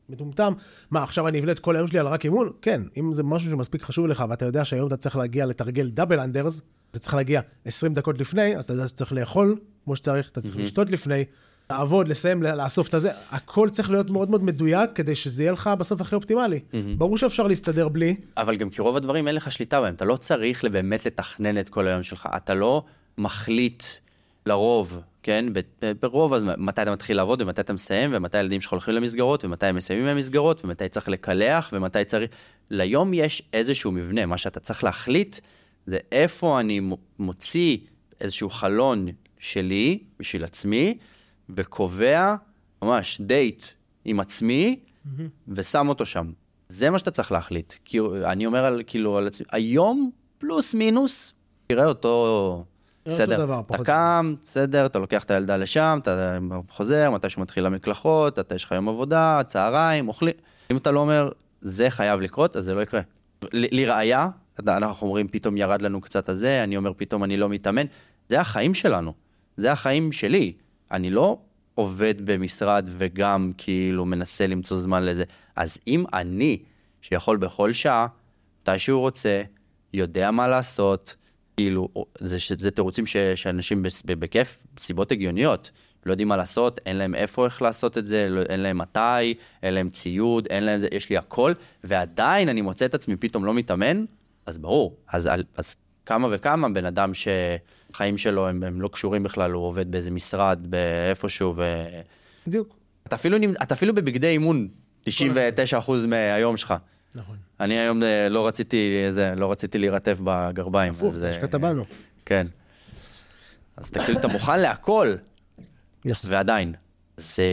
מטומטם, 0.09 0.53
מה, 0.91 1.03
עכשיו 1.03 1.27
אני 1.27 1.39
אבנה 1.39 1.51
את 1.51 1.59
כל 1.59 1.75
היום 1.75 1.87
שלי 1.87 1.99
על 1.99 2.07
רק 2.07 2.25
אימון? 2.25 2.51
כן, 2.61 2.81
אם 2.97 3.13
זה 3.13 3.23
משהו 3.23 3.51
שמספיק 3.51 3.83
חשוב 3.83 4.07
לך, 4.07 4.23
ואתה 4.29 4.45
יודע 4.45 4.65
שהיום 4.65 4.87
אתה 4.87 4.97
צריך 4.97 5.15
להגיע 5.15 5.45
לתרגל 5.45 5.89
דאבל 5.89 6.19
אנדרס, 6.19 6.61
אתה 6.91 6.99
צריך 6.99 7.13
להגיע 7.13 7.41
20 7.65 7.93
דקות 7.93 8.19
לפני, 8.19 8.55
אז 8.57 8.63
אתה 8.63 8.73
יודע 8.73 8.87
שצריך 8.87 9.13
לאכול 9.13 9.55
כמו 9.83 9.95
שצריך, 9.95 10.29
אתה 10.29 10.41
צריך 10.41 10.55
mm-hmm. 10.55 10.59
לשתות 10.59 10.89
לפני, 10.89 11.23
לעבוד, 11.69 12.07
לסיים, 12.07 12.43
לאסוף 12.43 12.89
את 12.89 12.93
הזה, 12.93 13.11
הכל 13.31 13.69
צריך 13.69 13.91
להיות 13.91 14.09
מאוד 14.09 14.29
מאוד 14.29 14.43
מדויק 14.43 14.89
כדי 14.95 15.15
שזה 15.15 15.43
יהיה 15.43 15.51
לך 15.51 15.69
בסוף 15.79 16.01
הכי 16.01 16.15
אופטימלי. 16.15 16.59
Mm-hmm. 16.59 16.75
ברור 16.97 17.17
שאפשר 17.17 17.47
להסתדר 17.47 17.87
בלי. 17.87 18.15
אבל 18.37 18.55
גם 18.55 18.69
כי 18.69 18.81
רוב 18.81 18.95
הדברים 18.95 19.27
אין 19.27 19.35
לך 19.35 19.51
שליטה 19.51 19.81
בהם, 19.81 19.93
אתה 19.93 20.05
לא 20.05 20.15
צריך 20.15 20.65
באמת 20.65 21.05
לתכנן 21.05 21.57
את 21.57 21.69
כל 21.69 21.87
היום 21.87 22.03
שלך, 22.03 22.29
אתה 22.35 22.53
לא 22.53 22.83
מחליט 23.17 23.83
לרוב, 24.45 24.99
כן, 25.27 25.45
ברוב 26.01 26.33
הזמן, 26.33 26.53
מתי 26.57 26.81
אתה 26.81 26.91
מתחיל 26.91 27.17
לעבוד 27.17 27.41
ומתי 27.41 27.61
אתה 27.61 27.73
מסיים, 27.73 28.09
ומתי 28.13 28.37
הילדים 28.37 28.61
שלך 28.61 28.71
הולכים 28.71 28.93
למסגרות, 28.93 29.45
ומתי 29.45 29.65
הם 29.65 29.75
מסיימים 29.75 30.05
מהמסגרות, 30.05 30.65
ומתי 30.65 30.89
צריך 30.89 31.09
לקלח, 31.09 31.69
ומתי 31.73 32.05
צריך... 32.05 32.31
ליום 32.69 33.13
יש 33.13 33.43
איזשהו 33.53 33.91
מבנה, 33.91 34.25
מה 34.25 34.37
שאתה 34.37 34.59
צריך 34.59 34.83
להחליט 34.83 35.39
זה 35.85 35.97
איפה 36.11 36.59
אני 36.59 36.81
מוציא 37.19 37.77
איזשהו 38.21 38.49
חלון 38.49 39.07
שלי, 39.39 39.99
בשביל 40.19 40.43
עצמי, 40.43 40.97
וקובע 41.49 42.35
ממש 42.81 43.21
דייט 43.21 43.63
עם 44.05 44.19
עצמי, 44.19 44.79
mm-hmm. 44.79 45.21
ושם 45.47 45.89
אותו 45.89 46.05
שם. 46.05 46.31
זה 46.69 46.89
מה 46.89 46.99
שאתה 46.99 47.11
צריך 47.11 47.31
להחליט. 47.31 47.73
כי 47.85 47.99
אני 48.25 48.45
אומר 48.45 48.65
על, 48.65 48.83
כאילו, 48.87 49.17
על 49.17 49.27
עצמי, 49.27 49.47
היום 49.51 50.11
פלוס 50.37 50.73
מינוס, 50.73 51.33
תראה 51.67 51.85
אותו... 51.85 52.65
בסדר, 53.07 53.37
דבר, 53.37 53.59
אתה 53.59 53.83
קם, 53.83 54.33
בסדר, 54.43 54.85
אתה 54.85 54.99
לוקח 54.99 55.23
את 55.23 55.31
הילדה 55.31 55.57
לשם, 55.57 55.99
אתה 56.01 56.37
חוזר, 56.69 57.09
מתי 57.11 57.29
שהוא 57.29 57.41
מתחיל 57.41 57.65
למקלחות, 57.65 58.39
אתה 58.39 58.55
יש 58.55 58.63
לך 58.63 58.71
יום 58.71 58.89
עבודה, 58.89 59.41
צהריים, 59.47 60.07
אוכלים. 60.07 60.33
אם 60.71 60.77
אתה 60.77 60.91
לא 60.91 60.99
אומר, 60.99 61.29
זה 61.61 61.89
חייב 61.89 62.19
לקרות, 62.19 62.55
אז 62.55 62.65
זה 62.65 62.73
לא 62.73 62.81
יקרה. 62.81 63.01
לראיה, 63.53 64.29
אנחנו 64.67 65.07
אומרים, 65.07 65.27
פתאום 65.27 65.57
ירד 65.57 65.81
לנו 65.81 66.01
קצת 66.01 66.29
הזה, 66.29 66.63
אני 66.63 66.77
אומר, 66.77 66.91
פתאום 66.97 67.23
אני 67.23 67.37
לא 67.37 67.49
מתאמן. 67.49 67.85
זה 68.29 68.39
החיים 68.39 68.73
שלנו, 68.73 69.13
זה 69.57 69.71
החיים 69.71 70.11
שלי. 70.11 70.53
אני 70.91 71.09
לא 71.09 71.37
עובד 71.75 72.15
במשרד 72.25 72.89
וגם 72.97 73.51
כאילו 73.57 74.05
מנסה 74.05 74.47
למצוא 74.47 74.77
זמן 74.77 75.03
לזה. 75.03 75.23
אז 75.55 75.79
אם 75.87 76.05
אני, 76.13 76.57
שיכול 77.01 77.37
בכל 77.37 77.73
שעה, 77.73 78.07
מתי 78.61 78.79
שהוא 78.79 78.99
רוצה, 78.99 79.41
יודע 79.93 80.31
מה 80.31 80.47
לעשות, 80.47 81.15
כאילו, 81.57 81.89
זה, 82.19 82.37
זה 82.57 82.71
תירוצים 82.71 83.05
ש, 83.05 83.17
שאנשים 83.17 83.83
בכיף, 84.05 84.63
סיבות 84.79 85.11
הגיוניות, 85.11 85.71
לא 86.05 86.11
יודעים 86.11 86.27
מה 86.27 86.37
לעשות, 86.37 86.79
אין 86.85 86.95
להם 86.95 87.15
איפה 87.15 87.45
איך 87.45 87.61
לעשות 87.61 87.97
את 87.97 88.07
זה, 88.07 88.27
לא, 88.29 88.41
אין 88.41 88.59
להם 88.59 88.77
מתי, 88.77 89.33
אין 89.63 89.73
להם 89.73 89.89
ציוד, 89.89 90.47
אין 90.49 90.63
להם 90.63 90.79
זה, 90.79 90.87
יש 90.91 91.09
לי 91.09 91.17
הכל, 91.17 91.51
ועדיין 91.83 92.49
אני 92.49 92.61
מוצא 92.61 92.85
את 92.85 92.93
עצמי 92.93 93.15
פתאום 93.15 93.45
לא 93.45 93.53
מתאמן, 93.53 94.05
אז 94.45 94.57
ברור, 94.57 94.97
אז, 95.07 95.29
אז 95.55 95.75
כמה 96.05 96.27
וכמה 96.31 96.69
בן 96.69 96.85
אדם 96.85 97.11
שחיים 97.13 98.17
שלו 98.17 98.47
הם, 98.47 98.63
הם 98.63 98.81
לא 98.81 98.87
קשורים 98.87 99.23
בכלל, 99.23 99.51
הוא 99.51 99.63
עובד 99.63 99.91
באיזה 99.91 100.11
משרד, 100.11 100.67
באיפשהו, 100.69 101.53
ו... 101.55 101.85
בדיוק. 102.47 102.75
אתה 103.07 103.15
אפילו, 103.15 103.37
אתה 103.63 103.73
אפילו 103.73 103.95
בבגדי 103.95 104.27
אימון, 104.27 104.67
99% 105.05 105.09
מהיום 106.07 106.57
שלך. 106.57 106.73
נכון. 107.15 107.46
אני 107.59 107.79
היום 107.79 108.03
אה, 108.03 108.29
לא 108.29 108.47
רציתי, 108.47 109.05
זה, 109.09 109.33
לא 109.37 109.51
רציתי 109.51 109.77
להירטב 109.77 110.17
בגרביים. 110.23 110.93
הפוך, 110.93 111.15
השקעת 111.23 111.55
בנו. 111.55 111.85
כן. 112.25 112.47
אז 113.77 113.89
כאילו, 113.89 114.19
אתה 114.19 114.27
מוכן 114.27 114.59
להכל, 114.59 115.15
ועדיין. 116.23 116.73
זה 117.17 117.43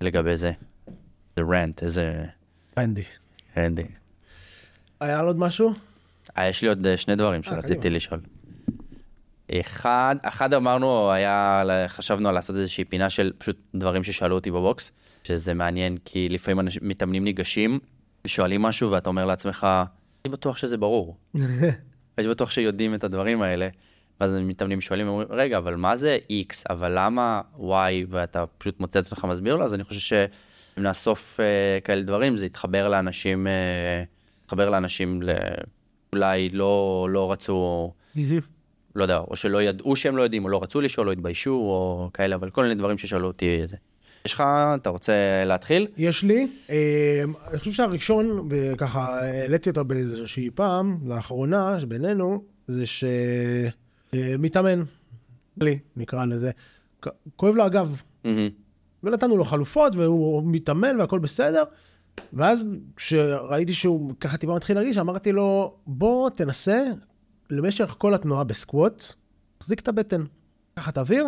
לגבי 0.00 0.36
זה. 0.36 0.52
זה 1.36 1.42
רנט, 1.42 1.82
איזה... 1.82 2.24
הנדי. 2.76 3.02
הנדי. 3.54 3.84
היה 5.00 5.20
עוד 5.20 5.38
משהו? 5.38 5.72
אה, 6.38 6.48
יש 6.48 6.62
לי 6.62 6.68
עוד 6.68 6.86
אה, 6.86 6.96
שני 6.96 7.16
דברים 7.16 7.42
שרציתי 7.42 7.90
לשאול. 7.90 8.20
אחד, 9.52 10.16
אחד 10.22 10.54
אמרנו, 10.54 11.10
היה, 11.10 11.62
חשבנו 11.86 12.28
על 12.28 12.34
לעשות 12.34 12.56
איזושהי 12.56 12.84
פינה 12.84 13.10
של 13.10 13.32
פשוט 13.38 13.56
דברים 13.74 14.04
ששאלו 14.04 14.34
אותי 14.34 14.50
בבוקס, 14.50 14.92
שזה 15.24 15.54
מעניין, 15.54 15.96
כי 16.04 16.28
לפעמים 16.28 16.60
אנשים, 16.60 16.82
מתאמנים 16.84 17.24
ניגשים, 17.24 17.78
שואלים 18.26 18.62
משהו 18.62 18.90
ואתה 18.90 19.10
אומר 19.10 19.24
לעצמך, 19.24 19.66
אני 20.24 20.32
בטוח 20.32 20.56
שזה 20.56 20.76
ברור. 20.76 21.16
אני 22.18 22.28
בטוח 22.28 22.50
שיודעים 22.50 22.94
את 22.94 23.04
הדברים 23.04 23.42
האלה. 23.42 23.68
ואז 24.20 24.38
מתאמנים 24.40 24.80
שואלים, 24.80 25.08
אומרים, 25.08 25.28
רגע, 25.30 25.58
אבל 25.58 25.76
מה 25.76 25.96
זה 25.96 26.18
X, 26.30 26.54
אבל 26.70 26.92
למה 26.96 27.40
Y, 27.58 28.06
ואתה 28.08 28.44
פשוט 28.58 28.80
מוצא 28.80 28.98
את 28.98 29.06
עצמך 29.06 29.24
מסביר 29.24 29.56
לו, 29.56 29.64
אז 29.64 29.74
אני 29.74 29.84
חושב 29.84 30.00
שאם 30.00 30.82
נאסוף 30.82 31.40
uh, 31.40 31.84
כאלה 31.84 32.02
דברים, 32.02 32.36
זה 32.36 32.46
יתחבר 32.46 32.88
לאנשים, 32.88 33.46
uh, 33.46 34.40
יתחבר 34.44 34.70
לאנשים, 34.70 35.22
לא, 35.22 35.32
אולי 36.12 36.48
לא, 36.48 37.06
לא 37.10 37.32
רצו, 37.32 37.92
לא 38.96 39.02
יודע, 39.02 39.18
או 39.18 39.36
שלא 39.36 39.62
ידעו 39.62 39.96
שהם 39.96 40.16
לא 40.16 40.22
יודעים, 40.22 40.44
או 40.44 40.48
לא 40.48 40.62
רצו 40.62 40.80
לשאול, 40.80 41.06
או 41.06 41.12
התביישו, 41.12 41.50
או 41.50 42.10
כאלה, 42.14 42.34
אבל 42.34 42.50
כל 42.50 42.62
מיני 42.62 42.74
דברים 42.74 42.98
ששאלו 42.98 43.26
אותי 43.26 43.66
זה. 43.66 43.76
יש 44.28 44.34
לך, 44.34 44.42
אתה 44.74 44.90
רוצה 44.90 45.12
להתחיל? 45.46 45.86
יש 45.96 46.22
לי. 46.22 46.48
אה, 46.70 47.22
אני 47.50 47.58
חושב 47.58 47.70
שהראשון, 47.70 48.48
וככה 48.50 49.20
העליתי 49.20 49.70
אותו 49.70 49.84
באיזושהי 49.84 50.50
פעם, 50.54 50.98
לאחרונה, 51.06 51.78
בינינו, 51.88 52.42
זה 52.66 52.82
שמתאמן, 52.86 54.82
לי, 55.60 55.78
נקרא 55.96 56.24
לזה. 56.24 56.50
כואב 57.36 57.54
לו 57.54 57.64
הגב. 57.64 58.02
ונתנו 59.02 59.36
לו 59.36 59.44
חלופות, 59.44 59.96
והוא 59.96 60.42
מתאמן 60.46 61.00
והכל 61.00 61.18
בסדר. 61.18 61.64
ואז 62.32 62.66
כשראיתי 62.96 63.74
שהוא 63.74 64.14
ככה 64.20 64.36
טיפה 64.36 64.54
מתחיל 64.54 64.76
להרגיש, 64.76 64.98
אמרתי 64.98 65.32
לו, 65.32 65.76
בוא 65.86 66.30
תנסה 66.30 66.82
למשך 67.50 67.94
כל 67.98 68.14
התנועה 68.14 68.44
בסקווט, 68.44 69.04
תחזיק 69.58 69.80
את 69.80 69.88
הבטן, 69.88 70.24
קח 70.74 70.88
את 70.88 70.96
האוויר, 70.96 71.26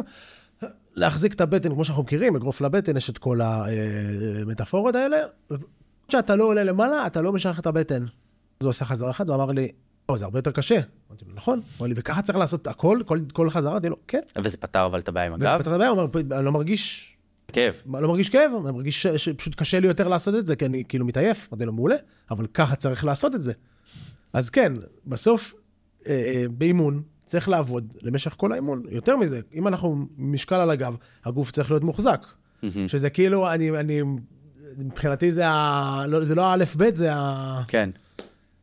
להחזיק 1.01 1.33
את 1.33 1.41
הבטן, 1.41 1.75
כמו 1.75 1.85
שאנחנו 1.85 2.03
מכירים, 2.03 2.37
אגרוף 2.37 2.61
לבטן, 2.61 2.97
יש 2.97 3.11
את 3.11 3.19
כל 3.19 3.41
המטאפורות 3.41 4.95
האלה. 4.95 5.17
כשאתה 6.09 6.37
לא 6.37 6.45
עולה 6.45 6.65
למעלה, 6.65 7.07
אתה 7.07 7.23
לא 7.23 7.33
משך 7.33 7.59
את 7.59 7.67
הבטן. 7.67 8.03
אז 8.03 8.65
הוא 8.65 8.69
עושה 8.69 8.85
חזרה 8.85 9.11
אחת, 9.11 9.29
הוא 9.29 9.35
אמר 9.35 9.47
לי, 9.47 9.69
או, 10.09 10.17
זה 10.17 10.25
הרבה 10.25 10.39
יותר 10.39 10.51
קשה. 10.51 10.81
אמרתי 11.09 11.25
לו, 11.25 11.35
נכון. 11.35 11.59
הוא 11.59 11.65
אמר 11.81 11.87
לי, 11.87 11.95
וככה 11.97 12.23
צריך 12.23 12.39
לעשות 12.39 12.67
הכל, 12.67 13.01
כל, 13.07 13.19
כל 13.33 13.51
חזרה? 13.51 13.73
אמרתי 13.73 13.89
לו, 13.89 13.97
כן. 14.09 14.21
וזה 14.45 14.57
פתר 14.57 14.87
אבל 14.87 14.99
את 14.99 15.09
הבעיה 15.09 15.27
עם 15.27 15.33
וזה 15.33 15.51
הגב? 15.51 15.61
פתר 15.61 15.71
את 15.71 15.75
הבעיה, 15.75 15.91
הוא 15.91 16.01
אומר, 16.01 16.37
אני 16.37 16.45
לא 16.45 16.53
מרגיש, 16.53 17.17
כאב. 17.53 17.83
לא 17.87 18.09
מרגיש 18.09 18.29
כאב, 18.29 18.53
אני 18.65 18.73
מרגיש 18.73 19.07
שפשוט 19.07 19.55
קשה 19.55 19.81
לי 19.81 19.87
יותר 19.87 20.09
לעשות 20.09 20.35
את 20.35 20.47
זה, 20.47 20.57
כי 20.57 20.67
אני 20.67 20.85
כאילו 20.89 21.05
מתעייף. 21.05 21.49
אמרתי 21.53 21.65
לו, 21.65 21.73
מעולה, 21.73 21.97
אבל 22.31 22.47
ככה 22.47 22.77
צריך 22.77 23.05
לעשות 23.05 23.35
את 23.35 23.43
זה. 23.43 23.53
אז 24.33 24.51
כן, 24.51 24.73
בסוף, 25.07 25.55
אה, 26.07 26.13
אה, 26.13 26.45
באימון, 26.51 27.03
צריך 27.31 27.49
לעבוד 27.49 27.93
למשך 28.03 28.35
כל 28.37 28.53
האימון. 28.53 28.83
יותר 28.89 29.17
מזה, 29.17 29.41
אם 29.55 29.69
אנחנו 29.69 30.07
משקל 30.19 30.55
על 30.55 30.71
הגב, 30.71 30.97
הגוף 31.25 31.51
צריך 31.51 31.71
להיות 31.71 31.85
מוחזק. 31.85 32.27
מהמם. 32.63 32.89
שזה 32.89 33.11
כאילו, 33.11 33.53
אני, 33.53 33.71
אני, 33.71 34.01
מבחינתי 34.79 35.31
זה, 35.31 35.49
ה, 35.49 36.05
לא, 36.09 36.25
זה 36.25 36.35
לא 36.35 36.43
האלף-בית, 36.43 36.97
זה 36.97 37.15
ה, 37.15 37.63
כן. 37.69 37.91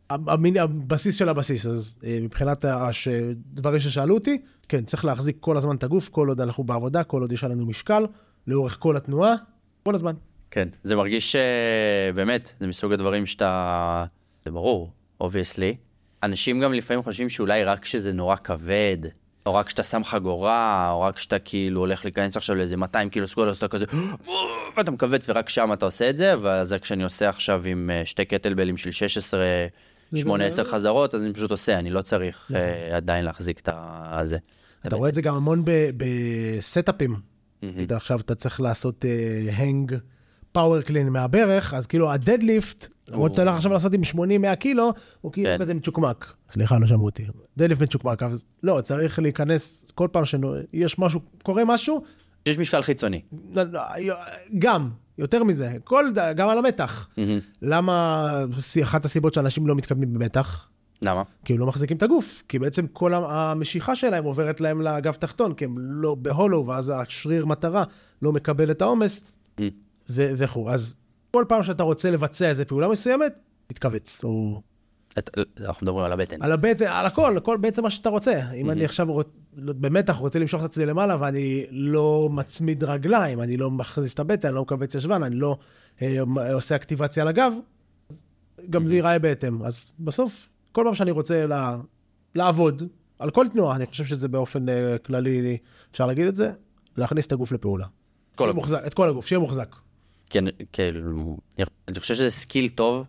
המין, 0.09 0.57
הבסיס 0.57 1.15
של 1.15 1.30
הבסיס. 1.30 1.65
אז 1.65 1.95
אה, 2.03 2.20
מבחינת 2.22 2.65
הש, 2.65 3.07
דברים 3.53 3.80
ששאלו 3.80 4.13
אותי, 4.13 4.41
כן, 4.70 4.86
צריך 4.86 5.05
להחזיק 5.05 5.38
כל 5.39 5.57
הזמן 5.57 5.76
את 5.76 5.84
הגוף, 5.84 6.09
כל 6.09 6.28
עוד 6.28 6.41
אנחנו 6.41 6.63
בעבודה, 6.63 7.03
כל 7.03 7.22
עוד 7.22 7.32
יש 7.32 7.43
עלינו 7.43 7.65
משקל, 7.65 8.05
לאורך 8.47 8.78
כל 8.80 8.97
התנועה, 8.97 9.36
כל 9.84 9.95
הזמן. 9.95 10.13
כן, 10.51 10.68
זה 10.84 10.95
מרגיש 10.95 11.36
שבאמת, 11.36 12.53
זה 12.59 12.68
מסוג 12.68 12.93
הדברים 12.93 13.26
שאתה... 13.26 14.05
זה 14.45 14.51
ברור, 14.51 14.91
obviously. 15.22 15.76
אנשים 16.24 16.59
גם 16.59 16.74
לפעמים 16.74 17.03
חושבים 17.03 17.30
שאולי 17.30 17.63
רק 17.63 17.80
כשזה 17.80 18.13
נורא 18.13 18.36
כבד, 18.36 18.97
או 19.45 19.53
רק 19.55 19.65
כשאתה 19.68 19.84
שם 19.84 20.03
חגורה, 20.03 20.89
או 20.91 21.01
רק 21.01 21.15
כשאתה 21.15 21.39
כאילו 21.39 21.80
הולך 21.80 22.05
להיכנס 22.05 22.38
עכשיו 22.38 22.55
לאיזה 22.55 22.78
200 22.78 23.09
קילו 23.09 23.28
squat, 23.28 23.49
אז 23.49 23.57
אתה 23.57 23.68
כזה, 23.68 23.86
ואתה 24.78 24.91
מכווץ 24.91 25.30
ורק 25.30 25.49
שם 25.49 25.74
אתה 25.74 25.86
עושה 25.86 26.09
את 26.09 26.18
זה, 26.18 26.34
וזה 26.41 26.80
כשאני 26.80 27.03
עושה 27.03 27.30
עכשיו 27.30 27.63
עם 27.65 27.89
אה, 27.93 28.05
שתי 28.05 28.26
קטלבלים 28.26 28.78
של 28.78 28.91
16, 28.91 29.41
8, 30.15 30.45
10 30.45 30.63
חזרות, 30.63 31.15
אז 31.15 31.22
אני 31.22 31.34
פשוט 31.34 31.51
עושה, 31.51 31.80
אני 31.80 31.89
לא 31.89 32.01
צריך 32.01 32.51
אה, 32.55 32.95
עדיין 32.97 33.26
להחזיק 33.26 33.59
את 33.59 33.70
ה- 33.72 34.22
זה. 34.26 34.38
אתה 34.88 34.95
רואה 34.95 35.09
את 35.09 35.13
זה 35.13 35.22
גם 35.22 35.36
המון 35.36 35.63
בסטאפים. 35.97 37.15
עכשיו 37.89 38.20
אתה 38.20 38.36
צריך 38.36 38.61
לעשות 38.61 39.05
hang 39.51 39.95
power 40.51 40.82
clean 40.82 41.10
מהברך, 41.09 41.74
אז 41.74 41.88
כאילו 41.88 42.11
ה 42.12 42.19
deadlift, 42.19 42.88
למרות 43.12 43.32
שאתה 43.32 43.41
הולך 43.41 43.55
עכשיו 43.55 43.72
לעשות 43.72 43.93
עם 43.93 44.01
80-100 44.51 44.55
קילו, 44.55 44.93
הוא 45.22 45.32
כאילו 45.32 45.49
כן. 45.49 45.58
כזה 45.60 45.74
מצ'וקמק. 45.74 46.34
סליחה, 46.49 46.80
לא 46.80 46.88
שמעו 46.88 47.05
אותי. 47.05 47.26
deadlift 47.58 47.82
מצ'וקמק, 47.82 48.24
אז 48.24 48.45
לא, 48.64 48.82
צריך 48.84 49.20
להיכנס 49.20 49.91
כל 49.95 50.08
פעם 50.12 50.24
שיש 50.26 50.99
משהו, 50.99 51.20
קורה 51.43 51.66
משהו, 51.66 52.01
יש 52.45 52.58
משקל 52.58 52.82
חיצוני. 52.82 53.22
לא, 53.53 53.64
לא, 53.64 53.82
גם, 54.60 54.89
יותר 55.18 55.43
מזה, 55.43 55.74
כל, 55.84 56.05
גם 56.36 56.49
על 56.49 56.58
המתח. 56.58 57.10
למה 57.62 58.28
אחת 58.84 59.05
הסיבות 59.05 59.34
שאנשים 59.34 59.68
לא 59.68 59.76
מתקדמים 59.76 60.14
במתח? 60.14 60.70
למה? 61.01 61.24
כי 61.45 61.53
הם 61.53 61.60
לא 61.60 61.66
מחזיקים 61.66 61.97
את 61.97 62.03
הגוף, 62.03 62.43
כי 62.47 62.60
בעצם 62.60 62.88
כל 62.88 63.14
המשיכה 63.14 63.95
שלהם 63.95 64.24
עוברת 64.24 64.62
להם 64.62 64.82
לאגף 64.82 65.18
תחתון, 65.18 65.53
כי 65.53 65.66
הם 65.66 65.76
לא 65.78 66.16
בהולו, 66.16 66.66
ואז 66.68 66.93
השריר 66.95 67.45
מטרה 67.45 67.84
לא 68.22 68.32
מקבל 68.32 68.72
את 68.72 68.82
העומס, 68.82 69.24
וכו'. 70.10 70.70
אז 70.70 70.95
כל 71.32 71.45
פעם 71.47 71.63
שאתה 71.63 71.84
רוצה 71.84 72.11
לבצע 72.11 72.49
איזו 72.49 72.63
פעולה 72.67 72.88
מסוימת, 72.88 73.34
תתכווץ, 73.67 74.23
או 74.23 74.61
אנחנו 75.59 75.86
מדברים 75.86 76.05
על 76.05 76.11
הבטן. 76.11 76.41
על 76.41 76.51
הבטן, 76.51 76.86
על 76.88 77.05
הכל, 77.05 77.38
הכל 77.38 77.57
בעצם 77.57 77.84
מה 77.84 77.89
שאתה 77.89 78.09
רוצה. 78.09 78.51
אם 78.51 78.69
אני 78.69 78.86
עכשיו 78.86 79.11
רוצ... 79.11 79.28
במתח 79.53 80.15
רוצה 80.15 80.39
למשוך 80.39 80.61
את 80.61 80.65
עצמי 80.65 80.86
למעלה, 80.86 81.17
ואני 81.19 81.65
לא 81.71 82.30
מצמיד 82.32 82.84
רגליים, 82.84 83.41
אני 83.41 83.57
לא 83.57 83.71
מכניס 83.71 84.13
את 84.13 84.19
הבטן, 84.19 84.47
אני 84.47 84.55
לא 84.55 84.61
מכווץ 84.61 84.95
ישבן, 84.95 85.23
אני 85.23 85.36
לא 85.36 85.57
אה, 86.01 86.53
עושה 86.53 86.75
אקטיבציה 86.75 87.25
לגב, 87.25 87.53
אז 88.09 88.21
גם 88.69 88.88
זה 88.88 88.95
ייראה 88.95 89.19
בהתאם. 89.19 89.63
אז 89.63 89.93
בסוף, 89.99 90.49
כל 90.71 90.82
פעם 90.86 90.95
שאני 90.95 91.11
רוצה 91.11 91.45
לה... 91.45 91.78
לעבוד, 92.36 92.84
על 93.19 93.30
כל 93.30 93.47
תנועה, 93.47 93.75
אני 93.75 93.86
חושב 93.86 94.05
שזה 94.05 94.28
באופן 94.28 94.69
אה, 94.69 94.97
כללי, 94.97 95.57
אפשר 95.91 96.07
להגיד 96.07 96.28
את 96.28 96.36
זה, 96.36 96.51
להכניס 96.97 97.28
את 97.28 97.32
הגוף 97.32 97.51
לפעולה. 97.51 97.86
כל 98.36 98.49
הגוף. 98.49 98.55
מוחזק, 98.55 98.82
את 98.88 98.93
כל 98.93 99.09
הגוף, 99.09 99.28
שיהיה 99.28 99.39
מוחזק. 99.39 99.75
כאילו, 100.73 101.38
אני 101.88 101.99
חושב 101.99 102.15
שזה 102.15 102.32
skill 102.32 102.70
טוב, 102.69 103.05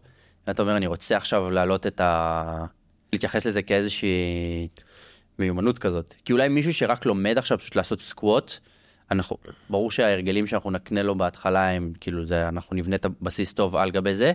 ואתה 0.46 0.62
אומר, 0.62 0.76
אני 0.76 0.86
רוצה 0.86 1.16
עכשיו 1.16 1.50
להעלות 1.50 1.86
את 1.86 2.00
ה... 2.00 2.64
להתייחס 3.12 3.46
לזה 3.46 3.62
כאיזושהי 3.62 4.68
מיומנות 5.38 5.78
כזאת. 5.78 6.14
כי 6.24 6.32
אולי 6.32 6.48
מישהו 6.48 6.74
שרק 6.74 7.06
לומד 7.06 7.38
עכשיו 7.38 7.58
פשוט 7.58 7.76
לעשות 7.76 8.00
squat, 8.00 8.52
אנחנו, 9.10 9.36
ברור 9.70 9.90
שההרגלים 9.90 10.46
שאנחנו 10.46 10.70
נקנה 10.70 11.02
לו 11.02 11.14
בהתחלה 11.14 11.70
הם, 11.70 11.92
כאילו, 12.00 12.26
זה, 12.26 12.48
אנחנו 12.48 12.76
נבנה 12.76 12.96
את 12.96 13.04
הבסיס 13.04 13.52
טוב 13.52 13.76
על 13.76 13.90
גבי 13.90 14.14
זה, 14.14 14.32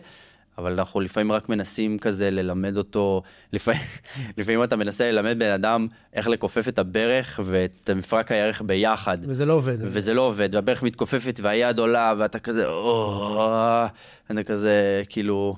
אבל 0.57 0.71
אנחנו 0.71 1.01
לפעמים 1.01 1.31
רק 1.31 1.49
מנסים 1.49 1.99
כזה 1.99 2.31
ללמד 2.31 2.77
אותו, 2.77 3.21
לפעמים, 3.53 3.81
לפעמים 4.37 4.63
אתה 4.63 4.75
מנסה 4.75 5.11
ללמד 5.11 5.39
בן 5.39 5.51
אדם 5.51 5.87
איך 6.13 6.27
לכופף 6.27 6.67
את 6.67 6.79
הברך 6.79 7.39
ואת 7.43 7.89
מפרק 7.89 8.31
הירך 8.31 8.61
ביחד. 8.61 9.17
וזה 9.21 9.45
לא 9.45 9.53
עובד. 9.53 9.77
וזה 9.81 10.13
לא 10.13 10.21
עובד, 10.21 10.55
והברך 10.55 10.83
מתכופפת 10.83 11.39
והיד 11.43 11.79
עולה, 11.79 12.13
ואתה 12.17 12.39
כזה, 12.39 12.67
או, 12.67 13.85
אתה 14.31 14.43
כזה, 14.43 15.01
כאילו, 15.09 15.55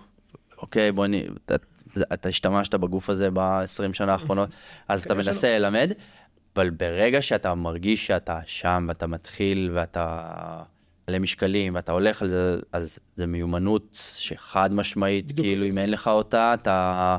אוקיי, 0.58 0.91
בוא 0.91 1.08
נ... 1.08 1.14
אתה, 1.46 1.56
אתה 2.14 2.30
השתמשת 2.30 2.76
בגוף 2.76 3.10
הזה 3.10 3.30
ב-20 3.34 3.93
שנה 3.93 4.12
האחרונות, 4.12 4.50
אז 4.88 5.04
אתה 5.04 5.14
מנסה 5.14 5.60
ללמד, 5.60 5.91
אבל 6.56 6.70
ברגע 6.70 7.22
שאתה 7.22 7.56
מרגיש 7.56 8.08
שאתה 8.08 8.39
שם, 8.46 8.86
ואתה 8.88 9.08
מתחיל, 9.08 9.72
ואתה 9.74 10.32
מלא 11.10 11.20
משקלים, 11.20 11.76
ואתה 11.76 11.91
הולך 11.91 12.22
על 12.22 12.30
זה, 12.30 12.60
אז 12.72 12.99
זה 13.16 13.26
מיומנות 13.26 13.88
שחד 14.18 14.74
משמעית, 14.74 15.26
בדיוק. 15.26 15.45
כאילו, 15.45 15.66
אם 15.66 15.78
אין 15.78 15.91
לך 15.91 16.08
אותה, 16.08 16.53
אתה... 16.53 17.18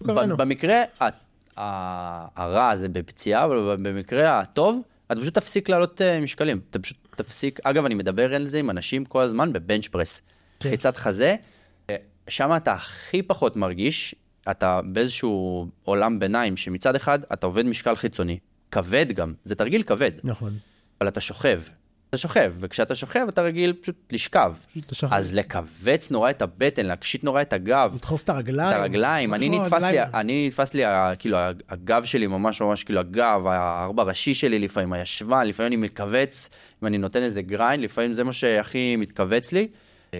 ב- 0.00 0.12
במקרה 0.36 0.82
ה- 1.00 1.08
ה- 1.60 2.26
הרע 2.42 2.76
זה 2.76 2.88
בפציעה, 2.88 3.44
אבל 3.44 3.76
במקרה 3.82 4.40
הטוב, 4.40 4.80
אתה 5.06 5.20
פשוט 5.20 5.34
תפסיק 5.34 5.68
לעלות 5.68 6.02
אה, 6.02 6.20
משקלים. 6.20 6.60
אתה 6.70 6.78
פשוט 6.78 6.96
תפסיק, 7.16 7.60
אגב, 7.62 7.84
אני 7.84 7.94
מדבר 7.94 8.34
על 8.34 8.46
זה 8.46 8.58
עם 8.58 8.70
אנשים 8.70 9.04
כל 9.04 9.22
הזמן 9.22 9.52
בבנץ' 9.52 9.88
פרס. 9.88 10.22
כן. 10.60 10.70
חיצת 10.70 10.96
חזה, 10.96 11.36
אה, 11.90 11.96
שם 12.28 12.50
אתה 12.56 12.72
הכי 12.72 13.22
פחות 13.22 13.56
מרגיש, 13.56 14.14
אתה 14.50 14.80
באיזשהו 14.92 15.66
עולם 15.84 16.18
ביניים, 16.18 16.56
שמצד 16.56 16.96
אחד 16.96 17.18
אתה 17.32 17.46
עובד 17.46 17.66
משקל 17.66 17.94
חיצוני, 17.96 18.38
כבד 18.70 19.06
גם, 19.12 19.34
זה 19.44 19.54
תרגיל 19.54 19.82
כבד, 19.82 20.10
נכון. 20.24 20.52
אבל 21.00 21.08
אתה 21.08 21.20
שוכב. 21.20 21.62
אתה 22.10 22.18
שוכב, 22.18 22.52
וכשאתה 22.60 22.94
שוכב 22.94 23.26
אתה 23.28 23.42
רגיל 23.42 23.72
פשוט 23.72 23.96
לשכב. 24.12 24.54
פשוט. 24.86 25.10
אז 25.12 25.34
לכווץ 25.34 26.10
נורא 26.10 26.30
את 26.30 26.42
הבטן, 26.42 26.86
להקשיט 26.86 27.24
נורא 27.24 27.42
את 27.42 27.52
הגב. 27.52 27.92
לדחוף 27.94 28.22
את 28.22 28.28
הרגליים. 28.28 28.70
את 28.70 28.80
הרגליים, 28.80 29.34
אני 29.34 29.48
נתפס 29.48 29.82
לי. 29.82 30.02
אני 30.02 30.46
נתפס 30.46 30.74
לי, 30.74 30.82
כאילו, 31.18 31.38
הגב 31.68 32.04
שלי 32.04 32.26
ממש 32.26 32.62
ממש, 32.62 32.84
כאילו, 32.84 33.00
הגב, 33.00 33.46
הארבע 33.46 34.02
ראשי 34.02 34.34
שלי 34.34 34.58
לפעמים, 34.58 34.92
הישבן, 34.92 35.46
לפעמים 35.46 35.72
אני 35.72 35.76
מתכווץ, 35.76 36.50
אם 36.82 36.86
אני 36.86 36.98
נותן 36.98 37.22
איזה 37.22 37.42
grind, 37.42 37.84
לפעמים 37.84 38.12
זה 38.12 38.24
מה 38.24 38.32
שהכי 38.32 38.96
מתכווץ 38.96 39.52
לי. 39.52 39.68
אה, 40.14 40.18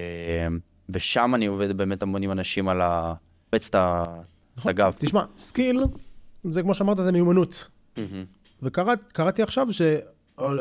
ושם 0.91 1.34
אני 1.34 1.47
עובד 1.47 1.76
באמת 1.76 2.03
המון 2.03 2.22
עם 2.22 2.30
אנשים 2.30 2.68
על 2.68 2.80
ה... 2.80 3.14
לכווץ 3.53 3.68
את 3.68 3.74
את 4.61 4.66
הגב. 4.66 4.95
תשמע, 4.99 5.24
skill, 5.38 5.80
זה 6.45 6.62
כמו 6.62 6.74
שאמרת, 6.74 6.97
זה 6.97 7.12
מיומנות. 7.12 7.68
וקראתי 8.62 9.43
עכשיו 9.43 9.72
ש... 9.72 9.82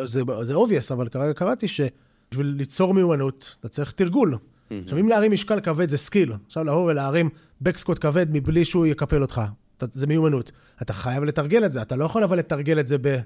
זה, 0.03 0.21
זה 0.41 0.55
obvious, 0.55 0.93
אבל 0.93 1.09
כרגע 1.09 1.33
קראתי 1.33 1.67
שבשביל 1.67 2.47
ליצור 2.47 2.93
מיומנות, 2.93 3.55
אתה 3.59 3.69
צריך 3.69 3.91
תרגול. 3.91 4.37
עכשיו, 4.83 4.99
אם 4.99 5.09
להרים 5.09 5.31
משקל 5.31 5.59
כבד 5.59 5.89
זה 5.89 5.97
skill, 5.97 6.33
עכשיו 6.47 6.63
לבוא 6.63 6.91
ולהרים 6.91 7.29
back 7.61 7.79
squat 7.79 8.01
כבד 8.01 8.25
מבלי 8.29 8.65
שהוא 8.65 8.85
יקפל 8.85 9.21
אותך, 9.21 9.41
אתה, 9.77 9.85
זה 9.91 10.07
מיומנות. 10.07 10.51
אתה 10.81 10.93
חייב 10.93 11.23
לתרגל 11.23 11.65
את 11.65 11.71
זה, 11.71 11.81
אתה 11.81 11.95
לא 11.95 12.05
יכול 12.05 12.23
אבל 12.23 12.37
לתרגל 12.39 12.79
את 12.79 12.87
זה 12.87 12.97
ב, 13.01 13.19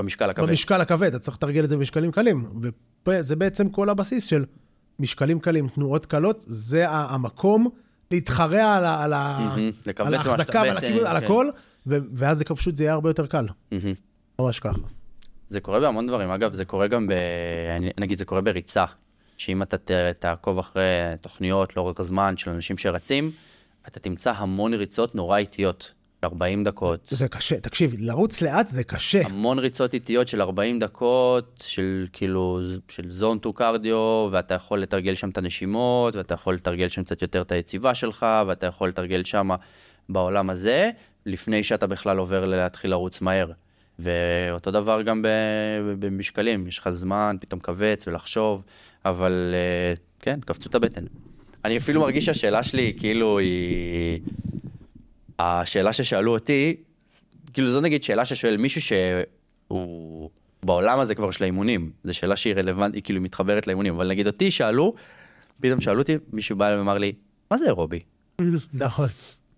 במשקל 0.00 0.30
הכבד. 0.30 0.48
במשקל 0.48 0.80
הכבד, 0.80 1.06
אתה 1.08 1.18
צריך 1.18 1.36
לתרגל 1.36 1.64
את 1.64 1.68
זה 1.68 1.76
במשקלים 1.76 2.10
קלים. 2.10 2.50
וזה 3.08 3.36
בעצם 3.36 3.68
כל 3.68 3.88
הבסיס 3.88 4.24
של 4.24 4.44
משקלים 4.98 5.38
קלים, 5.40 5.68
תנועות 5.68 6.06
קלות, 6.06 6.44
זה 6.48 6.84
המקום 6.88 7.68
להתחרע 8.10 8.74
על, 8.76 8.84
ה- 8.84 9.04
ה- 9.14 9.54
ההחזקה 9.96 10.62
ועל 10.66 10.76
הכיוון, 10.76 11.06
על 11.06 11.18
כן. 11.18 11.24
הכל, 11.24 11.46
ואז 11.86 12.38
זה 12.38 12.44
פשוט, 12.44 12.76
זה 12.76 12.84
יהיה 12.84 12.92
הרבה 12.92 13.10
יותר 13.10 13.26
קל. 13.26 13.46
ממש 14.38 14.60
ככה. 14.60 14.78
זה 15.50 15.60
קורה 15.60 15.80
בהמון 15.80 16.06
דברים, 16.06 16.30
אגב, 16.30 16.52
זה 16.52 16.64
קורה 16.64 16.86
גם 16.86 17.06
ב... 17.06 17.12
נגיד, 17.98 18.18
זה 18.18 18.24
קורה 18.24 18.40
בריצה, 18.40 18.84
שאם 19.36 19.62
אתה 19.62 19.78
ת- 19.78 19.90
תעקוב 20.18 20.58
אחרי 20.58 20.82
תוכניות 21.20 21.76
לאורך 21.76 22.00
הזמן 22.00 22.36
של 22.36 22.50
אנשים 22.50 22.78
שרצים, 22.78 23.30
אתה 23.88 24.00
תמצא 24.00 24.32
המון 24.36 24.74
ריצות 24.74 25.14
נורא 25.14 25.38
איטיות, 25.38 25.92
40 26.24 26.64
דקות. 26.64 27.00
זה 27.06 27.28
קשה, 27.28 27.60
תקשיב, 27.60 27.94
לרוץ 27.98 28.42
לאט 28.42 28.66
זה 28.66 28.84
קשה. 28.84 29.26
המון 29.26 29.58
ריצות 29.58 29.94
איטיות 29.94 30.28
של 30.28 30.42
40 30.42 30.78
דקות, 30.78 31.64
של 31.66 32.06
כאילו, 32.12 32.60
של 32.88 33.10
זון 33.10 33.38
טו 33.38 33.52
קרדיו, 33.52 34.28
ואתה 34.32 34.54
יכול 34.54 34.80
לתרגל 34.80 35.14
שם 35.14 35.30
את 35.30 35.38
הנשימות, 35.38 36.16
ואתה 36.16 36.34
יכול 36.34 36.54
לתרגל 36.54 36.88
שם 36.88 37.04
קצת 37.04 37.22
יותר 37.22 37.40
את 37.42 37.52
היציבה 37.52 37.94
שלך, 37.94 38.26
ואתה 38.46 38.66
יכול 38.66 38.88
לתרגל 38.88 39.24
שם 39.24 39.48
בעולם 40.08 40.50
הזה, 40.50 40.90
לפני 41.26 41.64
שאתה 41.64 41.86
בכלל 41.86 42.18
עובר 42.18 42.44
להתחיל 42.44 42.90
לרוץ 42.90 43.20
מהר. 43.20 43.50
ואותו 44.00 44.70
דבר 44.70 45.02
גם 45.02 45.24
במשקלים, 45.98 46.66
יש 46.66 46.78
לך 46.78 46.90
זמן 46.90 47.36
פתאום 47.40 47.60
כווץ 47.60 48.08
ולחשוב, 48.08 48.62
אבל 49.04 49.54
אה, 49.54 49.94
כן, 50.20 50.40
קפצו 50.40 50.68
את 50.68 50.74
הבטן. 50.74 51.04
אני 51.64 51.76
אפילו 51.76 52.00
מרגיש 52.00 52.24
שהשאלה 52.24 52.62
שלי, 52.62 52.94
כאילו, 52.98 53.38
היא... 53.38 54.20
השאלה 55.38 55.92
ששאלו 55.92 56.32
אותי, 56.32 56.76
כאילו 57.52 57.70
זו 57.70 57.80
נגיד 57.80 58.02
שאלה 58.02 58.24
ששואל 58.24 58.56
מישהו 58.56 58.80
שהוא 58.80 60.30
בעולם 60.62 61.00
הזה 61.00 61.14
כבר 61.14 61.30
של 61.30 61.44
האימונים, 61.44 61.90
זו 62.04 62.14
שאלה 62.14 62.36
שהיא 62.36 62.54
רלוונטית, 62.54 62.94
היא 62.94 63.02
כאילו 63.02 63.20
מתחברת 63.20 63.66
לאימונים, 63.66 63.94
אבל 63.94 64.08
נגיד 64.08 64.26
אותי 64.26 64.50
שאלו, 64.50 64.94
פתאום 65.60 65.80
שאלו 65.80 65.98
אותי, 65.98 66.16
מישהו 66.32 66.56
בא 66.56 66.66
אליי 66.66 66.78
ואמר 66.78 66.98
לי, 66.98 67.12
מה 67.50 67.58
זה 67.58 67.66
אירובי? 67.66 68.00
נכון. 68.74 69.08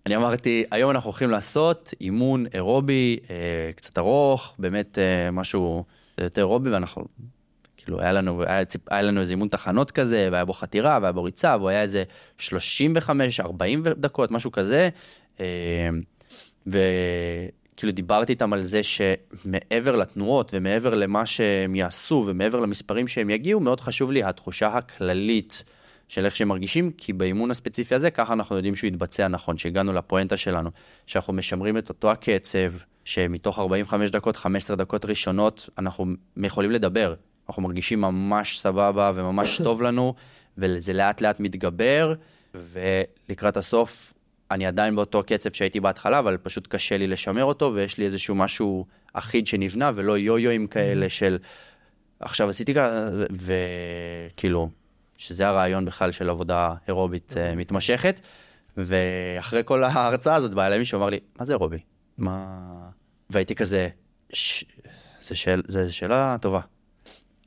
אני 0.05 0.15
אמרתי, 0.15 0.63
היום 0.71 0.91
אנחנו 0.91 1.09
הולכים 1.09 1.29
לעשות 1.29 1.93
אימון 2.01 2.45
אירובי, 2.53 3.19
אה, 3.29 3.71
קצת 3.75 3.97
ארוך, 3.97 4.55
באמת 4.59 4.99
אה, 4.99 5.31
משהו 5.31 5.83
יותר 6.17 6.41
אירובי, 6.41 6.69
ואנחנו, 6.69 7.05
כאילו, 7.77 8.01
היה 8.01 8.11
לנו, 8.11 8.43
היה, 8.43 8.63
היה 8.89 9.01
לנו 9.01 9.21
איזה 9.21 9.33
אימון 9.33 9.47
תחנות 9.47 9.91
כזה, 9.91 10.29
והיה 10.31 10.45
בו 10.45 10.53
חתירה, 10.53 10.99
והיה 11.01 11.11
בו 11.11 11.23
ריצה, 11.23 11.55
והוא 11.57 11.69
היה 11.69 11.81
איזה 11.81 12.03
35, 12.37 13.39
40 13.39 13.83
דקות, 13.83 14.31
משהו 14.31 14.51
כזה. 14.51 14.89
אה, 15.39 15.89
וכאילו 16.67 17.91
דיברתי 17.93 18.33
איתם 18.33 18.53
על 18.53 18.63
זה 18.63 18.81
שמעבר 18.83 19.95
לתנועות 19.95 20.51
ומעבר 20.53 20.93
למה 20.93 21.25
שהם 21.25 21.75
יעשו 21.75 22.23
ומעבר 22.27 22.59
למספרים 22.59 23.07
שהם 23.07 23.29
יגיעו, 23.29 23.59
מאוד 23.59 23.79
חשוב 23.79 24.11
לי 24.11 24.23
התחושה 24.23 24.67
הכללית 24.67 25.63
של 26.13 26.25
איך 26.25 26.35
שהם 26.35 26.47
מרגישים, 26.47 26.91
כי 26.97 27.13
באימון 27.13 27.51
הספציפי 27.51 27.95
הזה, 27.95 28.11
ככה 28.11 28.33
אנחנו 28.33 28.55
יודעים 28.55 28.75
שהוא 28.75 28.87
יתבצע 28.87 29.27
נכון, 29.27 29.57
שהגענו 29.57 29.93
לפואנטה 29.93 30.37
שלנו, 30.37 30.69
שאנחנו 31.07 31.33
משמרים 31.33 31.77
את 31.77 31.89
אותו 31.89 32.11
הקצב, 32.11 32.71
שמתוך 33.05 33.59
45 33.59 34.11
דקות, 34.11 34.35
15 34.35 34.75
דקות 34.75 35.05
ראשונות, 35.05 35.69
אנחנו 35.77 36.05
יכולים 36.37 36.71
לדבר. 36.71 37.13
אנחנו 37.49 37.61
מרגישים 37.61 38.01
ממש 38.01 38.59
סבבה 38.59 39.11
וממש 39.15 39.57
טוב 39.63 39.81
לנו, 39.81 40.13
וזה 40.57 40.93
לאט 40.93 41.21
לאט 41.21 41.39
מתגבר, 41.39 42.13
ולקראת 42.53 43.57
הסוף 43.57 44.13
אני 44.51 44.65
עדיין 44.65 44.95
באותו 44.95 45.23
קצב 45.23 45.51
שהייתי 45.51 45.79
בהתחלה, 45.79 46.19
אבל 46.19 46.37
פשוט 46.37 46.67
קשה 46.67 46.97
לי 46.97 47.07
לשמר 47.07 47.43
אותו, 47.43 47.71
ויש 47.73 47.97
לי 47.97 48.05
איזשהו 48.05 48.35
משהו 48.35 48.85
אחיד 49.13 49.47
שנבנה, 49.47 49.91
ולא 49.95 50.17
יו-יואים 50.17 50.67
כאלה 50.67 51.09
של 51.09 51.37
עכשיו 52.19 52.49
עשיתי 52.49 52.73
ככה, 52.73 53.09
וכאילו, 53.31 54.69
שזה 55.17 55.47
הרעיון 55.47 55.85
בכלל 55.85 56.11
של 56.11 56.29
עבודה 56.29 56.73
אירובית 56.87 57.33
אה, 57.37 57.55
מתמשכת. 57.55 58.19
ואחרי 58.77 59.61
כל 59.65 59.83
ההרצאה 59.83 60.35
הזאת 60.35 60.53
בא 60.53 60.67
אליי 60.67 60.79
מישהו 60.79 60.97
אמר 60.97 61.09
לי, 61.09 61.19
מה 61.39 61.45
זה 61.45 61.53
אירובי? 61.53 61.79
מה... 62.17 62.55
והייתי 63.29 63.55
כזה, 63.55 63.89
ש... 64.33 64.65
זו 65.21 65.39
שאל... 65.39 65.61
שאלה 65.89 66.35
טובה. 66.41 66.59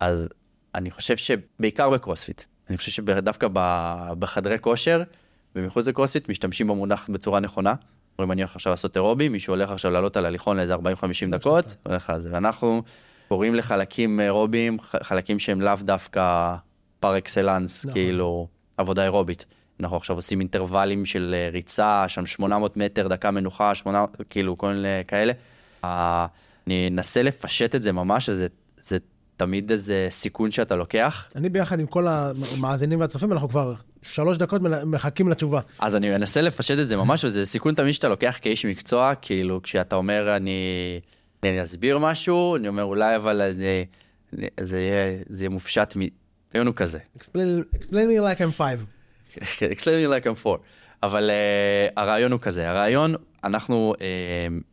אז 0.01 0.29
אני 0.75 0.91
חושב 0.91 1.17
שבעיקר 1.17 1.91
בקרוספיט, 1.91 2.43
אני 2.69 2.77
חושב 2.77 2.91
שדווקא 2.91 3.49
בחדרי 4.19 4.59
כושר 4.61 5.03
ומחוץ 5.55 5.87
לקרוספיט 5.89 6.29
משתמשים 6.29 6.69
במונח 6.69 7.09
בצורה 7.13 7.41
נכונה. 7.41 7.75
אומרים, 8.19 8.33
אני 8.33 8.43
הולך 8.43 8.57
עכשיו 8.57 8.71
לעשות 8.71 8.97
אירובי, 8.97 9.29
מישהו 9.29 9.55
הולך 9.55 9.71
עכשיו 9.71 9.91
לעלות 9.91 10.17
על 10.17 10.27
הליכון 10.27 10.57
לאיזה 10.57 10.75
40-50 10.75 10.79
דקות, 11.31 11.75
הולך 11.87 12.11
על 12.11 12.21
זה. 12.21 12.29
ואנחנו 12.33 12.83
קוראים 13.29 13.55
לחלקים 13.55 14.21
אירוביים, 14.21 14.81
ח- 14.81 15.03
חלקים 15.03 15.39
שהם 15.39 15.61
לאו 15.61 15.75
דווקא 15.81 16.55
פר 17.07 17.19
אקסלנס, 17.19 17.85
נכון. 17.85 17.93
כאילו 17.95 18.49
עבודה 18.77 19.05
אירובית. 19.05 19.45
אנחנו 19.81 19.97
עכשיו 19.97 20.17
עושים 20.17 20.41
אינטרוולים 20.41 21.05
של 21.05 21.35
אה, 21.39 21.49
ריצה, 21.53 22.05
שם 22.09 22.27
800 22.27 22.77
מטר, 22.77 23.09
דקה 23.09 23.31
מנוחה, 23.31 23.75
800, 23.75 24.17
כאילו 24.31 24.59
כל 24.59 24.73
מיני 24.73 24.89
כאלה. 25.09 25.33
אה, 25.85 26.27
אני 26.67 26.89
אנסה 26.93 27.23
לפשט 27.23 27.75
את 27.75 27.83
זה 27.83 27.93
ממש, 27.93 28.31
זה, 28.31 28.47
זה 28.81 28.99
תמיד 29.37 29.71
איזה 29.71 30.07
סיכון 30.11 30.51
שאתה 30.51 30.77
לוקח. 30.77 31.29
אני 31.37 31.49
ביחד 31.49 31.81
עם 31.81 31.87
כל 31.87 32.07
המאזינים 32.09 33.01
והצופים, 33.01 33.33
אנחנו 33.33 33.49
כבר 33.49 33.75
שלוש 34.03 34.39
דקות 34.39 34.63
מחכים 34.87 35.29
לתשובה. 35.29 35.61
אז 35.79 35.97
אני 35.97 36.11
מנסה 36.11 36.41
לפשט 36.41 36.79
את 36.79 36.89
זה 36.89 36.97
ממש, 36.97 37.25
וזה 37.25 37.47
סיכון 37.47 37.75
תמיד 37.75 37.95
שאתה 37.95 38.09
לוקח 38.09 38.39
כאיש 38.43 38.67
מקצוע, 38.67 39.15
כאילו 39.15 39.63
כשאתה 39.63 39.97
אומר 39.97 40.37
אני, 40.37 40.61
אני 41.43 41.63
אסביר 41.63 41.99
משהו, 41.99 42.57
אני 42.57 42.69
אומר 42.69 42.85
אולי 42.85 43.17
אבל 43.17 43.41
אני, 43.41 43.85
אני, 44.39 44.47
זה, 44.61 44.79
יהיה, 44.81 45.19
זה 45.29 45.45
יהיה 45.45 45.51
מופשט, 45.51 45.97
מ- 45.97 46.26
תהיינו 46.57 46.75
כזה. 46.75 46.99
Explain, 47.19 47.77
explain 47.77 48.09
me 48.09 48.21
like 48.21 48.41
I'm 48.41 48.59
five. 48.59 48.81
explain 49.77 50.01
me 50.03 50.09
like 50.09 50.27
I'm 50.27 50.45
four. 50.45 50.59
אבל 51.03 51.31
uh, 51.31 51.93
הרעיון 51.97 52.33
הוא 52.33 52.41
כזה, 52.41 52.71
הרעיון, 52.71 53.15
אנחנו 53.45 53.95
uh, 53.97 54.01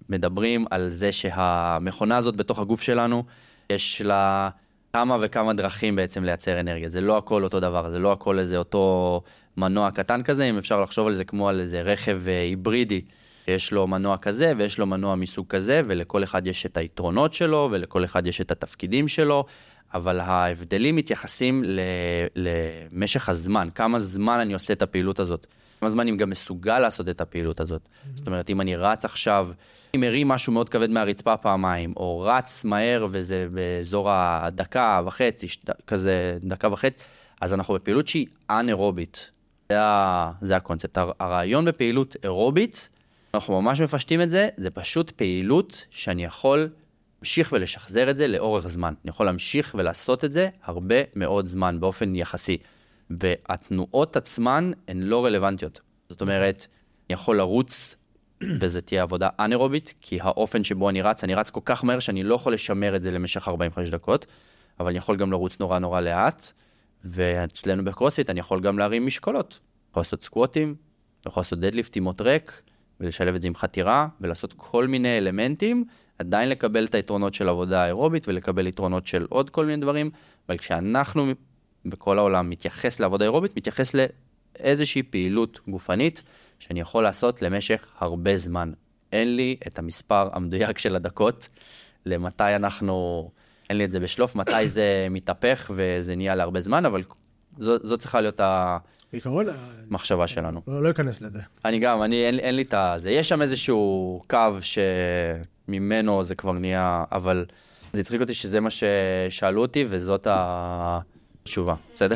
מדברים 0.10 0.66
על 0.72 0.90
זה 0.90 1.12
שהמכונה 1.12 2.18
הזאת 2.18 2.36
בתוך 2.36 2.60
הגוף 2.60 2.82
שלנו, 2.82 3.24
יש 3.70 4.02
לה 4.02 4.50
כמה 4.94 5.18
וכמה 5.22 5.54
דרכים 5.54 5.96
בעצם 5.96 6.24
לייצר 6.24 6.60
אנרגיה. 6.60 6.90
זה 6.90 7.02
לא 7.02 7.18
הכל 7.18 7.44
אותו 7.44 7.60
דבר, 7.60 7.90
זה 7.90 8.00
לא 8.00 8.12
הכל 8.12 8.40
איזה 8.40 8.58
אותו 8.58 9.22
מנוע 9.58 9.92
קטן 9.92 10.24
כזה, 10.24 10.44
אם 10.44 10.58
אפשר 10.58 10.82
לחשוב 10.82 11.08
על 11.08 11.14
זה 11.14 11.26
כמו 11.26 11.50
על 11.50 11.60
איזה 11.60 11.82
רכב 11.82 12.22
uh, 12.26 12.30
היברידי. 12.30 13.02
יש 13.48 13.72
לו 13.72 13.88
מנוע 13.88 14.18
כזה 14.18 14.54
ויש 14.58 14.80
לו 14.80 14.86
מנוע 14.86 15.16
מסוג 15.16 15.46
כזה, 15.50 15.82
ולכל 15.88 16.24
אחד 16.24 16.48
יש 16.48 16.66
את 16.66 16.78
היתרונות 16.78 17.34
שלו, 17.34 17.70
ולכל 17.72 18.06
אחד 18.06 18.28
יש 18.28 18.42
את 18.42 18.52
התפקידים 18.52 19.08
שלו, 19.08 19.46
אבל 19.94 20.20
ההבדלים 20.20 20.96
מתייחסים 20.96 21.64
ל- 21.66 21.80
למשך 22.36 23.30
הזמן, 23.30 23.68
כמה 23.76 24.00
זמן 24.00 24.40
אני 24.40 24.54
עושה 24.54 24.74
את 24.74 24.82
הפעילות 24.82 25.20
הזאת, 25.20 25.48
כמה 25.80 25.90
זמן 25.90 26.08
אני 26.08 26.18
גם 26.18 26.30
מסוגל 26.30 26.80
לעשות 26.80 27.10
את 27.10 27.22
הפעילות 27.22 27.60
הזאת. 27.60 27.82
זאת 28.16 28.28
אומרת, 28.28 28.50
אם 28.50 28.62
אני 28.62 28.76
רץ 28.76 29.06
עכשיו, 29.06 29.48
אם 29.96 30.02
מרים 30.02 30.28
משהו 30.28 30.54
מאוד 30.54 30.70
כבד 30.70 30.90
מהרצפה 30.92 31.38
פעמיים, 31.38 31.94
או 31.98 32.20
רץ 32.20 32.64
מהר 32.66 33.08
וזה 33.12 33.48
באזור 33.52 34.08
הדקה 34.12 35.02
וחצי, 35.06 35.48
כזה 35.88 36.38
דקה 36.44 36.68
וחצי, 36.72 37.04
אז 37.42 37.54
אנחנו 37.54 37.74
בפעילות 37.74 38.08
שהיא 38.08 38.28
אנאירובית. 38.50 39.32
זה, 39.70 39.82
ה- 39.82 40.32
זה 40.42 40.56
הקונספט. 40.56 40.98
הר- 40.98 41.12
הרעיון 41.20 41.66
בפעילות 41.66 42.16
אירובית, 42.24 42.90
אנחנו 43.34 43.62
ממש 43.62 43.82
מפשטים 43.82 44.22
את 44.22 44.32
זה, 44.32 44.50
זה 44.58 44.70
פשוט 44.70 45.12
פעילות 45.12 45.86
שאני 45.92 46.24
יכול 46.24 46.70
להמשיך 47.24 47.52
ולשחזר 47.52 48.10
את 48.10 48.18
זה 48.18 48.28
לאורך 48.28 48.68
זמן. 48.68 48.94
אני 49.04 49.10
יכול 49.10 49.26
להמשיך 49.26 49.76
ולעשות 49.78 50.26
את 50.26 50.34
זה 50.34 50.50
הרבה 50.64 50.96
מאוד 51.16 51.46
זמן 51.46 51.80
באופן 51.80 52.16
יחסי. 52.16 52.58
והתנועות 53.10 54.16
עצמן 54.16 54.72
הן 54.88 55.02
לא 55.02 55.26
רלוונטיות. 55.26 55.82
זאת 56.10 56.22
אומרת, 56.22 56.68
אני 57.10 57.14
יכול 57.14 57.38
לרוץ, 57.38 57.96
וזה 58.62 58.82
תהיה 58.82 59.02
עבודה 59.02 59.30
אנאירובית, 59.40 59.94
כי 60.02 60.18
האופן 60.22 60.64
שבו 60.64 60.90
אני 60.90 61.02
רץ, 61.02 61.24
אני 61.24 61.36
רץ 61.36 61.50
כל 61.50 61.60
כך 61.66 61.84
מהר 61.84 62.00
שאני 62.00 62.24
לא 62.24 62.36
יכול 62.36 62.54
לשמר 62.54 62.96
את 62.96 63.04
זה 63.04 63.12
למשך 63.12 63.48
45 63.48 63.90
דקות, 63.90 64.26
אבל 64.80 64.88
אני 64.88 64.98
יכול 64.98 65.18
גם 65.18 65.32
לרוץ 65.32 65.60
נורא 65.60 65.80
נורא 65.80 66.02
לאט, 66.02 66.52
ואצלנו 67.06 67.86
בקרוספיט 67.86 68.30
אני 68.30 68.40
יכול 68.40 68.62
גם 68.62 68.80
להרים 68.80 69.06
משקולות. 69.06 69.60
יכול 69.90 70.02
לעשות 70.02 70.24
סקווטים, 70.24 70.76
יכול 71.26 71.42
לעשות 71.42 71.60
דדליפט 71.60 71.98
עם 71.98 72.04
מוט 72.04 72.22
ריק, 72.22 72.62
ולשלב 73.00 73.36
את 73.36 73.42
זה 73.42 73.48
עם 73.48 73.56
חתירה, 73.56 74.08
ולעשות 74.22 74.54
כל 74.58 74.88
מיני 74.88 75.18
אלמנטים, 75.18 75.86
עדיין 76.20 76.50
לקבל 76.50 76.86
את 76.86 76.96
היתרונות 76.96 77.34
של 77.34 77.50
עבודה 77.50 77.86
אירובית 77.86 78.28
ולקבל 78.28 78.68
יתרונות 78.68 79.08
של 79.08 79.26
עוד 79.30 79.50
כל 79.50 79.66
מיני 79.66 79.82
דברים, 79.82 80.12
אבל 80.50 80.58
כשאנחנו 80.58 81.32
בכל 81.86 82.18
העולם 82.18 82.50
מתייחס 82.50 83.00
לעבודה 83.00 83.26
אירובית, 83.26 83.58
מתייחס 83.58 83.96
לאיזושהי 84.60 85.04
פעילות 85.04 85.60
גופנית 85.68 86.24
שאני 86.60 86.80
יכול 86.80 87.04
לעשות 87.04 87.42
למשך 87.42 87.88
הרבה 88.00 88.38
זמן. 88.38 88.72
אין 89.12 89.36
לי 89.36 89.56
את 89.68 89.80
המספר 89.80 90.30
המדויק 90.32 90.78
של 90.78 90.96
הדקות, 90.96 91.50
למתי 92.06 92.56
אנחנו, 92.56 93.30
אין 93.70 93.78
לי 93.78 93.86
את 93.86 93.92
זה 93.92 94.00
בשלוף, 94.00 94.36
מתי 94.36 94.68
זה 94.68 95.08
מתהפך 95.10 95.72
וזה 95.76 96.16
נהיה 96.16 96.36
להרבה 96.36 96.60
זמן, 96.60 96.86
אבל 96.86 97.04
זו, 97.58 97.78
זו 97.84 97.98
צריכה 97.98 98.22
להיות 98.22 98.40
בעיקרון, 99.14 99.46
המחשבה 99.90 100.28
שלנו. 100.28 100.62
לא 100.68 100.84
לא 100.84 100.90
אכנס 100.90 101.22
לזה. 101.22 101.40
אני 101.66 101.80
גם, 101.80 102.04
אני, 102.04 102.26
אין, 102.26 102.40
אין 102.40 102.56
לי 102.56 102.62
את 102.62 102.74
ה... 102.74 102.94
זה, 102.98 103.12
יש 103.12 103.30
שם 103.30 103.42
איזשהו 103.42 104.22
קו 104.30 104.38
שממנו 104.62 106.24
זה 106.24 106.36
כבר 106.36 106.52
נהיה, 106.52 107.04
אבל 107.12 107.46
זה 107.94 108.00
הצחיק 108.00 108.22
אותי 108.22 108.34
שזה 108.34 108.60
מה 108.60 108.70
ששאלו 108.70 109.62
אותי, 109.62 109.86
וזאת 109.88 110.28
התשובה, 110.32 111.76
בסדר? 111.96 112.16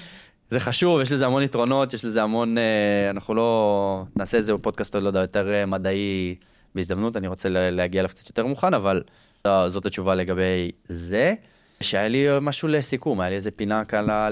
זה 0.50 0.60
חשוב, 0.60 1.00
יש 1.00 1.12
לזה 1.12 1.26
המון 1.26 1.42
יתרונות, 1.42 1.94
יש 1.94 2.04
לזה 2.04 2.22
המון... 2.22 2.58
אה, 2.58 3.10
אנחנו 3.10 3.34
לא... 3.34 4.04
נעשה 4.16 4.36
איזה 4.36 4.52
פודקאסט, 4.62 4.96
לא 4.96 5.08
יודע, 5.08 5.20
יותר 5.20 5.52
אה, 5.52 5.66
מדעי 5.66 6.34
בהזדמנות, 6.74 7.16
אני 7.16 7.28
רוצה 7.28 7.48
לה- 7.48 7.70
להגיע 7.70 8.00
אליו 8.00 8.10
קצת 8.10 8.28
יותר 8.28 8.46
מוכן, 8.46 8.74
אבל 8.74 9.02
אה, 9.46 9.68
זאת 9.68 9.86
התשובה 9.86 10.14
לגבי 10.14 10.70
זה. 10.88 11.34
שהיה 11.80 12.08
לי 12.08 12.26
משהו 12.40 12.68
לסיכום, 12.68 13.20
היה 13.20 13.30
לי 13.30 13.36
איזה 13.36 13.50
פינה 13.50 13.84
קלה 13.84 14.28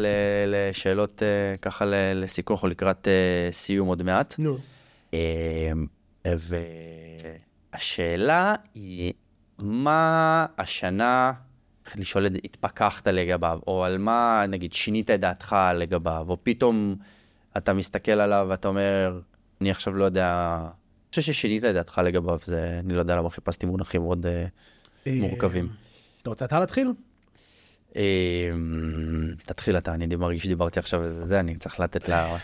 לשאלות 0.46 1.22
אה, 1.22 1.56
ככה 1.62 1.84
לסיכום, 2.14 2.54
אנחנו 2.54 2.68
לקראת 2.68 3.08
אה, 3.08 3.48
סיום 3.52 3.88
עוד 3.88 4.02
מעט. 4.02 4.34
נו. 4.38 4.58
אה, 5.14 5.72
והשאלה 7.72 8.54
היא, 8.74 9.12
מה 9.58 10.46
השנה, 10.58 11.32
איך 11.86 11.98
לשאול 11.98 12.26
את 12.26 12.32
זה, 12.32 12.38
התפכחת 12.44 13.08
לגביו, 13.08 13.58
או 13.66 13.84
על 13.84 13.98
מה, 13.98 14.44
נגיד, 14.48 14.72
שינית 14.72 15.10
את 15.10 15.20
דעתך 15.20 15.56
לגביו, 15.74 16.26
או 16.28 16.36
פתאום 16.42 16.96
אתה 17.56 17.72
מסתכל 17.72 18.12
עליו 18.12 18.46
ואתה 18.50 18.68
אומר, 18.68 19.20
אני 19.60 19.70
עכשיו 19.70 19.94
לא 19.94 20.04
יודע, 20.04 20.58
אני 20.60 21.10
חושב 21.10 21.22
ששינית 21.22 21.64
את 21.64 21.74
דעתך 21.74 22.00
לגביו, 22.04 22.38
זה, 22.44 22.80
אני 22.84 22.94
לא 22.94 22.98
יודע 22.98 23.16
למה 23.16 23.30
חיפשתי 23.30 23.66
מונחים. 23.66 24.02
אה, 24.02 24.46
מורכבים. 25.20 25.68
אתה 26.22 26.30
רוצה 26.30 26.44
אתה 26.44 26.60
להתחיל? 26.60 26.92
אה, 27.96 28.50
תתחיל 29.44 29.76
אתה, 29.78 29.94
אני 29.94 30.16
מרגיש 30.16 30.42
שדיברתי 30.42 30.78
עכשיו 30.80 31.02
על 31.02 31.20
זה, 31.24 31.40
אני 31.40 31.56
צריך 31.56 31.80
לתת 31.80 32.08
לה... 32.08 32.36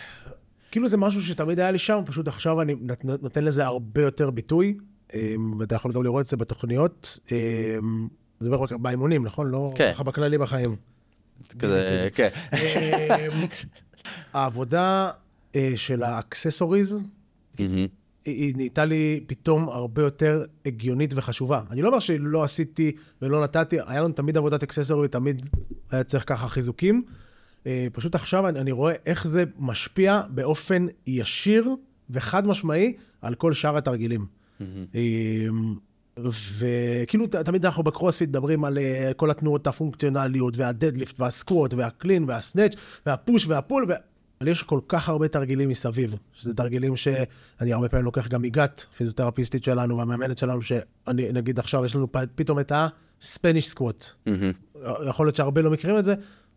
כאילו 0.71 0.89
זה 0.89 0.97
משהו 0.97 1.23
שתמיד 1.23 1.61
היה 1.61 1.71
לי 1.71 1.79
שם, 1.79 2.01
פשוט 2.07 2.29
עכשיו 2.29 2.63
אני 2.63 2.75
נות- 2.81 3.23
נותן 3.23 3.45
לזה 3.45 3.65
הרבה 3.65 4.03
יותר 4.03 4.31
ביטוי, 4.31 4.77
אה, 5.15 5.35
ואתה 5.59 5.75
יכול 5.75 5.93
גם 5.93 6.03
לראות 6.03 6.25
את 6.25 6.31
זה 6.31 6.37
בתוכניות. 6.37 7.19
אה, 7.33 7.37
אני 7.81 8.49
מדבר 8.49 8.63
רק 8.63 8.73
באימונים, 8.73 9.25
נכון? 9.25 9.51
לא 9.51 9.73
כן. 9.77 9.93
ככה 9.95 10.03
בכללי 10.05 10.39
בחיים. 10.39 10.77
כזה, 11.59 12.09
כן. 12.15 12.29
העבודה 14.33 15.11
אה, 15.57 15.73
של 15.77 16.03
ה 16.03 16.10
accessories. 16.10 17.01
היא- 18.25 18.57
נהייתה 18.57 18.85
לי 18.85 19.21
פתאום 19.27 19.69
הרבה 19.69 20.03
יותר 20.03 20.45
הגיונית 20.67 21.13
וחשובה. 21.17 21.63
אני 21.71 21.83
לא 21.83 21.89
אומר 21.89 21.99
שלא 21.99 22.45
עשיתי 22.45 22.93
ולא 23.23 23.43
נתתי, 23.43 23.77
היה 23.87 24.01
לנו 24.01 24.13
תמיד 24.15 24.37
עבודת 24.37 24.63
accessory, 24.63 25.09
תמיד 25.09 25.49
היה 25.91 26.05
צריך 26.05 26.25
ככה 26.27 26.49
חיזוקים. 26.49 27.03
אה, 27.67 27.87
פשוט 27.93 28.15
עכשיו 28.15 28.49
אני, 28.49 28.61
אני 28.61 28.73
רואה 28.73 28.95
איך 29.07 29.27
זה 29.27 29.45
משפיע 29.59 30.21
באופן 30.31 30.87
ישיר 31.07 31.69
וחד 32.11 32.47
משמעי 32.47 32.93
על 33.23 33.35
כל 33.35 33.53
שאר 33.53 33.77
התרגילים. 33.77 34.27
אה, 34.95 35.47
וכאילו 36.59 37.27
תמיד 37.27 37.67
אנחנו 37.67 37.83
בקרוספיט 37.83 38.29
מדברים 38.29 38.65
על 38.65 38.79
אה, 38.79 39.11
כל 39.17 39.31
התנועות 39.31 39.67
הפונקציונליות 39.67 40.57
והדדליפט 40.57 41.21
והסקווט 41.21 41.75
והקלין 41.75 42.25
והסנאצ' 42.29 42.75
והפוש 43.07 43.47
והפול, 43.47 43.87
ו... 43.89 43.93
אבל 44.43 44.51
יש 44.51 44.63
כל 44.63 44.81
כך 44.89 45.09
הרבה 45.09 45.29
תרגילים 45.29 45.69
מסביב, 45.69 46.15
שזה 46.33 46.55
תרגילים 46.55 46.97
שאני 46.97 47.73
הרבה 47.73 47.89
פעמים 47.89 48.05
לוקח 48.05 48.29
גם 48.29 48.43
מגת, 48.43 48.87
פיזיותרפיסטית 48.97 49.65
שלנו 49.65 49.99
והמאמנת 49.99 50.39
שלנו, 50.39 50.63
שאני 50.63 51.33
נגיד 51.33 51.59
עכשיו 51.59 51.85
יש 51.85 51.97
לנו 51.97 52.09
פתאום 52.35 52.61
את 52.61 52.73
ה 52.75 52.87
Spanish 52.87 53.69
squat. 53.69 54.05
מהמם. 54.27 54.53
יכול 55.09 55.27
להיות 55.27 55.37
שהרבה 55.37 55.63
לא 55.63 55.71
מכירים 55.71 55.99
את 55.99 56.05
זה, 56.05 56.15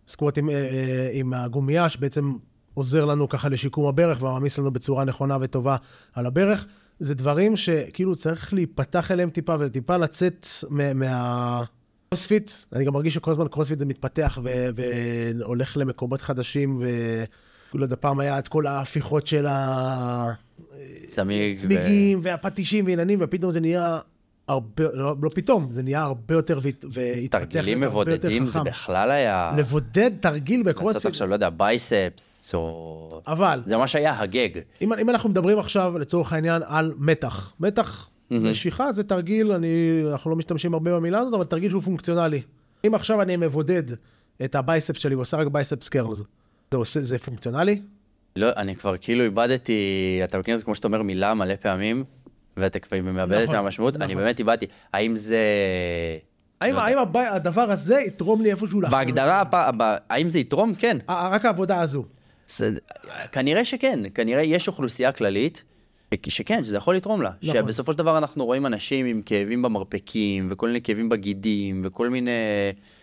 סקווט 0.08 0.38
עם, 0.38 0.50
אה, 0.50 0.56
אה, 0.56 1.10
עם 1.14 1.34
הגומייה, 1.34 1.90
שבעצם 1.90 2.34
עוזר 2.74 3.06
לנו 3.06 3.30
ככה 3.30 3.50
לשיקום 3.50 3.88
הברך 3.88 4.22
ומעמיס 4.22 4.58
לנו 4.58 4.72
בצורה 4.72 5.04
נכונה 5.04 5.38
וטובה 5.42 5.76
על 6.14 6.26
הברך. 6.26 6.66
זה 7.00 7.16
דברים 7.16 7.56
שכאילו 7.56 8.16
צריך 8.16 8.54
להיפתח 8.54 9.12
אליהם 9.12 9.30
טיפה 9.30 9.56
וטיפה 9.60 9.98
לצאת 9.98 10.48
מה... 10.70 11.64
קרוספיט, 12.10 12.52
אני 12.74 12.86
גם 12.86 12.94
מרגיש 12.94 13.14
שכל 13.14 13.32
הזמן 13.32 13.48
קרוספיט 13.48 13.80
זה 13.80 13.86
מתפתח 13.86 14.40
ו- 14.44 14.68
והולך 14.76 15.78
למקומות 15.78 16.22
חדשים, 16.22 16.82
וכאילו 17.70 17.84
עוד 17.84 17.94
הפעם 17.94 18.20
היה 18.20 18.40
את 18.40 18.48
כל 18.48 18.68
ההפיכות 18.68 19.28
של 19.28 19.46
צמיג. 21.08 21.56
ו- 21.58 21.60
הצמיגים 21.60 22.20
והפטישים 22.24 22.86
ועניינים, 22.86 23.20
ופתאום 23.22 23.52
זה 23.52 23.60
נהיה 23.60 24.00
הרבה, 24.48 24.84
לא, 24.94 25.16
לא 25.22 25.30
פתאום, 25.36 25.68
זה 25.72 25.84
נהיה 25.84 26.02
הרבה 26.02 26.34
יותר 26.36 26.60
והת- 26.62 26.86
והתפתח 26.92 27.38
תרגילים 27.40 27.80
מבודדים 27.82 28.48
זה. 28.48 28.60
בכלל 28.60 29.12
היה... 29.12 29.52
לבודד 29.58 30.12
תרגיל 30.20 30.60
לעשות 30.60 30.76
בקרוספיט. 30.76 31.06
עכשיו, 31.06 31.28
לא 31.28 31.34
יודע, 31.34 31.50
biceps, 31.50 32.52
או... 32.56 33.22
אבל, 33.28 33.62
זה 33.66 33.78
ממש 33.78 33.96
היה 33.96 34.20
הגג. 34.20 34.50
אם, 34.82 34.94
אם 34.94 35.10
אנחנו 35.10 35.30
מדברים 35.30 35.60
עכשיו, 35.60 35.98
לצורך 36.00 36.34
העניין, 36.34 36.62
על 36.66 36.94
מתח. 36.98 37.54
מתח, 37.60 38.10
משיכה 38.32 38.92
זה 38.92 39.04
תרגיל, 39.04 39.52
אני, 39.52 39.68
אנחנו 40.12 40.30
לא 40.32 40.36
משתמשים 40.38 40.74
הרבה 40.74 40.96
במילה 40.96 41.20
הזאת, 41.20 41.34
אבל 41.34 41.44
תרגיל 41.44 41.70
שהוא 41.70 41.82
פונקציונלי. 41.82 42.42
אם 42.88 42.96
עכשיו 42.96 43.22
אני 43.22 43.38
מבודד 43.38 43.84
את 44.46 44.56
ה 44.56 44.62
biceps 44.62 45.00
שלי 45.00 45.16
ועושה 45.16 45.38
רק 45.38 45.48
biceps 45.48 45.90
curls, 45.90 46.22
זה, 46.72 46.78
עושה, 46.78 47.02
זה 47.02 47.20
פונקציונלי? 47.20 47.82
לא, 48.36 48.48
אני 48.58 48.76
כבר 48.76 48.96
כאילו 49.02 49.24
איבדתי, 49.24 49.74
אתה 50.24 50.40
מכיר 50.40 50.54
את 50.56 50.60
זה 50.60 50.66
כמו 50.66 50.76
שאתה 50.76 50.88
אומר 50.88 51.02
מילה 51.02 51.34
מלא 51.34 51.56
פעמים, 51.56 52.04
ואתה 52.58 52.80
כבר 52.80 53.02
מאבד 53.02 53.34
את 53.34 53.44
נכון, 53.44 53.56
המשמעות, 53.56 53.96
אני 53.96 54.06
נכון. 54.06 54.18
באמת 54.24 54.40
איבדתי. 54.40 54.66
האם 54.94 55.16
זה... 55.16 55.40
האם, 56.62 56.76
לא. 56.76 56.80
האם 56.82 56.98
הבי, 56.98 57.20
הדבר 57.20 57.72
הזה 57.72 58.00
יתרום 58.08 58.42
לי 58.42 58.52
איפשהו 58.52 58.82
לאחר? 58.82 58.92
בהגדרה, 58.92 59.44
ב- 59.78 59.96
האם 60.10 60.30
זה 60.30 60.40
יתרום? 60.40 60.76
כן. 60.76 60.98
ה- 61.08 61.30
רק 61.30 61.46
העבודה 61.46 61.82
הזו. 61.82 62.06
זה- 62.48 62.78
כנראה 63.32 63.66
שכן, 63.66 64.00
כנראה 64.14 64.42
יש 64.42 64.68
אוכלוסייה 64.68 65.12
כללית 65.12 65.64
שכן, 66.28 66.64
שזה 66.66 66.78
יכול 66.78 66.96
לתרום 66.96 67.22
לה. 67.22 67.32
נכון. 67.44 67.56
שבסופו 67.56 67.92
של 67.92 67.98
דבר 67.98 68.18
אנחנו 68.18 68.46
רואים 68.46 68.66
אנשים 68.66 69.06
עם 69.06 69.22
כאבים 69.26 69.62
במרפקים, 69.62 70.48
וכל 70.52 70.68
מיני 70.68 70.82
כאבים 70.82 71.10
בגידים, 71.10 71.82
וכל 71.86 72.10
מיני... 72.10 72.32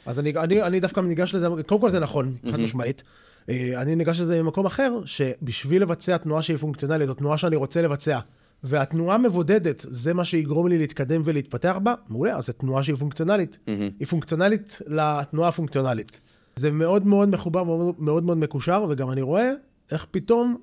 אז 0.07 0.19
אני, 0.21 0.33
אני, 0.37 0.63
אני 0.63 0.81
דווקא 0.81 1.01
ניגש 1.01 1.35
לזה, 1.35 1.47
קודם 1.67 1.81
כל 1.81 1.91
זה 1.91 2.01
נכון, 2.01 2.35
חד 2.53 2.61
משמעית. 2.61 3.03
אה, 3.07 3.07
אני 3.49 3.97
ניגש 3.97 4.21
לזה 4.21 4.43
ממקום 4.43 4.67
אחר, 4.67 5.01
שבשביל 5.05 5.83
לבצע 5.83 6.17
תנועה 6.17 6.43
שהיא 6.43 6.57
פונקציונלית, 6.57 7.09
או 7.09 7.15
תנועה 7.15 7.39
שאני 7.39 7.57
רוצה 7.57 7.83
לבצע, 7.83 8.19
והתנועה 8.65 9.19
מבודדת, 9.19 9.85
זה 9.89 10.15
מה 10.15 10.25
שיגרום 10.25 10.69
לי 10.69 10.79
להתקדם 10.79 11.23
ולהתפתח 11.25 11.77
בה, 11.83 11.95
מעולה, 12.09 12.37
אז 12.37 12.47
זו 12.47 12.53
תנועה 12.53 12.83
שהיא 12.83 12.97
פונקציונלית. 12.97 13.59
היא 13.99 14.07
פונקציונלית 14.07 14.83
לתנועה 14.87 15.49
הפונקציונלית. 15.49 16.21
זה 16.57 16.71
מאוד 16.71 17.07
מאוד 17.07 17.29
מחובר, 17.29 17.65
מאוד 17.65 17.95
מאוד, 17.99 18.25
מאוד 18.25 18.39
מקושר, 18.39 18.87
וגם 18.91 19.11
אני 19.11 19.23
רואה 19.23 19.51
איך 19.93 20.07
פתאום, 20.11 20.57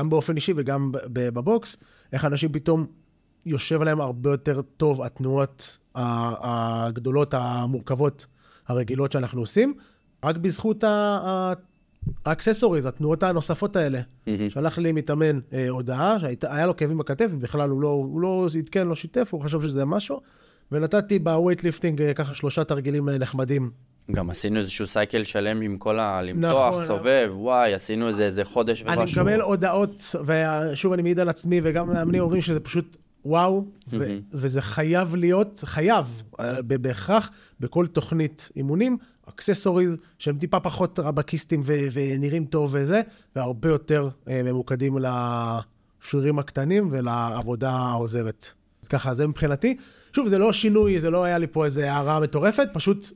גם 0.00 0.10
באופן 0.10 0.36
אישי 0.36 0.52
וגם 0.56 0.90
בבוקס, 1.12 1.76
איך 2.12 2.24
אנשים 2.24 2.52
פתאום 2.52 2.86
יושב 3.46 3.80
עליהם 3.82 4.00
הרבה 4.00 4.30
יותר 4.30 4.62
טוב 4.62 5.02
התנועות 5.02 5.78
הגדולות, 5.94 7.34
המורכבות, 7.34 8.26
הרגילות 8.68 9.12
שאנחנו 9.12 9.40
עושים, 9.40 9.74
רק 10.24 10.36
בזכות 10.36 10.84
ה 12.26 12.31
accessories, 12.31 12.86
התנועות 12.86 13.22
הנוספות 13.22 13.76
האלה. 13.76 14.00
שלח 14.48 14.78
לי 14.78 14.92
מתאמן 14.92 15.40
אה, 15.52 15.68
הודעה 15.68 16.16
שהיה 16.20 16.66
לו 16.66 16.76
כאבים 16.76 16.98
בכתף, 16.98 17.26
ובכלל 17.30 17.70
הוא 17.70 17.82
לא, 17.82 17.88
הוא 17.88 18.20
לא 18.20 18.46
עדכן, 18.58 18.86
לא 18.86 18.94
שיתף, 18.94 19.28
הוא 19.32 19.42
חשב 19.42 19.62
שזה 19.62 19.84
משהו, 19.84 20.20
ונתתי 20.72 21.18
ב 21.18 21.24
weightlifting 21.24 22.02
אה, 22.02 22.14
ככה 22.14 22.34
שלושה 22.34 22.64
תרגילים 22.64 23.08
אה, 23.08 23.18
נחמדים. 23.18 23.70
גם 24.10 24.30
עשינו 24.30 24.58
איזשהו 24.58 24.86
cycle 24.86 25.24
שלם 25.24 25.60
עם 25.60 25.76
כל 25.76 25.98
ה... 25.98 26.22
למתוח, 26.22 26.68
נכון. 26.68 26.84
סובב, 26.84 27.30
וואי, 27.34 27.74
עשינו 27.74 28.08
איזה 28.08 28.24
איזה 28.24 28.44
חודש 28.44 28.82
אני 28.82 28.98
ומשהו. 28.98 29.24
מקבל 29.24 29.40
הודעות, 29.40 30.14
ושוב 30.26 30.92
אני 30.92 31.02
מעיד 31.02 31.20
על 31.20 31.28
עצמי, 31.28 31.60
וגם 31.64 31.92
מאמנים 31.92 32.20
אומרים 32.20 32.42
שזה 32.42 32.60
פשוט 32.60 32.96
וואו, 33.24 33.64
ו- 33.88 34.18
וזה 34.32 34.62
חייב 34.62 35.16
להיות, 35.16 35.62
חייב, 35.66 36.22
אה, 36.40 36.62
בהכרח, 36.62 37.30
בכל 37.60 37.86
תוכנית 37.86 38.48
אימונים, 38.56 38.98
אקססוריז 39.28 39.96
שהם 40.18 40.38
טיפה 40.38 40.60
פחות 40.60 40.98
רבקיסטים 40.98 41.62
ו- 41.64 41.86
ונראים 41.92 42.44
טוב 42.44 42.70
וזה, 42.72 43.00
והרבה 43.36 43.68
יותר 43.68 44.08
אה, 44.28 44.42
ממוקדים 44.42 44.98
לשרירים 44.98 46.38
הקטנים 46.38 46.88
ולעבודה 46.90 47.70
העוזרת. 47.70 48.50
אז 48.82 48.88
ככה, 48.88 49.14
זה 49.14 49.26
מבחינתי. 49.26 49.76
שוב, 50.12 50.28
זה 50.28 50.38
לא 50.38 50.52
שינוי, 50.52 51.00
זה 51.00 51.10
לא 51.10 51.24
היה 51.24 51.38
לי 51.38 51.46
פה 51.46 51.64
איזה 51.64 51.92
הערה 51.92 52.20
מטורפת, 52.20 52.68
פשוט 52.72 53.06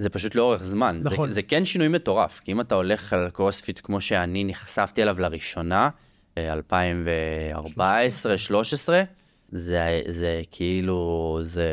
זה 0.00 0.10
פשוט 0.10 0.34
לאורך 0.34 0.62
זמן. 0.62 1.00
נכון. 1.04 1.28
זה, 1.28 1.34
זה 1.34 1.42
כן 1.42 1.64
שינוי 1.64 1.88
מטורף, 1.88 2.40
כי 2.44 2.52
אם 2.52 2.60
אתה 2.60 2.74
הולך 2.74 3.12
על 3.12 3.30
קרוספיט 3.30 3.80
כמו 3.82 4.00
שאני 4.00 4.44
נחשפתי 4.44 5.02
אליו 5.02 5.20
לראשונה, 5.20 5.90
אה, 6.38 6.54
2014-2013, 6.54 6.58
זה, 9.52 10.02
זה 10.08 10.42
כאילו, 10.50 11.38
זה, 11.42 11.68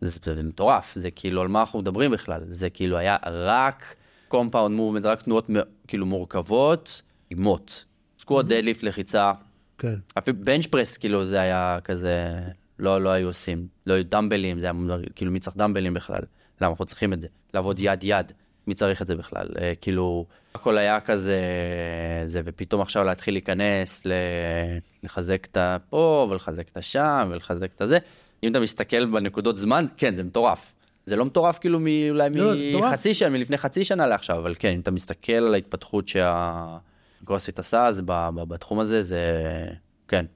זה, 0.00 0.34
זה 0.34 0.42
מטורף, 0.42 0.94
זה 0.94 1.10
כאילו 1.10 1.42
על 1.42 1.48
מה 1.48 1.60
אנחנו 1.60 1.78
מדברים 1.78 2.10
בכלל, 2.10 2.40
זה 2.50 2.70
כאילו 2.70 2.96
היה 2.96 3.16
רק 3.26 3.94
compound 4.28 4.76
movement, 4.76 5.04
רק 5.04 5.22
תנועות 5.22 5.50
כאילו 5.86 6.06
מורכבות, 6.06 7.02
עם 7.30 7.42
מוט. 7.42 7.72
סקוואט, 8.18 8.46
דדליפט, 8.46 8.82
לחיצה, 8.82 9.32
כן. 9.78 9.94
אפילו 10.18 10.36
bench 10.44 10.66
press, 10.66 10.96
כאילו 10.96 11.24
זה 11.26 11.40
היה 11.40 11.78
כזה, 11.84 12.40
לא, 12.78 13.02
לא 13.02 13.08
היו 13.08 13.28
עושים, 13.28 13.66
לא 13.86 13.94
היו 13.94 14.04
דאמבלים, 14.04 14.60
זה 14.60 14.66
היה 14.66 14.74
כאילו 15.14 15.30
מי 15.32 15.40
צריך 15.40 15.56
דאמבלים 15.56 15.94
בכלל? 15.94 16.22
למה 16.60 16.70
אנחנו 16.70 16.86
צריכים 16.86 17.12
את 17.12 17.20
זה? 17.20 17.28
לעבוד 17.54 17.80
יד 17.80 18.04
יד, 18.04 18.32
מי 18.66 18.74
צריך 18.74 19.02
את 19.02 19.06
זה 19.06 19.16
בכלל? 19.16 19.46
אה, 19.60 19.72
כאילו, 19.80 20.26
הכל 20.54 20.78
היה 20.78 21.00
כזה, 21.00 21.40
זה, 22.24 22.40
ופתאום 22.44 22.80
עכשיו 22.80 23.04
להתחיל 23.04 23.34
להיכנס, 23.34 24.06
ל- 24.06 24.12
לחזק 25.02 25.46
את 25.50 25.56
הפה, 25.60 26.26
ולחזק 26.30 26.68
את 26.68 26.76
השם, 26.76 27.28
ולחזק 27.32 27.70
את 27.74 27.80
הזה. 27.80 27.98
אם 28.42 28.50
אתה 28.50 28.60
מסתכל 28.60 29.06
בנקודות 29.06 29.58
זמן, 29.58 29.86
כן, 29.96 30.14
זה 30.14 30.22
מטורף. 30.24 30.74
זה 31.06 31.16
לא 31.16 31.24
מטורף 31.24 31.58
כאילו 31.58 31.78
מ- 31.80 31.86
אולי 32.10 32.30
לא. 32.34 32.52
מחצי 32.80 33.14
שנה, 33.14 33.28
מלפני 33.28 33.56
חצי 33.58 33.84
שנה 33.84 34.06
לעכשיו, 34.06 34.38
אבל 34.38 34.54
כן, 34.58 34.68
אם 34.74 34.80
אתה 34.80 34.90
מסתכל 34.90 35.32
על 35.32 35.54
ההתפתחות 35.54 36.08
שהקרוספיט 36.08 37.58
עשה, 37.58 37.86
אז 37.86 38.00
ב- 38.00 38.28
ב- 38.34 38.42
בתחום 38.48 38.78
הזה 38.78 39.02
זה, 39.02 39.24
כן, 40.08 40.26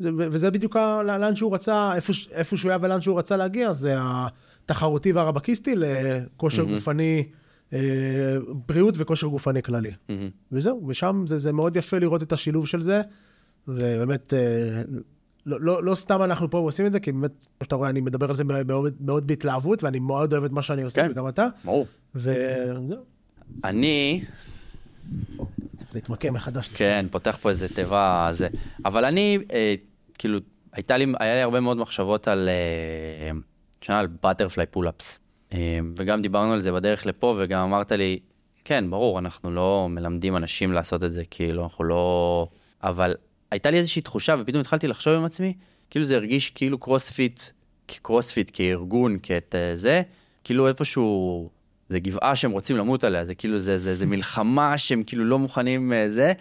וזה 0.00 0.50
בדיוק 0.50 0.76
ה- 0.76 1.02
לאן 1.02 1.36
שהוא 1.36 1.54
רצה, 1.54 1.92
איפה, 1.94 2.12
איפה 2.32 2.56
שהוא 2.56 2.70
היה 2.70 2.78
ולאן 2.82 3.00
שהוא 3.00 3.18
רצה 3.18 3.36
להגיע, 3.36 3.72
זה 3.72 3.94
התחרותי 3.98 5.12
והרבקיסטי 5.12 5.74
לכושר 5.76 6.62
גופני, 6.74 7.28
אה, 7.72 7.78
בריאות 8.68 8.94
וכושר 8.98 9.26
גופני 9.26 9.62
כללי. 9.62 9.90
וזהו, 10.52 10.84
ושם 10.88 11.24
זה, 11.26 11.38
זה 11.38 11.52
מאוד 11.52 11.76
יפה 11.76 11.98
לראות 11.98 12.22
את 12.22 12.32
השילוב 12.32 12.66
של 12.66 12.80
זה, 12.80 13.00
ובאמת, 13.68 14.34
אה, 14.34 14.38
לא, 15.48 15.60
לא, 15.60 15.82
לא 15.82 15.94
סתם 15.94 16.22
אנחנו 16.22 16.50
פה 16.50 16.58
עושים 16.58 16.86
את 16.86 16.92
זה, 16.92 17.00
כי 17.00 17.12
באמת, 17.12 17.30
כמו 17.30 17.64
שאתה 17.64 17.76
רואה, 17.76 17.90
אני 17.90 18.00
מדבר 18.00 18.28
על 18.28 18.34
זה 18.34 18.44
מאוד, 18.44 18.94
מאוד 19.00 19.26
בהתלהבות, 19.26 19.84
ואני 19.84 19.98
מאוד 19.98 20.32
אוהב 20.32 20.44
את 20.44 20.50
מה 20.50 20.62
שאני 20.62 20.82
עושה, 20.82 21.02
כן. 21.02 21.10
וגם 21.10 21.28
אתה, 21.28 21.46
ברור. 21.64 21.86
וזהו, 22.14 23.04
אני, 23.64 24.24
צריך 25.76 25.94
להתמקם 25.94 26.34
מחדש. 26.34 26.68
כן, 26.68 27.06
פותח 27.10 27.38
פה 27.42 27.48
איזה 27.48 27.74
תיבה, 27.74 28.28
זה. 28.32 28.48
אבל 28.84 29.04
אני, 29.04 29.38
אה, 29.52 29.74
כאילו, 30.18 30.38
הייתה 30.72 30.96
לי, 30.96 31.06
היה 31.20 31.34
לי 31.34 31.42
הרבה 31.42 31.60
מאוד 31.60 31.76
מחשבות 31.76 32.28
על, 32.28 32.48
אה, 32.48 33.38
שנה 33.80 33.98
על 33.98 34.06
butterfly 34.22 34.66
pull-ups. 34.66 35.18
וגם 35.96 36.22
דיברנו 36.22 36.52
על 36.52 36.60
זה 36.60 36.72
בדרך 36.72 37.06
לפה, 37.06 37.36
וגם 37.38 37.62
אמרת 37.62 37.92
לי, 37.92 38.18
כן, 38.64 38.90
ברור, 38.90 39.18
אנחנו 39.18 39.50
לא 39.50 39.86
מלמדים 39.90 40.36
אנשים 40.36 40.72
לעשות 40.72 41.04
את 41.04 41.12
זה, 41.12 41.22
כאילו, 41.30 41.62
אנחנו 41.62 41.84
לא... 41.84 42.46
אבל 42.82 43.14
הייתה 43.50 43.70
לי 43.70 43.76
איזושהי 43.76 44.02
תחושה, 44.02 44.34
ופתאום 44.40 44.60
התחלתי 44.60 44.88
לחשוב 44.88 45.14
עם 45.14 45.24
עצמי, 45.24 45.54
כאילו 45.90 46.04
זה 46.04 46.16
הרגיש 46.16 46.50
כאילו 46.50 46.78
קרוספיט, 46.78 47.40
קרוספיט 47.86 48.50
כארגון, 48.52 49.16
כאת 49.22 49.54
זה, 49.74 50.02
כאילו 50.44 50.68
איפשהו, 50.68 51.50
זה 51.88 52.00
גבעה 52.00 52.36
שהם 52.36 52.50
רוצים 52.50 52.76
למות 52.76 53.04
עליה, 53.04 53.24
זה 53.24 53.34
כאילו, 53.34 53.58
זה, 53.58 53.78
זה, 53.78 53.94
זה 53.94 54.06
מלחמה 54.16 54.78
שהם 54.78 55.02
כאילו 55.02 55.24
לא 55.24 55.38
מוכנים 55.38 55.92
זה, 56.08 56.32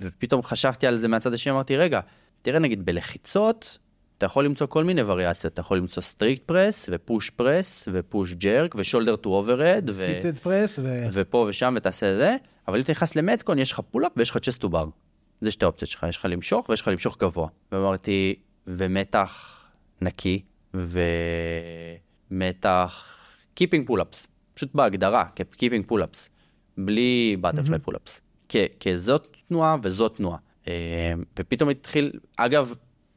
ופתאום 0.00 0.42
חשבתי 0.42 0.86
על 0.86 0.98
זה 0.98 1.08
מהצד 1.08 1.34
השני, 1.34 1.52
אמרתי, 1.52 1.76
רגע, 1.76 2.00
תראה 2.42 2.58
נגיד 2.58 2.84
בלחיצות, 2.86 3.78
אתה 4.18 4.26
יכול 4.26 4.44
למצוא 4.44 4.66
כל 4.66 4.84
מיני 4.84 5.02
וריאציות, 5.02 5.52
אתה 5.52 5.60
יכול 5.60 5.76
למצוא 5.76 6.02
strict 6.02 6.42
press, 6.46 6.88
ו 6.92 7.00
push 7.00 7.30
press, 7.30 7.88
ו 7.92 8.00
push 8.00 8.32
jerk, 8.32 8.74
ו 8.78 8.82
shoulder 8.82 9.16
to 9.16 9.30
overhead, 9.30 9.90
סיטד 9.92 10.38
פרס, 10.38 10.78
ו... 10.82 11.04
ופה 11.12 11.46
ושם 11.48 11.74
ותעשה 11.76 12.16
זה, 12.16 12.36
אבל 12.68 12.76
אם 12.76 12.82
אתה 12.82 12.92
נכנס 12.92 13.16
ל 13.16 13.21
metcon, 13.21 13.58
יש 13.58 13.72
לך 13.72 13.80
pull-up 13.90 14.12
ויש 14.16 14.30
לך 14.30 14.38
chest 14.38 14.60
to 14.60 14.68
bar. 14.68 14.88
זה 15.40 15.50
שתי 15.50 15.64
אופציות 15.64 15.90
שלך, 15.90 16.06
יש 16.08 16.16
לך 16.16 16.24
למשוך 16.24 16.68
ויש 16.68 16.80
לך 16.80 16.88
למשוך 16.88 17.18
גבוה. 17.18 17.48
ואמרתי, 17.72 18.34
ומתח 18.66 19.64
נקי, 20.00 20.42
ומתח 22.30 23.16
kipping 23.54 23.86
pull-ups, 23.86 24.26
פשוט 24.54 24.74
בהגדרה, 24.74 25.24
kipping 25.56 25.84
pull-ups, 25.86 26.30
בלי 26.78 27.36
butterfly 27.40 27.78
pull-ups. 27.78 28.20
כי 28.48 28.96
זאת 28.96 29.36
תנועה 29.48 29.76
וזאת 29.82 30.16
תנועה. 30.16 30.38
ופתאום 31.38 31.70
התחיל, 31.70 32.12
אגב, 32.36 32.74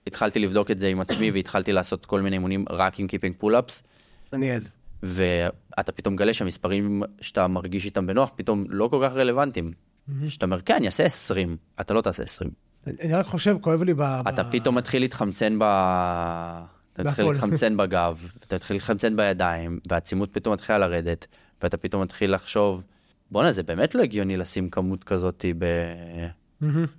התחלתי 0.07 0.39
לבדוק 0.39 0.71
את 0.71 0.79
זה 0.79 0.87
עם 0.87 0.99
עצמי 0.99 1.31
והתחלתי 1.31 1.71
לעשות 1.71 2.05
כל 2.05 2.21
מיני 2.21 2.35
אימונים 2.35 2.65
רק 2.69 2.99
עם 2.99 3.07
kipping 3.07 3.35
pull-ups. 3.37 3.83
אני 4.33 4.51
עד. 4.51 4.69
ואתה 5.03 5.91
פתאום 5.91 6.13
מגלה 6.13 6.33
שהמספרים 6.33 7.03
שאתה 7.21 7.47
מרגיש 7.47 7.85
איתם 7.85 8.07
בנוח 8.07 8.31
פתאום 8.35 8.65
לא 8.69 8.87
כל 8.87 8.99
כך 9.03 9.13
רלוונטיים. 9.13 9.73
שאתה 10.27 10.45
אומר, 10.45 10.61
כן, 10.61 10.75
אני 10.75 10.85
אעשה 10.85 11.03
20, 11.03 11.57
אתה 11.81 11.93
לא 11.93 12.01
תעשה 12.01 12.23
20. 12.23 12.51
אני 12.87 13.13
רק 13.13 13.25
חושב, 13.25 13.57
כואב 13.61 13.83
לי 13.83 13.93
ב... 13.93 14.01
אתה 14.01 14.43
פתאום 14.43 14.75
מתחיל 14.77 15.01
להתחמצן 15.01 15.59
ב... 15.59 15.63
אתה 16.93 17.03
מתחיל 17.03 17.25
להתחמצן 17.25 17.77
בגב, 17.77 18.27
אתה 18.47 18.55
מתחיל 18.55 18.75
להתחמצן 18.75 19.15
בידיים, 19.15 19.79
והעצימות 19.89 20.29
פתאום 20.33 20.53
מתחילה 20.53 20.77
לרדת, 20.77 21.27
ואתה 21.61 21.77
פתאום 21.77 22.01
מתחיל 22.01 22.33
לחשוב, 22.33 22.83
בואנה, 23.31 23.51
זה 23.51 23.63
באמת 23.63 23.95
לא 23.95 24.01
הגיוני 24.01 24.37
לשים 24.37 24.69
כמות 24.69 25.03
כזאת 25.03 25.45
ב... 25.57 25.65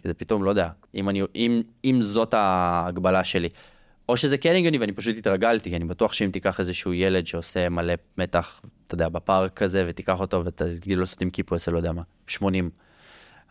זה 0.05 0.15
פתאום, 0.15 0.45
לא 0.45 0.51
יודע, 0.51 0.69
אם, 0.95 1.09
אני, 1.09 1.23
אם, 1.35 1.63
אם 1.85 1.99
זאת 2.03 2.35
ההגבלה 2.35 3.25
שלי. 3.25 3.49
או 4.09 4.17
שזה 4.17 4.39
כן 4.39 4.55
הגיוני 4.57 4.79
ואני 4.79 4.93
פשוט 4.93 5.17
התרגלתי, 5.17 5.71
כי 5.71 5.77
אני 5.77 5.85
בטוח 5.85 6.13
שאם 6.13 6.31
תיקח 6.33 6.61
איזשהו 6.61 6.93
ילד 6.93 7.27
שעושה 7.27 7.69
מלא 7.69 7.95
מתח, 8.19 8.61
אתה 8.87 8.95
יודע, 8.95 9.09
בפארק 9.09 9.53
כזה, 9.53 9.85
ותיקח 9.89 10.21
אותו 10.21 10.45
ותגיד 10.45 10.95
לו 10.97 11.01
לעשות 11.01 11.23
עם 11.23 11.31
kip, 11.31 11.55
עושה 11.55 11.71
לא 11.71 11.77
יודע 11.77 11.93
מה, 11.93 12.03
80. 12.27 12.71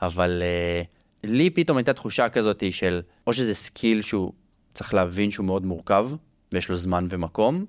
אבל 0.05 0.41
אה, 0.41 0.87
לי 1.23 1.49
פתאום 1.49 1.77
הייתה 1.77 1.93
תחושה 1.93 2.29
כזאת 2.29 2.63
של, 2.71 3.01
או 3.27 3.33
שזה 3.33 3.53
skill 3.53 4.01
שהוא 4.01 4.33
צריך 4.73 4.93
להבין 4.93 5.31
שהוא 5.31 5.45
מאוד 5.45 5.65
מורכב, 5.65 6.09
ויש 6.51 6.69
לו 6.69 6.75
זמן 6.75 7.07
ומקום, 7.09 7.65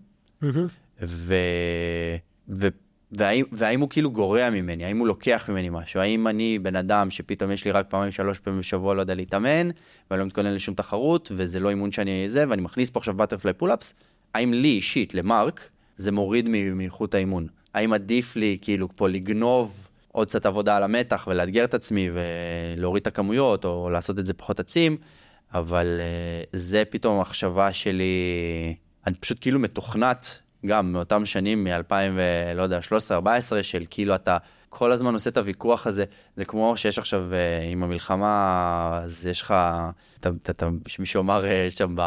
ו... 1.02 1.34
ו... 2.48 2.68
והאם, 3.12 3.44
והאם 3.52 3.80
הוא 3.80 3.88
כאילו 3.90 4.10
גורע 4.10 4.50
ממני, 4.50 4.84
האם 4.84 4.98
הוא 4.98 5.06
לוקח 5.06 5.50
ממני 5.50 5.68
משהו, 5.72 6.00
האם 6.00 6.26
אני 6.28 6.58
בן 6.58 6.76
אדם 6.76 7.10
שפתאום 7.10 7.50
יש 7.50 7.64
לי 7.64 7.70
רק 7.70 7.86
פעמיים, 7.88 8.12
שלוש 8.12 8.38
פעמים 8.38 8.60
בשבוע, 8.60 8.94
לא 8.94 9.00
יודע, 9.00 9.14
להתאמן, 9.14 9.70
ואני 10.10 10.20
לא 10.20 10.26
מתכונן 10.26 10.54
לשום 10.54 10.74
תחרות, 10.74 11.32
וזה 11.34 11.60
לא 11.60 11.68
אימון 11.68 11.92
שאני 11.92 12.30
זה, 12.30 12.44
ואני 12.48 12.62
מכניס 12.62 12.90
פה 12.90 12.98
עכשיו 12.98 13.14
butterfly 13.14 13.54
pull-ups, 13.54 13.94
האם 14.34 14.52
לי 14.52 14.68
אישית, 14.68 15.14
למרק, 15.14 15.68
זה 15.96 16.12
מוריד 16.12 16.48
מאיכות 16.48 17.14
האימון? 17.14 17.46
האם 17.74 17.92
עדיף 17.92 18.36
לי 18.36 18.58
כאילו 18.60 18.88
פה 18.96 19.08
לגנוב 19.08 19.83
עוד 20.14 20.28
קצת 20.28 20.46
עבודה 20.46 20.76
על 20.76 20.82
המתח 20.82 21.26
ולאתגר 21.30 21.64
את 21.64 21.74
עצמי 21.74 22.08
ולהוריד 22.14 23.00
את 23.00 23.06
הכמויות, 23.06 23.64
או 23.64 23.90
לעשות 23.90 24.18
את 24.18 24.26
זה 24.26 24.34
פחות 24.34 24.60
עצים, 24.60 24.96
אבל 25.54 26.00
uh, 26.00 26.48
זה 26.52 26.82
פתאום 26.90 27.16
המחשבה 27.16 27.72
שלי, 27.72 28.14
אני 29.06 29.14
פשוט 29.14 29.38
כאילו 29.40 29.58
מתוכנת 29.58 30.38
גם 30.66 30.92
מאותם 30.92 31.26
שנים, 31.26 31.64
מ-2000 31.64 31.92
ולא 32.14 32.62
יודע, 32.62 32.80
13-14, 33.10 33.62
של 33.62 33.84
כאילו 33.90 34.14
אתה 34.14 34.36
כל 34.68 34.92
הזמן 34.92 35.12
עושה 35.14 35.30
את 35.30 35.36
הוויכוח 35.36 35.86
הזה, 35.86 36.04
זה 36.36 36.44
כמו 36.44 36.76
שיש 36.76 36.98
עכשיו 36.98 37.24
uh, 37.30 37.72
עם 37.72 37.82
המלחמה, 37.82 39.00
אז 39.02 39.26
יש 39.26 39.42
לך, 39.42 39.54
אתה, 40.20 40.28
אתה, 40.42 40.52
אתה, 40.52 40.68
מישהו 40.98 41.22
אמר 41.22 41.44
uh, 41.44 41.70
שם 41.70 41.94
ב... 41.96 42.02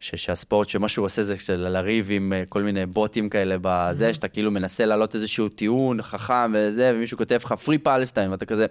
ש, 0.00 0.14
שהספורט, 0.14 0.68
שמה 0.68 0.88
שהוא 0.88 1.06
עושה 1.06 1.22
זה 1.22 1.38
של 1.38 1.56
לריב 1.56 2.08
עם 2.10 2.32
uh, 2.32 2.48
כל 2.48 2.62
מיני 2.62 2.86
בוטים 2.86 3.28
כאלה 3.28 3.56
בזה, 3.62 4.10
mm-hmm. 4.10 4.14
שאתה 4.14 4.28
כאילו 4.28 4.50
מנסה 4.50 4.86
להעלות 4.86 5.14
איזשהו 5.14 5.48
טיעון 5.48 6.02
חכם 6.02 6.52
וזה, 6.54 6.92
ומישהו 6.94 7.18
כותב 7.18 7.38
לך 7.44 7.52
פרי 7.52 7.78
פלסטיין, 7.78 8.30
ואתה 8.30 8.46
כזה, 8.46 8.66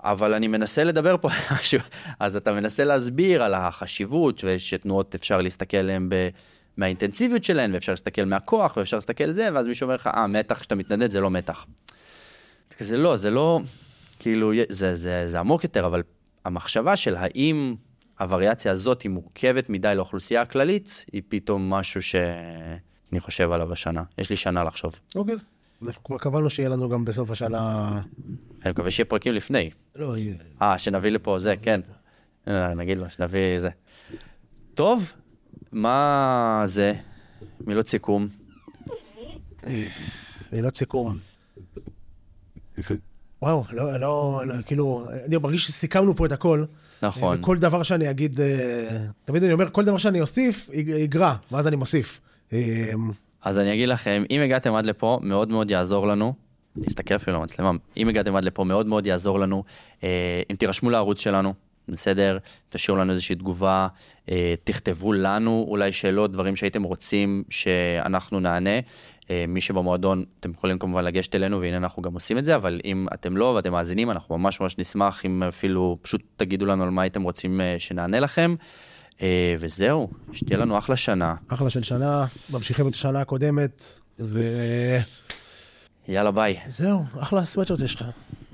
אבל 0.00 0.34
אני 0.34 0.46
מנסה 0.46 0.84
לדבר 0.84 1.16
פה 1.16 1.28
משהו, 1.52 1.80
אז 2.20 2.36
אתה 2.36 2.52
מנסה 2.52 2.84
להסביר 2.84 3.42
על 3.42 3.54
החשיבות, 3.54 4.44
ושתנועות 4.44 5.14
אפשר 5.14 5.40
להסתכל 5.40 5.76
עליהן 5.76 6.08
ב... 6.08 6.28
מהאינטנסיביות 6.76 7.44
שלהן, 7.44 7.74
ואפשר 7.74 7.92
להסתכל 7.92 8.24
מהכוח, 8.24 8.76
ואפשר 8.76 8.96
להסתכל 8.96 9.30
זה, 9.30 9.48
ואז 9.54 9.66
מישהו 9.66 9.84
אומר 9.84 9.94
לך, 9.94 10.06
אה, 10.06 10.26
מתח 10.26 10.58
כשאתה 10.58 10.74
מתנדד 10.74 11.10
זה 11.10 11.20
לא 11.20 11.30
מתח. 11.30 11.66
זה 12.78 12.96
לא, 12.96 13.16
זה 13.16 13.30
לא, 13.30 13.60
כאילו, 14.18 14.52
זה, 14.68 14.96
זה, 14.96 15.24
זה 15.28 15.40
עמוק 15.40 15.64
יותר, 15.64 15.86
אבל 15.86 16.02
המחשבה 16.44 16.96
של 16.96 17.16
האם 17.16 17.74
הווריאציה 18.20 18.72
הזאת 18.72 19.02
היא 19.02 19.10
מורכבת 19.10 19.70
מדי 19.70 19.92
לאוכלוסייה 19.96 20.42
הכללית, 20.42 21.04
היא 21.12 21.22
פתאום 21.28 21.70
משהו 21.70 22.02
שאני 22.02 23.20
חושב 23.20 23.50
עליו 23.50 23.72
השנה. 23.72 24.02
יש 24.18 24.30
לי 24.30 24.36
שנה 24.36 24.64
לחשוב. 24.64 24.98
אוקיי. 25.14 25.36
כבר 26.04 26.18
קבענו 26.18 26.50
שיהיה 26.50 26.68
לנו 26.68 26.88
גם 26.88 27.04
בסוף 27.04 27.30
השנה... 27.30 27.90
אני 28.62 28.70
מקווה 28.70 28.90
שיהיה 28.90 29.04
פרקים 29.06 29.32
לפני. 29.32 29.70
לא, 29.96 30.18
יהיה. 30.18 30.34
אה, 30.62 30.78
שנביא 30.78 31.10
לפה 31.10 31.38
זה, 31.38 31.54
כן. 31.62 31.80
אה, 32.48 32.74
נגיד 32.74 32.98
לו, 32.98 33.10
שנביא 33.10 33.60
זה. 33.60 33.70
טוב, 34.74 35.12
מה 35.72 36.62
זה? 36.64 36.92
מילות 37.60 37.88
סיכום. 37.88 38.28
מילות 40.52 40.76
סיכום. 40.76 41.18
וואו, 43.42 43.64
לא, 43.70 44.00
לא, 44.00 44.42
לא, 44.46 44.54
כאילו, 44.66 45.06
אני 45.26 45.36
מרגיש 45.36 45.66
שסיכמנו 45.66 46.16
פה 46.16 46.26
את 46.26 46.32
הכל. 46.32 46.64
נכון. 47.06 47.38
כל 47.40 47.58
דבר 47.58 47.82
שאני 47.82 48.10
אגיד, 48.10 48.40
אה, 48.40 49.06
תמיד 49.24 49.44
אני 49.44 49.52
אומר, 49.52 49.70
כל 49.70 49.84
דבר 49.84 49.98
שאני 49.98 50.20
אוסיף, 50.20 50.70
יגרע, 50.72 51.34
ואז 51.52 51.66
אני 51.66 51.76
מוסיף. 51.76 52.20
אה, 52.52 52.92
אז 53.42 53.58
אני 53.58 53.74
אגיד 53.74 53.88
לכם, 53.88 54.24
אם 54.30 54.40
הגעתם 54.40 54.74
עד 54.74 54.86
לפה, 54.86 55.18
מאוד 55.22 55.48
מאוד 55.48 55.70
יעזור 55.70 56.06
לנו. 56.06 56.34
נסתכל 56.76 57.14
אפילו 57.14 57.36
למצלמה, 57.36 57.70
אם 57.96 58.08
הגעתם 58.08 58.36
עד 58.36 58.44
לפה, 58.44 58.64
מאוד 58.64 58.86
מאוד 58.86 59.06
יעזור 59.06 59.40
לנו. 59.40 59.64
אה, 60.04 60.42
אם 60.50 60.56
תירשמו 60.56 60.90
לערוץ 60.90 61.20
שלנו, 61.20 61.54
בסדר? 61.88 62.38
תשאירו 62.68 63.00
לנו 63.00 63.12
איזושהי 63.12 63.36
תגובה, 63.36 63.88
אה, 64.30 64.54
תכתבו 64.64 65.12
לנו 65.12 65.66
אולי 65.68 65.92
שאלות, 65.92 66.32
דברים 66.32 66.56
שהייתם 66.56 66.82
רוצים 66.82 67.44
שאנחנו 67.50 68.40
נענה. 68.40 68.80
אה, 69.30 69.44
מי 69.48 69.60
שבמועדון, 69.60 70.24
אתם 70.40 70.50
יכולים 70.50 70.78
כמובן 70.78 71.04
לגשת 71.04 71.34
אלינו, 71.34 71.60
והנה 71.60 71.76
אנחנו 71.76 72.02
גם 72.02 72.14
עושים 72.14 72.38
את 72.38 72.44
זה, 72.44 72.56
אבל 72.56 72.80
אם 72.84 73.06
אתם 73.14 73.36
לא 73.36 73.44
ואתם 73.44 73.72
מאזינים, 73.72 74.10
אנחנו 74.10 74.38
ממש 74.38 74.60
ממש 74.60 74.78
נשמח 74.78 75.24
אם 75.24 75.42
אפילו 75.42 75.96
פשוט 76.02 76.22
תגידו 76.36 76.66
לנו 76.66 76.82
על 76.82 76.90
מה 76.90 77.02
הייתם 77.02 77.22
רוצים 77.22 77.60
אה, 77.60 77.74
שנענה 77.78 78.20
לכם. 78.20 78.54
וזהו, 79.58 80.10
שתהיה 80.32 80.58
לנו 80.58 80.78
אחלה 80.78 80.96
שנה. 80.96 81.34
אחלה 81.48 81.70
של 81.70 81.82
שנה, 81.82 82.26
ממשיכים 82.52 82.88
את 82.88 82.94
השנה 82.94 83.20
הקודמת, 83.20 84.00
ו... 84.20 84.42
יאללה 86.08 86.30
ביי. 86.30 86.56
זהו, 86.66 87.04
אחלה 87.18 87.44
סוואצ'רט 87.44 87.80
יש 87.80 87.94
לך. 87.94 88.04